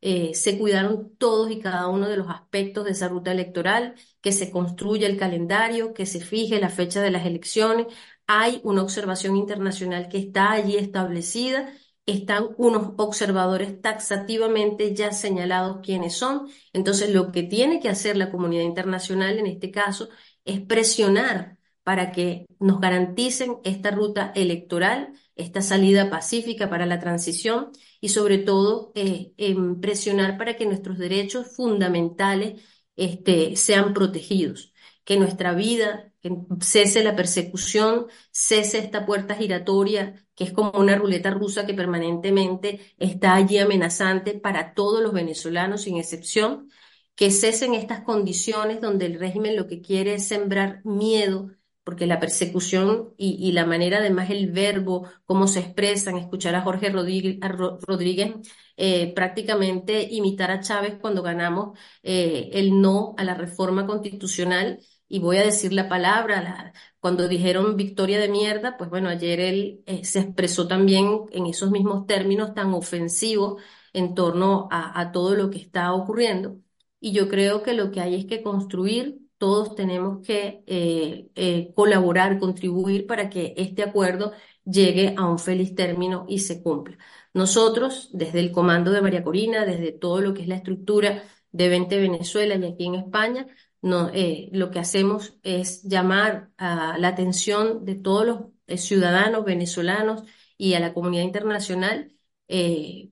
eh, 0.00 0.34
se 0.34 0.58
cuidaron 0.58 1.16
todos 1.16 1.52
y 1.52 1.60
cada 1.60 1.86
uno 1.86 2.08
de 2.08 2.16
los 2.16 2.28
aspectos 2.28 2.84
de 2.84 2.90
esa 2.90 3.06
ruta 3.08 3.30
electoral, 3.30 3.94
que 4.22 4.32
se 4.32 4.50
construya 4.50 5.06
el 5.08 5.18
calendario, 5.18 5.92
que 5.94 6.06
se 6.06 6.20
fije 6.20 6.60
la 6.60 6.70
fecha 6.70 7.02
de 7.02 7.10
las 7.10 7.26
elecciones. 7.26 7.86
Hay 8.26 8.60
una 8.64 8.82
observación 8.82 9.36
internacional 9.36 10.08
que 10.08 10.18
está 10.18 10.52
allí 10.52 10.76
establecida 10.76 11.72
están 12.06 12.48
unos 12.56 12.94
observadores 12.96 13.80
taxativamente 13.80 14.94
ya 14.94 15.12
señalados 15.12 15.78
quiénes 15.82 16.14
son. 16.14 16.48
Entonces, 16.72 17.10
lo 17.10 17.30
que 17.32 17.42
tiene 17.44 17.80
que 17.80 17.88
hacer 17.88 18.16
la 18.16 18.30
comunidad 18.30 18.64
internacional 18.64 19.38
en 19.38 19.46
este 19.46 19.70
caso 19.70 20.08
es 20.44 20.60
presionar 20.60 21.58
para 21.84 22.12
que 22.12 22.46
nos 22.60 22.80
garanticen 22.80 23.56
esta 23.64 23.90
ruta 23.90 24.32
electoral, 24.34 25.12
esta 25.34 25.62
salida 25.62 26.10
pacífica 26.10 26.70
para 26.70 26.86
la 26.86 26.98
transición 27.00 27.70
y 28.00 28.10
sobre 28.10 28.38
todo 28.38 28.92
eh, 28.94 29.32
presionar 29.80 30.38
para 30.38 30.56
que 30.56 30.66
nuestros 30.66 30.98
derechos 30.98 31.54
fundamentales 31.56 32.62
este, 32.96 33.56
sean 33.56 33.94
protegidos, 33.94 34.72
que 35.04 35.16
nuestra 35.16 35.54
vida 35.54 36.12
que 36.20 36.30
cese 36.60 37.02
la 37.02 37.16
persecución, 37.16 38.06
cese 38.30 38.78
esta 38.78 39.04
puerta 39.04 39.34
giratoria 39.34 40.22
que 40.34 40.44
es 40.44 40.52
como 40.52 40.78
una 40.78 40.96
ruleta 40.96 41.30
rusa 41.30 41.66
que 41.66 41.74
permanentemente 41.74 42.80
está 42.98 43.34
allí 43.34 43.58
amenazante 43.58 44.38
para 44.38 44.74
todos 44.74 45.02
los 45.02 45.12
venezolanos 45.12 45.82
sin 45.82 45.96
excepción, 45.98 46.70
que 47.14 47.30
cesen 47.30 47.74
estas 47.74 48.02
condiciones 48.02 48.80
donde 48.80 49.06
el 49.06 49.18
régimen 49.18 49.56
lo 49.56 49.66
que 49.66 49.82
quiere 49.82 50.14
es 50.14 50.28
sembrar 50.28 50.80
miedo 50.84 51.50
porque 51.84 52.06
la 52.06 52.20
persecución 52.20 53.12
y, 53.16 53.52
la 53.52 53.66
manera, 53.66 53.98
además 53.98 54.30
el 54.30 54.52
verbo, 54.52 55.08
cómo 55.24 55.46
se 55.48 55.60
expresan, 55.60 56.16
escuchar 56.16 56.54
a 56.54 56.62
Jorge 56.62 56.90
Rodríguez, 56.90 58.34
eh, 58.76 59.12
prácticamente 59.14 60.08
imitar 60.10 60.50
a 60.50 60.60
Chávez 60.60 60.96
cuando 61.00 61.22
ganamos 61.22 61.78
eh, 62.02 62.50
el 62.52 62.80
no 62.80 63.14
a 63.18 63.24
la 63.24 63.34
reforma 63.34 63.86
constitucional, 63.86 64.80
y 65.08 65.18
voy 65.18 65.36
a 65.36 65.44
decir 65.44 65.72
la 65.74 65.88
palabra, 65.88 66.72
cuando 66.98 67.28
dijeron 67.28 67.76
victoria 67.76 68.18
de 68.18 68.28
mierda, 68.28 68.76
pues 68.78 68.88
bueno, 68.88 69.08
ayer 69.10 69.40
él 69.40 69.82
eh, 69.86 70.04
se 70.04 70.20
expresó 70.20 70.66
también 70.68 71.22
en 71.32 71.46
esos 71.46 71.70
mismos 71.70 72.06
términos 72.06 72.54
tan 72.54 72.72
ofensivos 72.72 73.60
en 73.92 74.14
torno 74.14 74.68
a, 74.70 74.98
a 75.00 75.12
todo 75.12 75.34
lo 75.34 75.50
que 75.50 75.58
está 75.58 75.92
ocurriendo. 75.92 76.58
Y 77.00 77.12
yo 77.12 77.28
creo 77.28 77.62
que 77.62 77.74
lo 77.74 77.90
que 77.90 78.00
hay 78.00 78.14
es 78.14 78.26
que 78.26 78.42
construir 78.42 79.21
todos 79.42 79.74
tenemos 79.74 80.24
que 80.24 80.62
eh, 80.68 81.28
eh, 81.34 81.72
colaborar, 81.74 82.38
contribuir 82.38 83.08
para 83.08 83.28
que 83.28 83.54
este 83.56 83.82
acuerdo 83.82 84.30
llegue 84.64 85.16
a 85.18 85.26
un 85.26 85.40
feliz 85.40 85.74
término 85.74 86.26
y 86.28 86.38
se 86.38 86.62
cumpla. 86.62 86.96
Nosotros, 87.34 88.08
desde 88.12 88.38
el 88.38 88.52
comando 88.52 88.92
de 88.92 89.02
María 89.02 89.24
Corina, 89.24 89.64
desde 89.66 89.90
todo 89.90 90.20
lo 90.20 90.32
que 90.32 90.42
es 90.42 90.48
la 90.48 90.54
estructura 90.54 91.24
de 91.50 91.68
20 91.68 91.98
Venezuela 91.98 92.54
y 92.54 92.64
aquí 92.64 92.86
en 92.86 92.94
España, 92.94 93.48
no, 93.80 94.10
eh, 94.14 94.48
lo 94.52 94.70
que 94.70 94.78
hacemos 94.78 95.34
es 95.42 95.82
llamar 95.82 96.52
a 96.56 96.96
la 96.98 97.08
atención 97.08 97.84
de 97.84 97.96
todos 97.96 98.24
los 98.24 98.80
ciudadanos 98.80 99.44
venezolanos 99.44 100.22
y 100.56 100.74
a 100.74 100.80
la 100.80 100.94
comunidad 100.94 101.24
internacional 101.24 102.12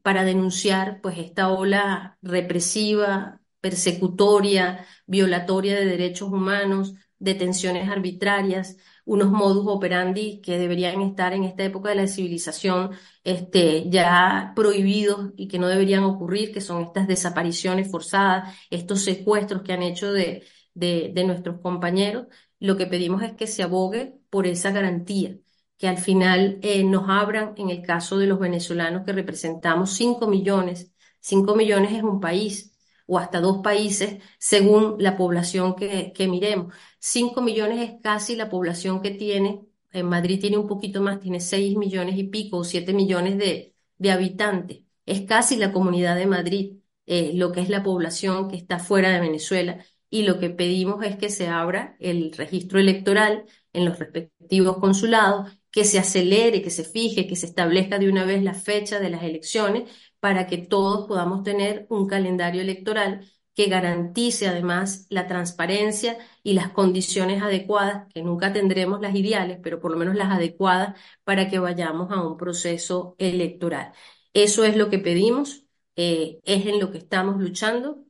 para 0.03 0.25
denunciar 0.25 1.01
pues 1.01 1.19
esta 1.19 1.49
ola 1.51 2.19
represiva, 2.23 3.40
persecutoria, 3.61 4.87
violatoria 5.07 5.75
de 5.77 5.87
derechos 5.87 6.31
humanos, 6.31 6.95
detenciones 7.19 7.89
arbitrarias, 7.89 8.77
unos 9.05 9.31
modus 9.31 9.67
operandi 9.67 10.41
que 10.41 10.59
deberían 10.59 11.01
estar 11.03 11.33
en 11.33 11.45
esta 11.45 11.65
época 11.65 11.91
de 11.91 11.97
la 11.97 12.07
civilización 12.07 12.93
este, 13.25 13.89
ya 13.91 14.53
prohibidos 14.55 15.33
y 15.37 15.49
que 15.49 15.59
no 15.59 15.69
deberían 15.69 16.05
ocurrir, 16.05 16.53
que 16.53 16.61
son 16.61 16.83
estas 16.83 17.09
desapariciones 17.09 17.91
forzadas, 17.91 18.57
estos 18.71 19.03
secuestros 19.03 19.63
que 19.63 19.73
han 19.73 19.83
hecho 19.83 20.13
de, 20.13 20.45
de, 20.75 21.25
nuestros 21.25 21.61
compañeros. 21.61 22.27
Lo 22.59 22.77
que 22.77 22.87
pedimos 22.87 23.23
es 23.23 23.33
que 23.33 23.47
se 23.47 23.63
abogue 23.63 24.15
por 24.31 24.47
esa 24.47 24.71
garantía, 24.71 25.37
que 25.77 25.89
al 25.89 25.99
final 25.99 26.59
eh, 26.63 26.85
nos 26.85 27.09
abran, 27.09 27.55
en 27.57 27.71
el 27.71 27.83
caso 27.83 28.19
de 28.19 28.27
los 28.27 28.39
venezolanos 28.39 29.05
que 29.05 29.13
representamos 29.13 29.93
5 29.95 30.27
millones, 30.29 30.93
5 31.21 31.57
millones 31.57 31.93
es 31.93 32.03
un 32.03 32.21
país, 32.21 32.70
o 33.11 33.19
hasta 33.19 33.41
dos 33.41 33.59
países 33.59 34.23
según 34.39 34.95
la 35.01 35.17
población 35.17 35.75
que, 35.75 36.29
miremos. 36.29 36.73
Cinco 37.01 37.43
millones 37.43 37.81
es 37.91 38.01
casi 38.01 38.37
la 38.37 38.49
población 38.49 39.03
que 39.03 39.11
tiene, 39.11 39.67
en 39.93 40.07
Madrid 40.07 40.41
tiene 40.41 40.59
un 40.59 40.69
poquito 40.69 41.03
más, 41.03 41.19
tiene 41.19 41.41
seis 41.41 41.77
millones 41.77 42.17
y 42.17 42.25
pico 42.25 42.59
o 42.59 42.65
siete 42.65 42.93
millones 42.93 43.37
de, 43.37 43.75
habitantes. 44.09 44.83
Es 45.07 45.23
casi 45.23 45.57
la 45.57 45.73
comunidad 45.73 46.15
de 46.15 46.27
Madrid, 46.27 46.77
eh, 47.07 47.33
lo 47.35 47.51
que 47.51 47.61
es 47.63 47.69
la 47.69 47.83
población 47.83 48.49
que 48.49 48.57
está 48.57 48.79
fuera 48.79 49.11
de 49.11 49.21
Venezuela. 49.21 49.85
Y 50.09 50.23
lo 50.23 50.39
que 50.39 50.51
pedimos 50.51 51.05
es 51.05 51.17
que 51.17 51.31
se 51.31 51.49
abra 51.49 51.97
el 51.99 52.33
registro 52.33 52.79
electoral 52.79 53.45
en 53.73 53.87
los 53.87 53.99
respectivos 53.99 54.79
consulados, 54.79 55.51
que 55.73 55.85
se 55.85 55.99
acelere, 55.99 56.63
que 56.63 56.71
se 56.71 56.85
fije, 56.85 57.27
que 57.27 57.37
se 57.37 57.47
establezca 57.47 57.99
de 57.99 58.09
una 58.09 58.25
vez 58.25 58.43
la 58.43 58.55
fecha 58.55 59.01
de 59.01 59.11
las 59.11 59.23
elecciones 59.25 59.91
para 60.21 60.47
que 60.47 60.59
todos 60.59 61.07
podamos 61.07 61.43
tener 61.43 61.87
un 61.91 62.07
calendario 62.07 62.63
electoral 62.63 63.27
que 63.55 63.67
garantice 63.67 64.49
además 64.49 65.07
la 65.11 65.27
transparencia 65.27 66.17
y 66.43 66.55
las 66.55 66.71
condiciones 66.71 67.43
adecuadas, 67.43 68.07
que 68.15 68.23
nunca 68.23 68.53
tendremos 68.53 69.01
las 69.01 69.15
ideales, 69.15 69.59
pero 69.63 69.81
por 69.81 69.91
lo 69.91 69.97
menos 69.99 70.15
las 70.15 70.31
adecuadas 70.31 70.99
para 71.25 71.49
que 71.49 71.59
vayamos 71.59 72.11
a 72.13 72.23
un 72.23 72.37
proceso 72.37 73.17
electoral. 73.19 73.93
Eso 74.33 74.65
es 74.65 74.77
lo 74.77 74.89
que 74.91 74.99
pedimos, 74.99 75.65
eh, 75.97 76.41
es 76.45 76.67
en 76.67 76.79
lo 76.81 76.91
que 76.91 76.99
estamos 76.99 77.41
luchando. 77.41 78.05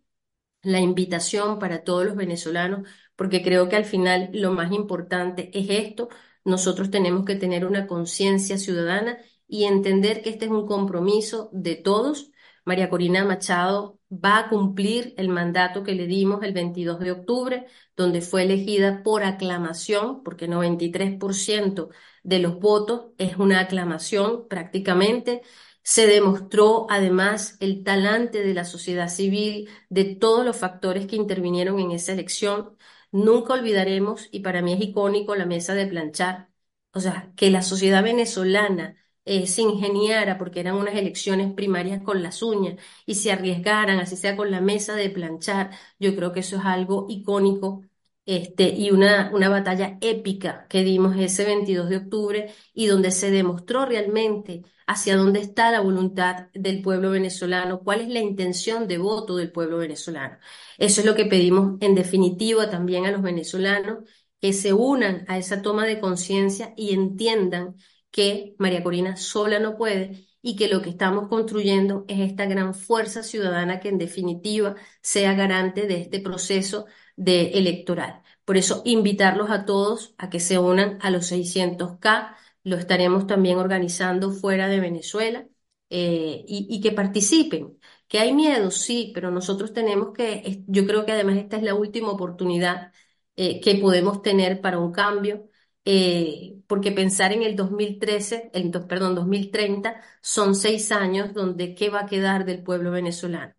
La 0.63 0.81
invitación 0.81 1.59
para 1.59 1.85
todos 1.85 2.05
los 2.07 2.17
venezolanos, 2.17 2.89
porque 3.17 3.43
creo 3.43 3.69
que 3.69 3.77
al 3.77 3.85
final 3.87 4.31
lo 4.33 4.53
más 4.53 4.73
importante 4.73 5.51
es 5.59 5.71
esto. 5.71 6.09
Nosotros 6.45 6.91
tenemos 6.91 7.25
que 7.25 7.37
tener 7.37 7.65
una 7.67 7.87
conciencia 7.87 8.59
ciudadana 8.59 9.19
y 9.51 9.65
entender 9.65 10.23
que 10.23 10.31
este 10.31 10.47
es 10.47 10.51
un 10.51 10.67
compromiso 10.67 11.51
de 11.53 11.75
todos, 11.77 12.31
María 12.65 12.89
Corina 12.91 13.25
Machado 13.25 13.99
va 14.13 14.39
a 14.39 14.49
cumplir 14.49 15.15
el 15.17 15.29
mandato 15.29 15.83
que 15.83 15.95
le 15.95 16.07
dimos 16.07 16.43
el 16.43 16.53
22 16.53 17.01
de 17.01 17.13
octubre, 17.13 17.67
donde 17.97 18.21
fue 18.21 18.43
elegida 18.45 19.03
por 19.03 19.25
aclamación, 19.25 20.23
porque 20.23 20.49
93% 20.49 21.91
de 22.23 22.39
los 22.39 22.59
votos 22.61 23.07
es 23.19 23.37
una 23.37 23.61
aclamación 23.61 24.47
prácticamente. 24.49 25.43
Se 25.83 26.07
demostró 26.07 26.87
además 26.91 27.57
el 27.61 27.83
talante 27.85 28.43
de 28.43 28.55
la 28.55 28.65
sociedad 28.65 29.09
civil, 29.09 29.69
de 29.89 30.05
todos 30.15 30.45
los 30.45 30.57
factores 30.57 31.07
que 31.07 31.17
intervinieron 31.17 31.79
en 31.81 31.91
esa 31.93 32.13
elección. 32.13 32.77
Nunca 33.13 33.55
olvidaremos, 33.55 34.29
y 34.31 34.41
para 34.41 34.63
mí 34.63 34.73
es 34.75 34.81
icónico, 34.81 35.35
la 35.35 35.47
mesa 35.47 35.75
de 35.75 35.87
planchar. 35.87 36.51
O 36.93 37.01
sea, 37.01 37.33
que 37.37 37.51
la 37.51 37.63
sociedad 37.63 38.03
venezolana 38.05 38.97
eh, 39.31 39.47
se 39.47 39.63
ingeniara, 39.63 40.39
porque 40.39 40.61
eran 40.61 40.77
unas 40.77 40.95
elecciones 40.97 41.53
primarias 41.55 42.03
con 42.03 42.23
las 42.23 42.43
uñas, 42.43 42.77
y 43.07 43.15
se 43.15 43.31
arriesgaran, 43.33 44.01
así 44.01 44.17
sea 44.17 44.37
con 44.37 44.51
la 44.51 44.61
mesa 44.61 44.95
de 44.97 45.11
planchar. 45.11 45.71
Yo 46.01 46.17
creo 46.17 46.33
que 46.33 46.41
eso 46.41 46.57
es 46.57 46.65
algo 46.65 47.07
icónico 47.09 47.83
este, 48.27 48.69
y 48.77 48.91
una, 48.91 49.31
una 49.33 49.49
batalla 49.49 49.99
épica 50.01 50.67
que 50.69 50.83
dimos 50.85 51.17
ese 51.17 51.45
22 51.45 51.89
de 51.89 51.97
octubre 51.99 52.53
y 52.75 52.87
donde 52.87 53.11
se 53.11 53.31
demostró 53.31 53.87
realmente 53.87 54.63
hacia 54.87 55.17
dónde 55.17 55.41
está 55.41 55.71
la 55.71 55.81
voluntad 55.81 56.49
del 56.55 56.83
pueblo 56.83 57.11
venezolano, 57.11 57.81
cuál 57.81 58.01
es 58.01 58.09
la 58.09 58.21
intención 58.21 58.89
de 58.89 58.99
voto 58.99 59.37
del 59.37 59.53
pueblo 59.53 59.79
venezolano. 59.79 60.39
Eso 60.79 61.01
es 61.01 61.07
lo 61.07 61.15
que 61.15 61.27
pedimos 61.27 61.77
en 61.81 61.95
definitiva 61.95 62.69
también 62.71 63.07
a 63.07 63.13
los 63.13 63.23
venezolanos, 63.23 63.99
que 64.41 64.53
se 64.53 64.73
unan 64.73 65.25
a 65.29 65.39
esa 65.39 65.63
toma 65.63 65.85
de 65.87 66.01
conciencia 66.01 66.73
y 66.77 66.95
entiendan 66.95 67.77
que 68.11 68.55
María 68.59 68.83
Corina 68.83 69.17
sola 69.17 69.59
no 69.59 69.77
puede 69.77 70.27
y 70.43 70.57
que 70.57 70.69
lo 70.69 70.83
que 70.83 70.91
estamos 70.91 71.29
construyendo 71.29 72.05
es 72.09 72.21
esta 72.21 72.47
gran 72.47 72.75
fuerza 72.75 73.23
ciudadana 73.23 73.81
que 73.81 73.89
en 73.89 73.99
definitiva 73.99 74.77
sea 75.03 75.35
garante 75.35 75.87
de 75.87 76.01
este 76.01 76.21
proceso 76.21 76.87
de 77.17 77.51
electoral. 77.53 78.23
Por 78.45 78.57
eso, 78.57 78.83
invitarlos 78.85 79.51
a 79.51 79.65
todos 79.65 80.15
a 80.19 80.31
que 80.31 80.41
se 80.41 80.59
unan 80.59 80.99
a 81.03 81.11
los 81.11 81.27
600K. 81.27 82.37
Lo 82.65 82.77
estaremos 82.77 83.27
también 83.27 83.59
organizando 83.59 84.33
fuera 84.33 84.69
de 84.69 84.81
Venezuela 84.81 85.47
eh, 85.91 86.45
y, 86.47 86.81
que 86.81 86.93
participen. 86.93 87.79
Que 88.09 88.19
hay 88.19 88.33
miedo, 88.35 88.71
sí, 88.71 89.13
pero 89.15 89.31
nosotros 89.31 89.73
tenemos 89.73 90.13
que, 90.13 90.65
yo 90.67 90.87
creo 90.87 91.05
que 91.07 91.13
además 91.13 91.37
esta 91.37 91.57
es 91.57 91.63
la 91.63 91.75
última 91.75 92.11
oportunidad 92.11 92.93
eh, 93.37 93.61
que 93.61 93.77
podemos 93.77 94.23
tener 94.23 94.61
para 94.61 94.79
un 94.79 94.93
cambio. 94.93 95.50
Eh, 95.85 96.59
porque 96.67 96.93
pensar 96.93 97.33
en 97.33 97.43
el 97.43 97.57
2013, 97.57 98.51
el, 98.55 98.71
perdón, 98.87 99.15
2030, 99.15 100.01
son 100.23 100.55
seis 100.55 100.93
años 100.93 101.33
donde 101.35 101.75
qué 101.75 101.89
va 101.91 102.01
a 102.03 102.07
quedar 102.07 102.45
del 102.45 102.63
pueblo 102.63 102.91
venezolano. 102.91 103.55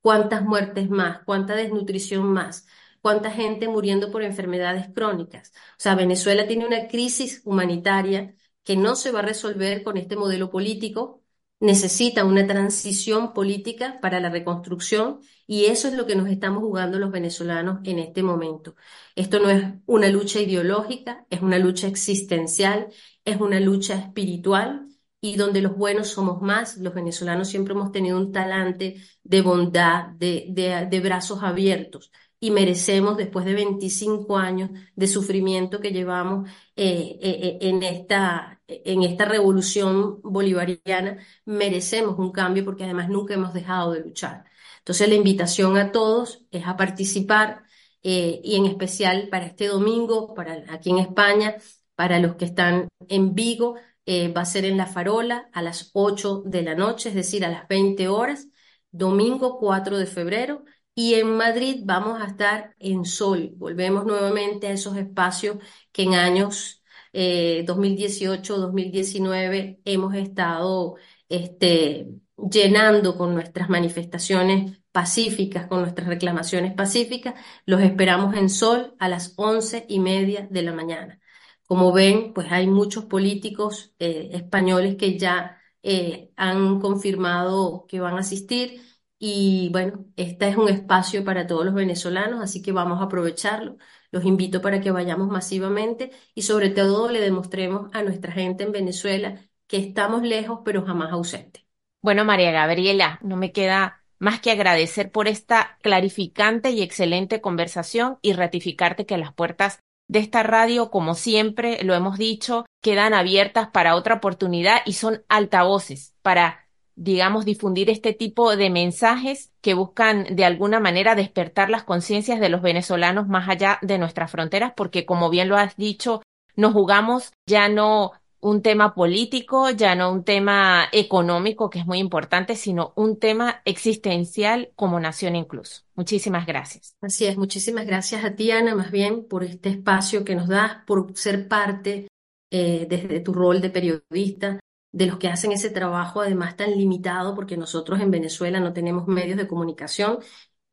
¿Cuántas 0.00 0.42
muertes 0.44 0.88
más? 0.90 1.22
¿Cuánta 1.24 1.54
desnutrición 1.54 2.26
más? 2.32 2.66
cuánta 3.02 3.30
gente 3.30 3.68
muriendo 3.68 4.10
por 4.10 4.22
enfermedades 4.24 4.88
crónicas. 4.92 5.52
O 5.72 5.74
sea, 5.78 5.94
Venezuela 5.94 6.46
tiene 6.48 6.66
una 6.66 6.88
crisis 6.88 7.40
humanitaria 7.44 8.34
que 8.64 8.76
no 8.76 8.96
se 8.96 9.12
va 9.12 9.20
a 9.20 9.22
resolver 9.22 9.84
con 9.84 9.96
este 9.96 10.16
modelo 10.16 10.50
político, 10.50 11.22
necesita 11.60 12.24
una 12.24 12.46
transición 12.46 13.32
política 13.32 13.98
para 14.00 14.20
la 14.20 14.28
reconstrucción 14.30 15.20
y 15.46 15.66
eso 15.66 15.88
es 15.88 15.94
lo 15.94 16.06
que 16.06 16.16
nos 16.16 16.28
estamos 16.28 16.62
jugando 16.62 16.98
los 16.98 17.10
venezolanos 17.10 17.80
en 17.84 17.98
este 17.98 18.22
momento. 18.22 18.74
Esto 19.14 19.40
no 19.40 19.48
es 19.50 19.64
una 19.86 20.08
lucha 20.08 20.40
ideológica, 20.40 21.26
es 21.30 21.40
una 21.42 21.58
lucha 21.58 21.86
existencial, 21.88 22.88
es 23.24 23.40
una 23.40 23.60
lucha 23.60 23.94
espiritual 23.94 24.88
y 25.20 25.36
donde 25.36 25.62
los 25.62 25.76
buenos 25.76 26.08
somos 26.08 26.42
más. 26.42 26.76
Los 26.78 26.94
venezolanos 26.94 27.48
siempre 27.48 27.74
hemos 27.74 27.92
tenido 27.92 28.18
un 28.18 28.32
talante 28.32 28.96
de 29.22 29.40
bondad, 29.42 30.08
de, 30.10 30.46
de 30.90 31.00
brazos 31.00 31.42
abiertos 31.42 32.10
y 32.38 32.50
merecemos, 32.50 33.16
después 33.16 33.46
de 33.46 33.54
25 33.54 34.36
años 34.36 34.70
de 34.94 35.08
sufrimiento 35.08 35.80
que 35.80 35.90
llevamos 35.92 36.48
eh, 36.76 37.18
eh, 37.22 37.40
eh, 37.42 37.58
en, 37.62 37.82
esta, 37.82 38.60
en 38.68 39.02
esta 39.02 39.24
revolución 39.24 40.20
bolivariana, 40.22 41.18
merecemos 41.46 42.18
un 42.18 42.32
cambio 42.32 42.64
porque 42.64 42.84
además 42.84 43.08
nunca 43.08 43.34
hemos 43.34 43.54
dejado 43.54 43.92
de 43.92 44.00
luchar. 44.00 44.44
Entonces 44.78 45.08
la 45.08 45.14
invitación 45.14 45.76
a 45.78 45.92
todos 45.92 46.44
es 46.50 46.66
a 46.66 46.76
participar 46.76 47.64
y 48.02 48.54
en 48.54 48.66
especial 48.66 49.28
para 49.30 49.46
este 49.46 49.66
domingo, 49.66 50.32
para 50.32 50.64
aquí 50.72 50.90
en 50.90 50.98
España, 50.98 51.56
para 51.96 52.20
los 52.20 52.36
que 52.36 52.44
están 52.44 52.86
en 53.08 53.34
Vigo, 53.34 53.74
va 54.08 54.42
a 54.42 54.44
ser 54.44 54.64
en 54.64 54.76
La 54.76 54.86
Farola 54.86 55.48
a 55.52 55.60
las 55.60 55.90
8 55.92 56.42
de 56.46 56.62
la 56.62 56.76
noche, 56.76 57.08
es 57.08 57.16
decir, 57.16 57.44
a 57.44 57.48
las 57.48 57.66
20 57.66 58.06
horas, 58.06 58.46
domingo 58.92 59.58
4 59.58 59.98
de 59.98 60.06
febrero 60.06 60.64
y 60.96 61.14
en 61.14 61.36
Madrid 61.36 61.82
vamos 61.84 62.20
a 62.22 62.26
estar 62.26 62.74
en 62.80 63.04
sol. 63.04 63.52
Volvemos 63.56 64.06
nuevamente 64.06 64.68
a 64.68 64.72
esos 64.72 64.96
espacios 64.96 65.58
que 65.92 66.04
en 66.04 66.14
años 66.14 66.82
2018, 67.12 68.56
eh, 68.56 68.58
2019 68.58 69.80
hemos 69.84 70.14
estado 70.14 70.96
este, 71.28 72.08
llenando 72.36 73.16
con 73.18 73.34
nuestras 73.34 73.68
manifestaciones 73.68 74.78
pacíficas, 74.90 75.66
con 75.66 75.80
nuestras 75.82 76.08
reclamaciones 76.08 76.72
pacíficas. 76.74 77.34
Los 77.66 77.82
esperamos 77.82 78.34
en 78.36 78.48
sol 78.48 78.94
a 78.98 79.08
las 79.08 79.34
once 79.36 79.84
y 79.88 80.00
media 80.00 80.48
de 80.50 80.62
la 80.62 80.72
mañana. 80.72 81.20
Como 81.66 81.92
ven, 81.92 82.32
pues 82.32 82.50
hay 82.52 82.66
muchos 82.68 83.04
políticos 83.04 83.94
eh, 83.98 84.30
españoles 84.32 84.96
que 84.96 85.18
ya 85.18 85.58
eh, 85.82 86.30
han 86.36 86.80
confirmado 86.80 87.86
que 87.88 88.00
van 88.00 88.14
a 88.16 88.20
asistir 88.20 88.80
y 89.18 89.70
bueno, 89.72 90.04
este 90.16 90.48
es 90.48 90.56
un 90.56 90.68
espacio 90.68 91.24
para 91.24 91.46
todos 91.46 91.64
los 91.64 91.74
venezolanos, 91.74 92.42
así 92.42 92.62
que 92.62 92.72
vamos 92.72 93.00
a 93.00 93.04
aprovecharlo. 93.04 93.78
Los 94.10 94.24
invito 94.24 94.60
para 94.60 94.80
que 94.80 94.90
vayamos 94.90 95.28
masivamente 95.28 96.10
y 96.34 96.42
sobre 96.42 96.70
todo 96.70 97.10
le 97.10 97.20
demostremos 97.20 97.90
a 97.94 98.02
nuestra 98.02 98.32
gente 98.32 98.64
en 98.64 98.72
Venezuela 98.72 99.40
que 99.66 99.78
estamos 99.78 100.22
lejos 100.22 100.60
pero 100.64 100.84
jamás 100.84 101.12
ausentes. 101.12 101.64
Bueno, 102.02 102.24
María 102.24 102.52
Gabriela, 102.52 103.18
no 103.22 103.36
me 103.36 103.52
queda 103.52 104.04
más 104.18 104.40
que 104.40 104.50
agradecer 104.50 105.10
por 105.10 105.28
esta 105.28 105.78
clarificante 105.82 106.70
y 106.70 106.82
excelente 106.82 107.40
conversación 107.40 108.18
y 108.22 108.32
ratificarte 108.32 109.06
que 109.06 109.18
las 109.18 109.32
puertas 109.32 109.80
de 110.08 110.20
esta 110.20 110.42
radio, 110.42 110.90
como 110.90 111.14
siempre 111.14 111.82
lo 111.82 111.94
hemos 111.94 112.16
dicho, 112.16 112.64
quedan 112.80 113.12
abiertas 113.12 113.68
para 113.68 113.96
otra 113.96 114.14
oportunidad 114.14 114.78
y 114.86 114.92
son 114.92 115.24
altavoces 115.28 116.14
para 116.22 116.65
digamos, 116.96 117.44
difundir 117.44 117.90
este 117.90 118.14
tipo 118.14 118.56
de 118.56 118.70
mensajes 118.70 119.52
que 119.60 119.74
buscan 119.74 120.34
de 120.34 120.44
alguna 120.44 120.80
manera 120.80 121.14
despertar 121.14 121.70
las 121.70 121.84
conciencias 121.84 122.40
de 122.40 122.48
los 122.48 122.62
venezolanos 122.62 123.28
más 123.28 123.48
allá 123.48 123.78
de 123.82 123.98
nuestras 123.98 124.30
fronteras, 124.30 124.72
porque 124.74 125.04
como 125.04 125.28
bien 125.28 125.48
lo 125.48 125.56
has 125.56 125.76
dicho, 125.76 126.22
nos 126.56 126.72
jugamos 126.72 127.32
ya 127.46 127.68
no 127.68 128.12
un 128.40 128.62
tema 128.62 128.94
político, 128.94 129.70
ya 129.70 129.94
no 129.94 130.12
un 130.12 130.24
tema 130.24 130.88
económico, 130.92 131.68
que 131.68 131.80
es 131.80 131.86
muy 131.86 131.98
importante, 131.98 132.54
sino 132.54 132.92
un 132.96 133.18
tema 133.18 133.60
existencial 133.64 134.70
como 134.76 135.00
nación 135.00 135.36
incluso. 135.36 135.82
Muchísimas 135.94 136.46
gracias. 136.46 136.94
Así 137.00 137.26
es, 137.26 137.36
muchísimas 137.36 137.86
gracias 137.86 138.24
a 138.24 138.36
ti, 138.36 138.50
Ana, 138.50 138.74
más 138.74 138.90
bien 138.90 139.24
por 139.24 139.44
este 139.44 139.70
espacio 139.70 140.24
que 140.24 140.34
nos 140.34 140.48
das, 140.48 140.78
por 140.86 141.16
ser 141.16 141.48
parte 141.48 142.06
eh, 142.50 142.86
desde 142.88 143.20
tu 143.20 143.32
rol 143.34 143.60
de 143.60 143.70
periodista 143.70 144.60
de 144.92 145.06
los 145.06 145.18
que 145.18 145.28
hacen 145.28 145.52
ese 145.52 145.70
trabajo 145.70 146.20
además 146.20 146.56
tan 146.56 146.76
limitado, 146.76 147.34
porque 147.34 147.56
nosotros 147.56 148.00
en 148.00 148.10
Venezuela 148.10 148.60
no 148.60 148.72
tenemos 148.72 149.06
medios 149.08 149.36
de 149.36 149.48
comunicación 149.48 150.18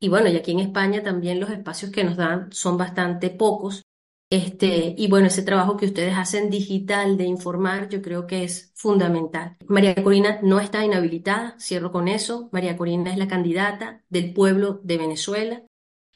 y 0.04 0.10
bueno, 0.10 0.28
y 0.28 0.36
aquí 0.36 0.52
en 0.52 0.60
España 0.60 1.02
también 1.02 1.40
los 1.40 1.50
espacios 1.50 1.90
que 1.90 2.04
nos 2.04 2.18
dan 2.18 2.52
son 2.52 2.78
bastante 2.78 3.30
pocos. 3.30 3.84
Este, 4.30 4.94
y 4.98 5.08
bueno, 5.08 5.28
ese 5.28 5.44
trabajo 5.44 5.78
que 5.78 5.86
ustedes 5.86 6.18
hacen 6.18 6.50
digital 6.50 7.16
de 7.16 7.24
informar, 7.24 7.88
yo 7.88 8.02
creo 8.02 8.28
que 8.28 8.44
es 8.44 8.74
fundamental. 8.76 9.56
María 9.66 9.96
Corina 10.04 10.40
no 10.44 10.60
está 10.60 10.84
inhabilitada, 10.84 11.56
cierro 11.58 11.94
con 11.94 12.10
eso. 12.10 12.50
María 12.52 12.76
Corina 12.76 13.14
es 13.14 13.18
la 13.18 13.30
candidata 13.30 14.04
del 14.10 14.34
pueblo 14.34 14.82
de 14.84 14.98
Venezuela. 14.98 15.64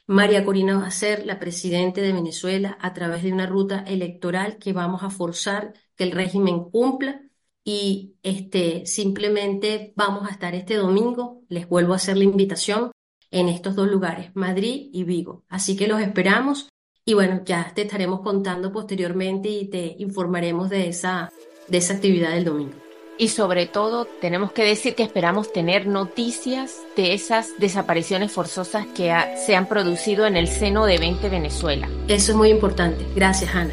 María 0.06 0.44
Corina 0.44 0.78
va 0.78 0.88
a 0.88 0.90
ser 0.90 1.24
la 1.24 1.38
presidente 1.38 2.02
de 2.02 2.12
Venezuela 2.12 2.76
a 2.82 2.92
través 2.92 3.22
de 3.22 3.32
una 3.32 3.46
ruta 3.46 3.84
electoral 3.86 4.58
que 4.58 4.74
vamos 4.74 5.02
a 5.02 5.08
forzar 5.08 5.72
que 5.96 6.04
el 6.04 6.12
régimen 6.12 6.64
cumpla 6.64 7.22
y 7.64 8.14
este, 8.22 8.86
simplemente 8.86 9.92
vamos 9.96 10.28
a 10.28 10.32
estar 10.32 10.54
este 10.54 10.74
domingo, 10.74 11.42
les 11.48 11.68
vuelvo 11.68 11.92
a 11.92 11.96
hacer 11.96 12.16
la 12.16 12.24
invitación 12.24 12.90
en 13.30 13.48
estos 13.48 13.76
dos 13.76 13.88
lugares, 13.88 14.30
Madrid 14.34 14.88
y 14.92 15.04
Vigo. 15.04 15.44
Así 15.48 15.76
que 15.76 15.86
los 15.86 16.00
esperamos 16.00 16.68
y 17.04 17.14
bueno, 17.14 17.40
ya 17.44 17.72
te 17.74 17.82
estaremos 17.82 18.20
contando 18.20 18.70
posteriormente 18.70 19.48
y 19.48 19.68
te 19.68 19.96
informaremos 19.98 20.68
de 20.68 20.88
esa, 20.88 21.32
de 21.66 21.78
esa 21.78 21.94
actividad 21.94 22.32
del 22.32 22.44
domingo. 22.44 22.74
Y 23.16 23.28
sobre 23.28 23.66
todo, 23.66 24.04
tenemos 24.04 24.52
que 24.52 24.62
decir 24.62 24.94
que 24.94 25.02
esperamos 25.02 25.52
tener 25.52 25.86
noticias 25.86 26.82
de 26.96 27.14
esas 27.14 27.58
desapariciones 27.58 28.30
forzosas 28.30 28.86
que 28.88 29.12
se 29.44 29.56
han 29.56 29.66
producido 29.66 30.26
en 30.26 30.36
el 30.36 30.46
seno 30.46 30.86
de 30.86 30.98
20 30.98 31.28
Venezuela. 31.28 31.88
Eso 32.06 32.32
es 32.32 32.36
muy 32.36 32.50
importante. 32.50 33.04
Gracias, 33.16 33.54
Ana. 33.54 33.72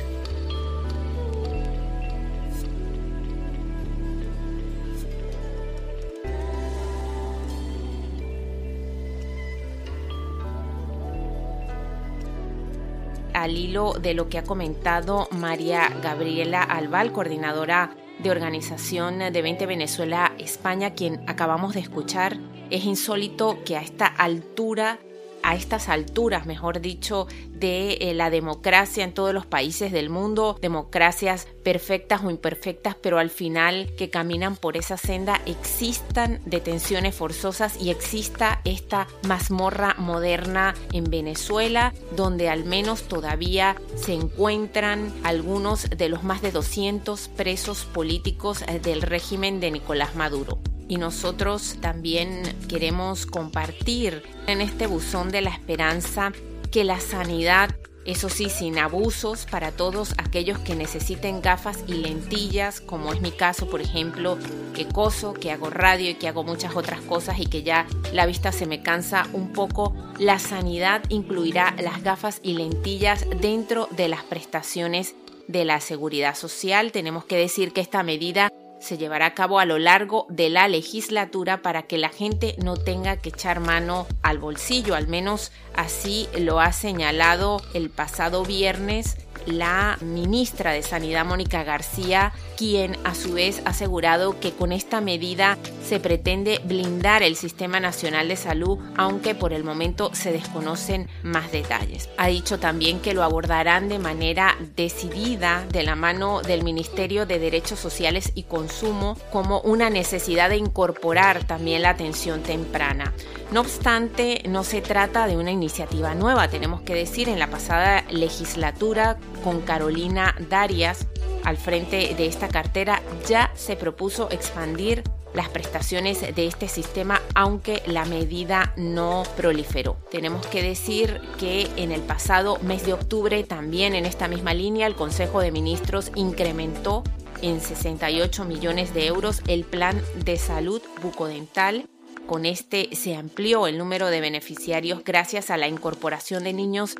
Al 13.46 13.60
hilo 13.60 13.94
de 13.94 14.16
lo 14.16 14.28
que 14.28 14.40
ha 14.40 14.44
comentado 14.44 15.28
María 15.30 15.88
Gabriela 16.02 16.64
Albal, 16.64 17.12
coordinadora 17.12 17.96
de 18.18 18.32
organización 18.32 19.20
de 19.20 19.42
20 19.42 19.68
Venezuela 19.68 20.32
España, 20.40 20.96
quien 20.96 21.24
acabamos 21.28 21.76
de 21.76 21.82
escuchar, 21.82 22.38
es 22.72 22.86
insólito 22.86 23.60
que 23.64 23.78
a 23.78 23.82
esta 23.82 24.08
altura 24.08 24.98
a 25.46 25.56
estas 25.56 25.90
alturas, 25.90 26.48
mejor 26.48 26.82
dicho, 26.82 27.28
de 27.52 27.94
eh, 27.94 28.14
la 28.16 28.32
democracia 28.32 29.04
en 29.04 29.14
todos 29.14 29.34
los 29.34 29.46
países 29.46 29.92
del 29.92 30.10
mundo, 30.10 30.58
democracias 30.60 31.48
perfectas 31.64 32.24
o 32.24 32.32
imperfectas, 32.32 32.96
pero 32.96 33.20
al 33.20 33.30
final 33.30 33.94
que 33.96 34.10
caminan 34.10 34.56
por 34.56 34.76
esa 34.76 34.98
senda 34.98 35.40
existan 35.46 36.42
detenciones 36.46 37.16
forzosas 37.16 37.80
y 37.80 37.92
exista 37.92 38.60
esta 38.66 39.08
mazmorra 39.28 39.96
moderna 40.00 40.74
en 40.92 41.04
Venezuela, 41.04 41.94
donde 42.16 42.50
al 42.50 42.66
menos 42.66 43.04
todavía 43.04 43.76
se 43.96 44.14
encuentran 44.14 45.14
algunos 45.24 45.90
de 45.92 46.10
los 46.10 46.24
más 46.24 46.42
de 46.42 46.52
200 46.52 47.28
presos 47.30 47.86
políticos 47.86 48.64
eh, 48.68 48.80
del 48.80 49.04
régimen 49.04 49.60
de 49.60 49.70
Nicolás 49.70 50.16
Maduro 50.16 50.60
y 50.88 50.98
nosotros 50.98 51.78
también 51.82 52.44
queremos 52.68 53.26
compartir 53.26 54.24
en 54.48 54.62
este 54.62 54.88
buzón 54.88 55.32
de 55.32 55.42
la 55.42 55.50
esperanza 55.50 56.32
que 56.72 56.84
la 56.84 57.00
sanidad, 57.00 57.76
eso 58.06 58.30
sí, 58.30 58.50
sin 58.50 58.78
abusos 58.78 59.46
para 59.50 59.72
todos 59.72 60.14
aquellos 60.18 60.60
que 60.60 60.76
necesiten 60.76 61.42
gafas 61.42 61.84
y 61.88 61.94
lentillas, 61.94 62.82
como 62.82 63.14
es 63.14 63.22
mi 63.22 63.32
caso, 63.32 63.68
por 63.68 63.82
ejemplo, 63.82 64.38
que 64.76 64.88
coso, 64.88 65.34
que 65.34 65.52
hago 65.52 65.70
radio 65.70 66.12
y 66.12 66.16
que 66.16 66.28
hago 66.28 66.44
muchas 66.44 66.76
otras 66.76 67.02
cosas 67.02 67.40
y 67.40 67.48
que 67.48 67.64
ya 67.64 67.88
la 68.14 68.26
vista 68.26 68.52
se 68.52 68.68
me 68.68 68.84
cansa 68.84 69.28
un 69.34 69.54
poco, 69.54 69.96
la 70.20 70.38
sanidad 70.38 71.02
incluirá 71.10 71.74
las 71.82 72.04
gafas 72.04 72.42
y 72.44 72.54
lentillas 72.54 73.26
dentro 73.42 73.88
de 73.92 74.08
las 74.08 74.24
prestaciones 74.24 75.16
de 75.48 75.66
la 75.66 75.80
seguridad 75.80 76.36
social. 76.36 76.92
Tenemos 76.92 77.26
que 77.26 77.38
decir 77.38 77.74
que 77.74 77.82
esta 77.82 78.04
medida 78.04 78.52
se 78.80 78.98
llevará 78.98 79.28
a 79.28 79.34
cabo 79.34 79.60
a 79.60 79.66
lo 79.66 79.80
largo 79.80 80.28
de 80.30 80.50
la 80.50 80.68
legislatura 80.68 81.62
para 81.62 81.84
que 81.84 81.98
la 81.98 82.10
gente 82.10 82.56
no 82.64 82.78
tenga 82.78 83.18
que 83.18 83.30
echar 83.30 83.60
mano 83.60 84.08
al 84.22 84.38
bolsillo, 84.38 84.96
al 84.96 85.08
menos 85.08 85.52
así 85.76 86.28
lo 86.38 86.60
ha 86.60 86.72
señalado 86.72 87.62
el 87.74 87.90
pasado 87.90 88.44
viernes 88.44 89.18
la 89.46 89.98
ministra 90.02 90.72
de 90.72 90.84
Sanidad 90.84 91.26
Mónica 91.26 91.64
García, 91.64 92.34
quien 92.58 92.98
a 93.04 93.16
su 93.16 93.34
vez 93.34 93.62
ha 93.66 93.70
asegurado 93.70 94.40
que 94.40 94.52
con 94.52 94.72
esta 94.72 95.02
medida 95.02 95.58
se 95.84 96.00
pretende 96.00 96.62
blindar 96.64 97.24
el 97.24 97.36
Sistema 97.36 97.80
Nacional 97.80 98.28
de 98.28 98.36
Salud, 98.36 98.80
aunque 98.96 99.36
por 99.36 99.54
el 99.54 99.64
momento 99.64 100.12
se 100.14 100.32
desconocen 100.32 101.10
más 101.24 101.52
detalles. 101.52 102.10
Ha 102.18 102.28
dicho 102.28 102.60
también 102.60 103.00
que 103.00 103.14
lo 103.14 103.24
abordarán 103.24 103.90
de 103.90 104.00
manera 104.00 104.56
decidida 104.76 105.66
de 105.72 105.84
la 105.84 105.96
mano 105.96 106.42
del 106.42 106.64
Ministerio 106.64 107.26
de 107.26 107.40
Derechos 107.40 107.80
Sociales 107.80 108.32
y 108.36 108.44
Consumo 108.44 109.18
como 109.32 109.60
una 109.62 109.90
necesidad 109.90 110.50
de 110.50 110.58
incorporar 110.58 111.44
también 111.44 111.82
la 111.82 111.92
atención 111.92 112.42
temprana. 112.42 113.14
No 113.52 113.62
obstante, 113.62 114.42
no 114.48 114.64
se 114.64 114.82
trata 114.82 115.28
de 115.28 115.38
una 115.38 115.52
iniciativa 115.52 116.16
nueva, 116.16 116.48
tenemos 116.48 116.82
que 116.82 116.96
decir, 116.96 117.30
en 117.30 117.40
la 117.40 117.50
pasada 117.50 118.04
legislatura 118.10 119.18
con 119.46 119.62
Carolina 119.62 120.34
Darias 120.50 121.06
al 121.44 121.58
frente 121.58 122.16
de 122.16 122.26
esta 122.26 122.48
cartera 122.48 123.04
ya 123.28 123.52
se 123.54 123.76
propuso 123.76 124.28
expandir 124.32 125.04
las 125.36 125.50
prestaciones 125.50 126.22
de 126.34 126.48
este 126.48 126.68
sistema, 126.68 127.22
aunque 127.36 127.84
la 127.86 128.06
medida 128.06 128.74
no 128.76 129.22
proliferó. 129.38 129.98
Tenemos 130.10 130.48
que 130.48 130.64
decir 130.64 131.22
que 131.38 131.70
en 131.76 131.92
el 131.92 132.02
pasado 132.02 132.58
mes 132.64 132.88
de 132.88 132.94
octubre, 132.94 133.44
también 133.44 133.94
en 133.94 134.08
esta 134.08 134.28
misma 134.28 134.56
línea, 134.56 134.88
el 134.88 134.96
Consejo 134.96 135.42
de 135.42 135.52
Ministros 135.52 136.12
incrementó 136.16 137.04
en 137.44 137.62
68 137.62 138.46
millones 138.46 138.96
de 138.96 139.06
euros 139.06 139.44
el 139.46 139.64
plan 139.64 140.02
de 140.24 140.38
salud 140.38 140.82
bucodental 141.04 141.88
con 142.26 142.48
este 142.48 142.90
se 142.96 143.16
amplió 143.16 143.68
el 143.68 143.78
número 143.78 144.08
de 144.08 144.20
beneficiarios 144.20 145.04
gracias 145.04 145.52
a 145.52 145.58
la 145.58 145.68
incorporación 145.68 146.44
de 146.44 146.54
niños 146.54 146.96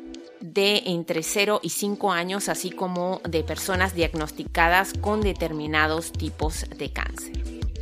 de 0.52 0.82
entre 0.86 1.22
0 1.22 1.60
y 1.62 1.70
5 1.70 2.12
años, 2.12 2.48
así 2.48 2.70
como 2.70 3.20
de 3.28 3.42
personas 3.42 3.94
diagnosticadas 3.94 4.92
con 5.00 5.20
determinados 5.20 6.12
tipos 6.12 6.66
de 6.76 6.92
cáncer. 6.92 7.32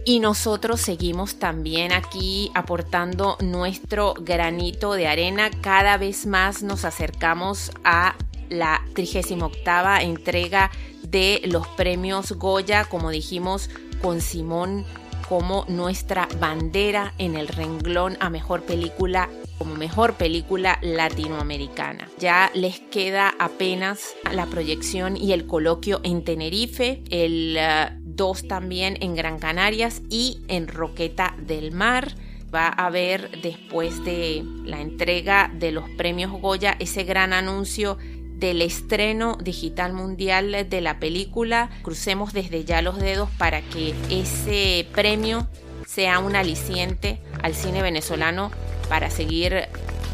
Y 0.06 0.20
nosotros 0.20 0.80
seguimos 0.80 1.36
también 1.36 1.92
aquí 1.92 2.50
aportando 2.54 3.36
nuestro 3.40 4.14
granito 4.14 4.94
de 4.94 5.06
arena. 5.06 5.50
Cada 5.62 5.96
vez 5.96 6.26
más 6.26 6.62
nos 6.62 6.84
acercamos 6.84 7.70
a 7.84 8.14
la 8.50 8.82
38 8.94 10.00
entrega 10.00 10.70
de 11.02 11.40
los 11.44 11.66
premios 11.68 12.32
Goya, 12.32 12.84
como 12.84 13.10
dijimos, 13.10 13.70
con 14.02 14.20
Simón 14.20 14.84
como 15.28 15.64
nuestra 15.68 16.28
bandera 16.38 17.14
en 17.16 17.34
el 17.34 17.48
renglón 17.48 18.18
a 18.20 18.28
mejor 18.28 18.62
película 18.62 19.30
como 19.58 19.74
mejor 19.74 20.14
película 20.14 20.78
latinoamericana. 20.82 22.08
Ya 22.18 22.50
les 22.54 22.80
queda 22.80 23.34
apenas 23.38 24.14
la 24.32 24.46
proyección 24.46 25.16
y 25.16 25.32
el 25.32 25.46
coloquio 25.46 26.00
en 26.04 26.24
Tenerife, 26.24 27.02
el 27.10 27.58
2 28.00 28.42
eh, 28.42 28.46
también 28.48 28.98
en 29.00 29.14
Gran 29.14 29.38
Canarias 29.38 30.02
y 30.08 30.42
en 30.48 30.68
Roqueta 30.68 31.34
del 31.38 31.72
Mar 31.72 32.14
va 32.54 32.68
a 32.68 32.86
haber 32.86 33.40
después 33.42 34.04
de 34.04 34.44
la 34.64 34.80
entrega 34.80 35.50
de 35.52 35.72
los 35.72 35.88
premios 35.90 36.30
Goya 36.30 36.76
ese 36.78 37.02
gran 37.02 37.32
anuncio 37.32 37.98
del 38.36 38.62
estreno 38.62 39.36
digital 39.42 39.92
mundial 39.92 40.68
de 40.68 40.80
la 40.80 40.98
película. 40.98 41.70
Crucemos 41.82 42.32
desde 42.32 42.64
ya 42.64 42.82
los 42.82 42.98
dedos 42.98 43.30
para 43.38 43.62
que 43.62 43.94
ese 44.10 44.86
premio 44.92 45.48
sea 45.94 46.18
un 46.18 46.34
aliciente 46.34 47.20
al 47.42 47.54
cine 47.54 47.80
venezolano 47.80 48.50
para 48.88 49.10
seguir 49.10 49.68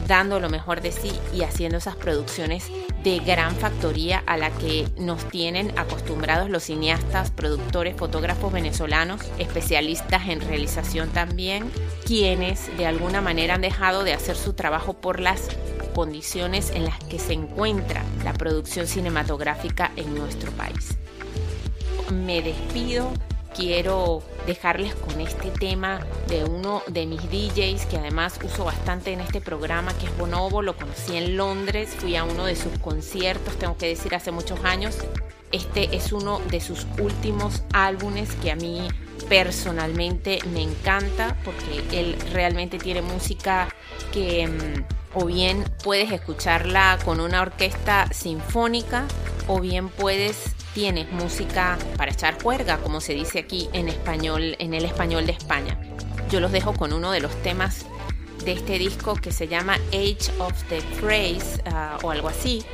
dando 0.06 0.40
lo 0.40 0.50
mejor 0.50 0.80
de 0.80 0.92
sí 0.92 1.12
y 1.32 1.42
haciendo 1.42 1.78
esas 1.78 1.94
producciones 1.94 2.66
de 3.04 3.20
gran 3.20 3.54
factoría 3.54 4.22
a 4.26 4.36
la 4.36 4.50
que 4.50 4.88
nos 4.98 5.26
tienen 5.28 5.72
acostumbrados 5.78 6.50
los 6.50 6.64
cineastas, 6.64 7.30
productores, 7.30 7.96
fotógrafos 7.96 8.52
venezolanos, 8.52 9.20
especialistas 9.38 10.28
en 10.28 10.40
realización 10.40 11.10
también, 11.10 11.70
quienes 12.04 12.76
de 12.76 12.86
alguna 12.86 13.20
manera 13.20 13.54
han 13.54 13.60
dejado 13.60 14.04
de 14.04 14.12
hacer 14.12 14.36
su 14.36 14.52
trabajo 14.52 14.94
por 14.94 15.20
las 15.20 15.48
condiciones 15.94 16.70
en 16.70 16.84
las 16.84 16.98
que 17.04 17.18
se 17.18 17.32
encuentra 17.32 18.04
la 18.24 18.32
producción 18.32 18.86
cinematográfica 18.86 19.92
en 19.96 20.14
nuestro 20.14 20.50
país. 20.52 20.96
Me 22.12 22.42
despido, 22.42 23.12
quiero 23.55 24.22
dejarles 24.46 24.94
con 24.94 25.20
este 25.20 25.51
tema 25.51 26.01
de 26.28 26.44
uno 26.44 26.82
de 26.86 27.07
mis 27.07 27.22
DJs 27.22 27.86
que 27.86 27.98
además 27.98 28.38
uso 28.42 28.64
bastante 28.64 29.12
en 29.12 29.20
este 29.20 29.40
programa, 29.40 29.92
que 29.98 30.07
es 30.07 30.16
Bonobo, 30.16 30.62
lo 30.62 30.76
conocí 30.76 31.16
en 31.16 31.36
Londres, 31.36 31.90
fui 31.98 32.16
a 32.16 32.24
uno 32.24 32.46
de 32.46 32.57
sus 32.57 32.78
conciertos, 32.78 33.59
tengo 33.59 33.76
que 33.76 33.86
decir, 33.86 34.14
hace 34.14 34.30
muchos 34.30 34.64
años. 34.64 34.96
Este 35.53 35.96
es 35.96 36.12
uno 36.12 36.38
de 36.51 36.61
sus 36.61 36.86
últimos 37.01 37.62
álbumes 37.72 38.32
que 38.36 38.53
a 38.53 38.57
mí 38.57 38.86
personalmente 39.28 40.38
me 40.53 40.62
encanta 40.62 41.36
porque 41.44 41.82
él 41.92 42.16
realmente 42.32 42.78
tiene 42.78 43.03
música 43.03 43.68
que 44.12 44.46
mm, 44.46 44.84
o 45.14 45.26
bien 45.26 45.64
puedes 45.82 46.12
escucharla 46.12 46.98
con 47.05 47.20
una 47.20 47.42
orquesta 47.42 48.09
sinfónica 48.12 49.07
o 49.48 49.61
bien 49.61 49.88
puedes 49.88 50.55
tienes 50.74 51.10
música 51.12 51.78
para 51.96 52.12
echar 52.12 52.42
juerga, 52.42 52.78
como 52.78 53.00
se 53.00 53.14
dice 53.14 53.40
aquí 53.40 53.68
en 53.72 53.88
español, 53.88 54.56
en 54.58 54.74
el 54.74 54.84
español 54.84 55.26
de 55.26 55.32
España. 55.32 55.78
Yo 56.30 56.40
los 56.40 56.52
dejo 56.52 56.74
con 56.74 56.92
uno 56.92 57.10
de 57.10 57.20
los 57.20 57.34
temas 57.42 57.86
de 58.44 58.52
este 58.52 58.78
disco 58.78 59.14
que 59.14 59.32
se 59.32 59.48
llama 59.48 59.74
Age 59.88 60.30
of 60.38 60.54
the 60.68 60.80
Praise 61.00 61.62
ah, 61.66 61.98
o 62.02 62.10
algo 62.10 62.28
así. 62.28 62.64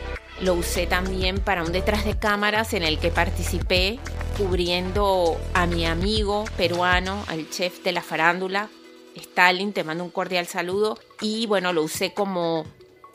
Lo 0.41 0.55
usé 0.55 0.87
también 0.87 1.41
para 1.41 1.65
un 1.65 1.73
detrás 1.73 2.05
de 2.05 2.19
cámaras 2.19 2.75
en 2.75 2.83
el 2.83 2.99
que 2.99 3.11
participé 3.11 3.99
cubriendo 4.37 5.39
a 5.55 5.67
mi 5.67 5.87
amigo 5.87 6.45
peruano, 6.57 7.25
al 7.29 7.49
chef 7.49 7.83
de 7.83 7.93
la 7.93 8.03
farándula, 8.03 8.69
Stalin, 9.17 9.73
te 9.73 9.85
mando 9.85 10.05
un 10.05 10.11
cordial 10.11 10.47
saludo 10.47 10.99
y 11.21 11.47
bueno, 11.47 11.73
lo 11.73 11.83
usé 11.83 12.13
como 12.13 12.67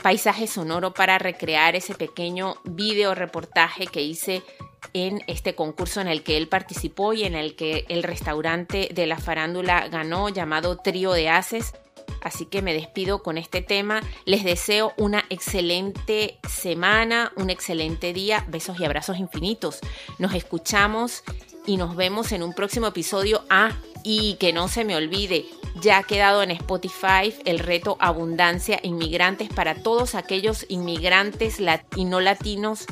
paisaje 0.02 0.48
sonoro 0.48 0.94
para 0.94 1.18
recrear 1.18 1.76
ese 1.76 1.94
pequeño 1.94 2.56
video 2.64 3.16
reportaje 3.16 3.88
que 3.88 4.02
hice 4.02 4.44
en 4.94 5.22
este 5.28 5.56
concurso 5.56 6.02
en 6.02 6.08
el 6.08 6.24
que 6.24 6.38
él 6.38 6.48
participó 6.48 7.14
y 7.14 7.24
en 7.24 7.36
el 7.36 7.56
que 7.56 7.86
el 7.88 8.04
restaurante 8.04 8.90
de 8.94 9.06
la 9.06 9.18
farándula 9.18 9.88
ganó 9.88 10.30
llamado 10.30 10.78
Trío 10.78 11.14
de 11.14 11.30
Haces. 11.30 11.74
Así 12.22 12.46
que 12.46 12.62
me 12.62 12.74
despido 12.74 13.24
con 13.24 13.38
este 13.38 13.62
tema. 13.62 14.02
Les 14.26 14.44
deseo 14.44 14.94
una 14.98 15.24
excelente 15.30 16.40
semana, 16.48 17.32
un 17.36 17.50
excelente 17.50 18.14
día. 18.14 18.46
Besos 18.48 18.80
y 18.80 18.86
abrazos 18.86 19.18
infinitos. 19.18 19.80
Nos 20.20 20.34
escuchamos 20.36 21.24
y 21.66 21.78
nos 21.78 21.96
vemos 21.96 22.32
en 22.32 22.44
un 22.44 22.54
próximo 22.54 22.88
episodio. 22.88 23.44
Ah, 23.50 23.72
y 24.04 24.36
que 24.36 24.54
no 24.54 24.68
se 24.68 24.84
me 24.84 24.96
olvide, 24.96 25.46
ya 25.82 26.00
ha 26.00 26.04
quedado 26.04 26.44
en 26.44 26.52
Spotify 26.52 27.34
el 27.46 27.60
reto 27.60 27.98
Abundancia 28.00 28.80
Inmigrantes 28.84 29.50
para 29.50 29.76
todos 29.76 30.16
aquellos 30.16 30.66
inmigrantes 30.70 31.60
y 31.96 32.06
no 32.06 32.20
latinos 32.20 32.86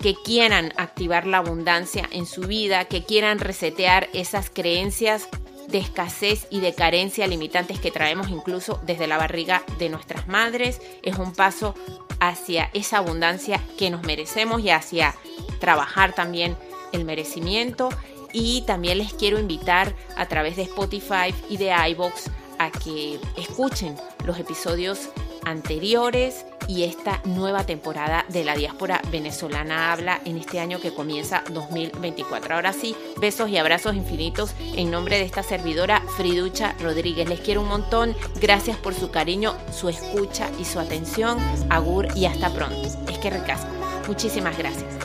que 0.00 0.14
quieran 0.14 0.72
activar 0.76 1.26
la 1.26 1.38
abundancia 1.38 2.08
en 2.12 2.26
su 2.26 2.42
vida, 2.42 2.86
que 2.86 3.04
quieran 3.04 3.38
resetear 3.38 4.08
esas 4.12 4.50
creencias 4.50 5.28
de 5.68 5.78
escasez 5.78 6.46
y 6.50 6.60
de 6.60 6.74
carencia 6.74 7.26
limitantes 7.26 7.78
que 7.78 7.90
traemos 7.90 8.28
incluso 8.28 8.80
desde 8.84 9.06
la 9.06 9.16
barriga 9.16 9.62
de 9.78 9.88
nuestras 9.88 10.28
madres. 10.28 10.80
Es 11.02 11.16
un 11.16 11.32
paso 11.32 11.74
hacia 12.20 12.70
esa 12.74 12.98
abundancia 12.98 13.60
que 13.78 13.90
nos 13.90 14.02
merecemos 14.02 14.62
y 14.62 14.70
hacia 14.70 15.14
trabajar 15.58 16.14
también 16.14 16.56
el 16.92 17.04
merecimiento. 17.04 17.88
Y 18.34 18.62
también 18.62 18.98
les 18.98 19.14
quiero 19.14 19.38
invitar 19.38 19.94
a 20.16 20.26
través 20.26 20.56
de 20.56 20.62
Spotify 20.62 21.32
y 21.48 21.56
de 21.56 21.72
iBox 21.90 22.28
a 22.58 22.70
que 22.70 23.18
escuchen 23.36 23.96
los 24.26 24.38
episodios 24.38 25.08
anteriores 25.44 26.44
y 26.66 26.84
esta 26.84 27.20
nueva 27.24 27.64
temporada 27.64 28.24
de 28.28 28.44
la 28.44 28.56
diáspora 28.56 29.02
venezolana 29.10 29.92
habla 29.92 30.20
en 30.24 30.38
este 30.38 30.60
año 30.60 30.80
que 30.80 30.94
comienza 30.94 31.44
2024. 31.50 32.54
Ahora 32.54 32.72
sí, 32.72 32.96
besos 33.20 33.50
y 33.50 33.58
abrazos 33.58 33.94
infinitos 33.94 34.54
en 34.58 34.90
nombre 34.90 35.18
de 35.18 35.24
esta 35.24 35.42
servidora 35.42 36.02
Friducha 36.16 36.74
Rodríguez. 36.80 37.28
Les 37.28 37.40
quiero 37.40 37.60
un 37.60 37.68
montón. 37.68 38.16
Gracias 38.40 38.78
por 38.78 38.94
su 38.94 39.10
cariño, 39.10 39.54
su 39.72 39.88
escucha 39.88 40.50
y 40.58 40.64
su 40.64 40.80
atención. 40.80 41.38
Agur 41.70 42.08
y 42.16 42.24
hasta 42.26 42.52
pronto. 42.52 42.88
Es 43.08 43.18
que 43.18 43.30
recasco. 43.30 43.68
Muchísimas 44.08 44.56
gracias. 44.56 45.03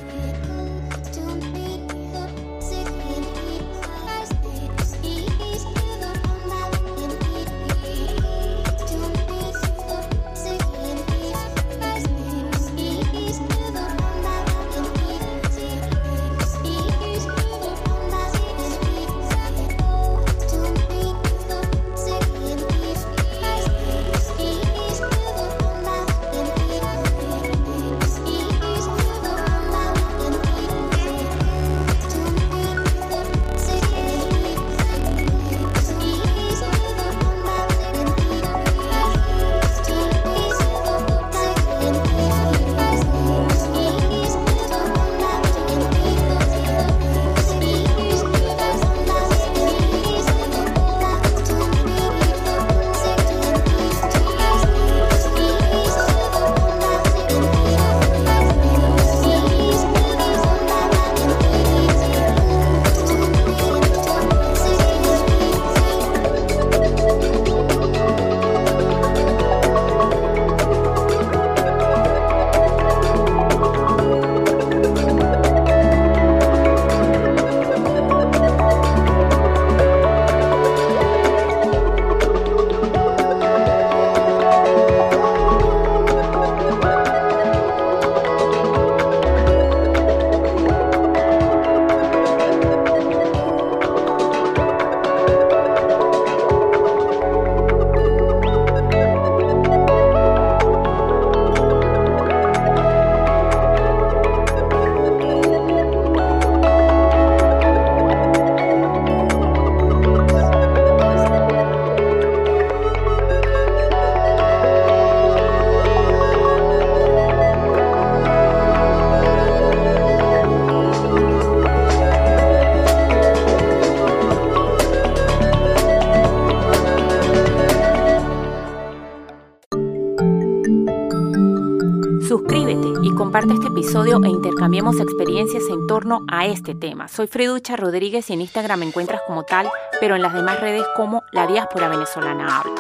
E 133.82 134.28
intercambiemos 134.28 135.00
experiencias 135.00 135.64
en 135.70 135.88
torno 135.88 136.26
a 136.28 136.46
este 136.46 136.76
tema. 136.76 137.08
Soy 137.08 137.28
Freducha 137.28 137.78
Rodríguez 137.78 138.30
y 138.30 138.34
en 138.34 138.42
Instagram 138.42 138.80
me 138.80 138.88
encuentras 138.88 139.22
como 139.26 139.44
tal, 139.44 139.70
pero 140.02 140.18
en 140.18 140.22
las 140.22 140.34
demás 140.34 140.60
redes 140.60 140.84
como 140.98 141.24
La 141.32 141.48
Diáspora 141.48 141.88
Venezolana 141.88 142.60
Habla. 142.60 142.74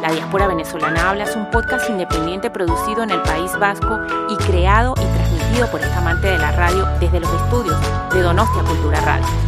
La 0.00 0.12
Diáspora 0.12 0.46
Venezolana 0.46 1.10
Habla 1.10 1.24
es 1.24 1.34
un 1.34 1.50
podcast 1.50 1.90
independiente 1.90 2.50
producido 2.50 3.02
en 3.02 3.10
el 3.10 3.20
País 3.22 3.50
Vasco 3.58 3.98
y 4.30 4.36
creado 4.44 4.94
y 4.96 5.16
transmitido 5.16 5.66
por 5.72 5.80
esta 5.80 5.98
amante 5.98 6.28
de 6.28 6.38
la 6.38 6.52
radio 6.52 6.86
desde 7.00 7.18
los 7.18 7.32
estudios 7.34 7.76
de 8.12 8.22
Donostia 8.22 8.62
Cultura 8.62 9.00
Radio. 9.00 9.43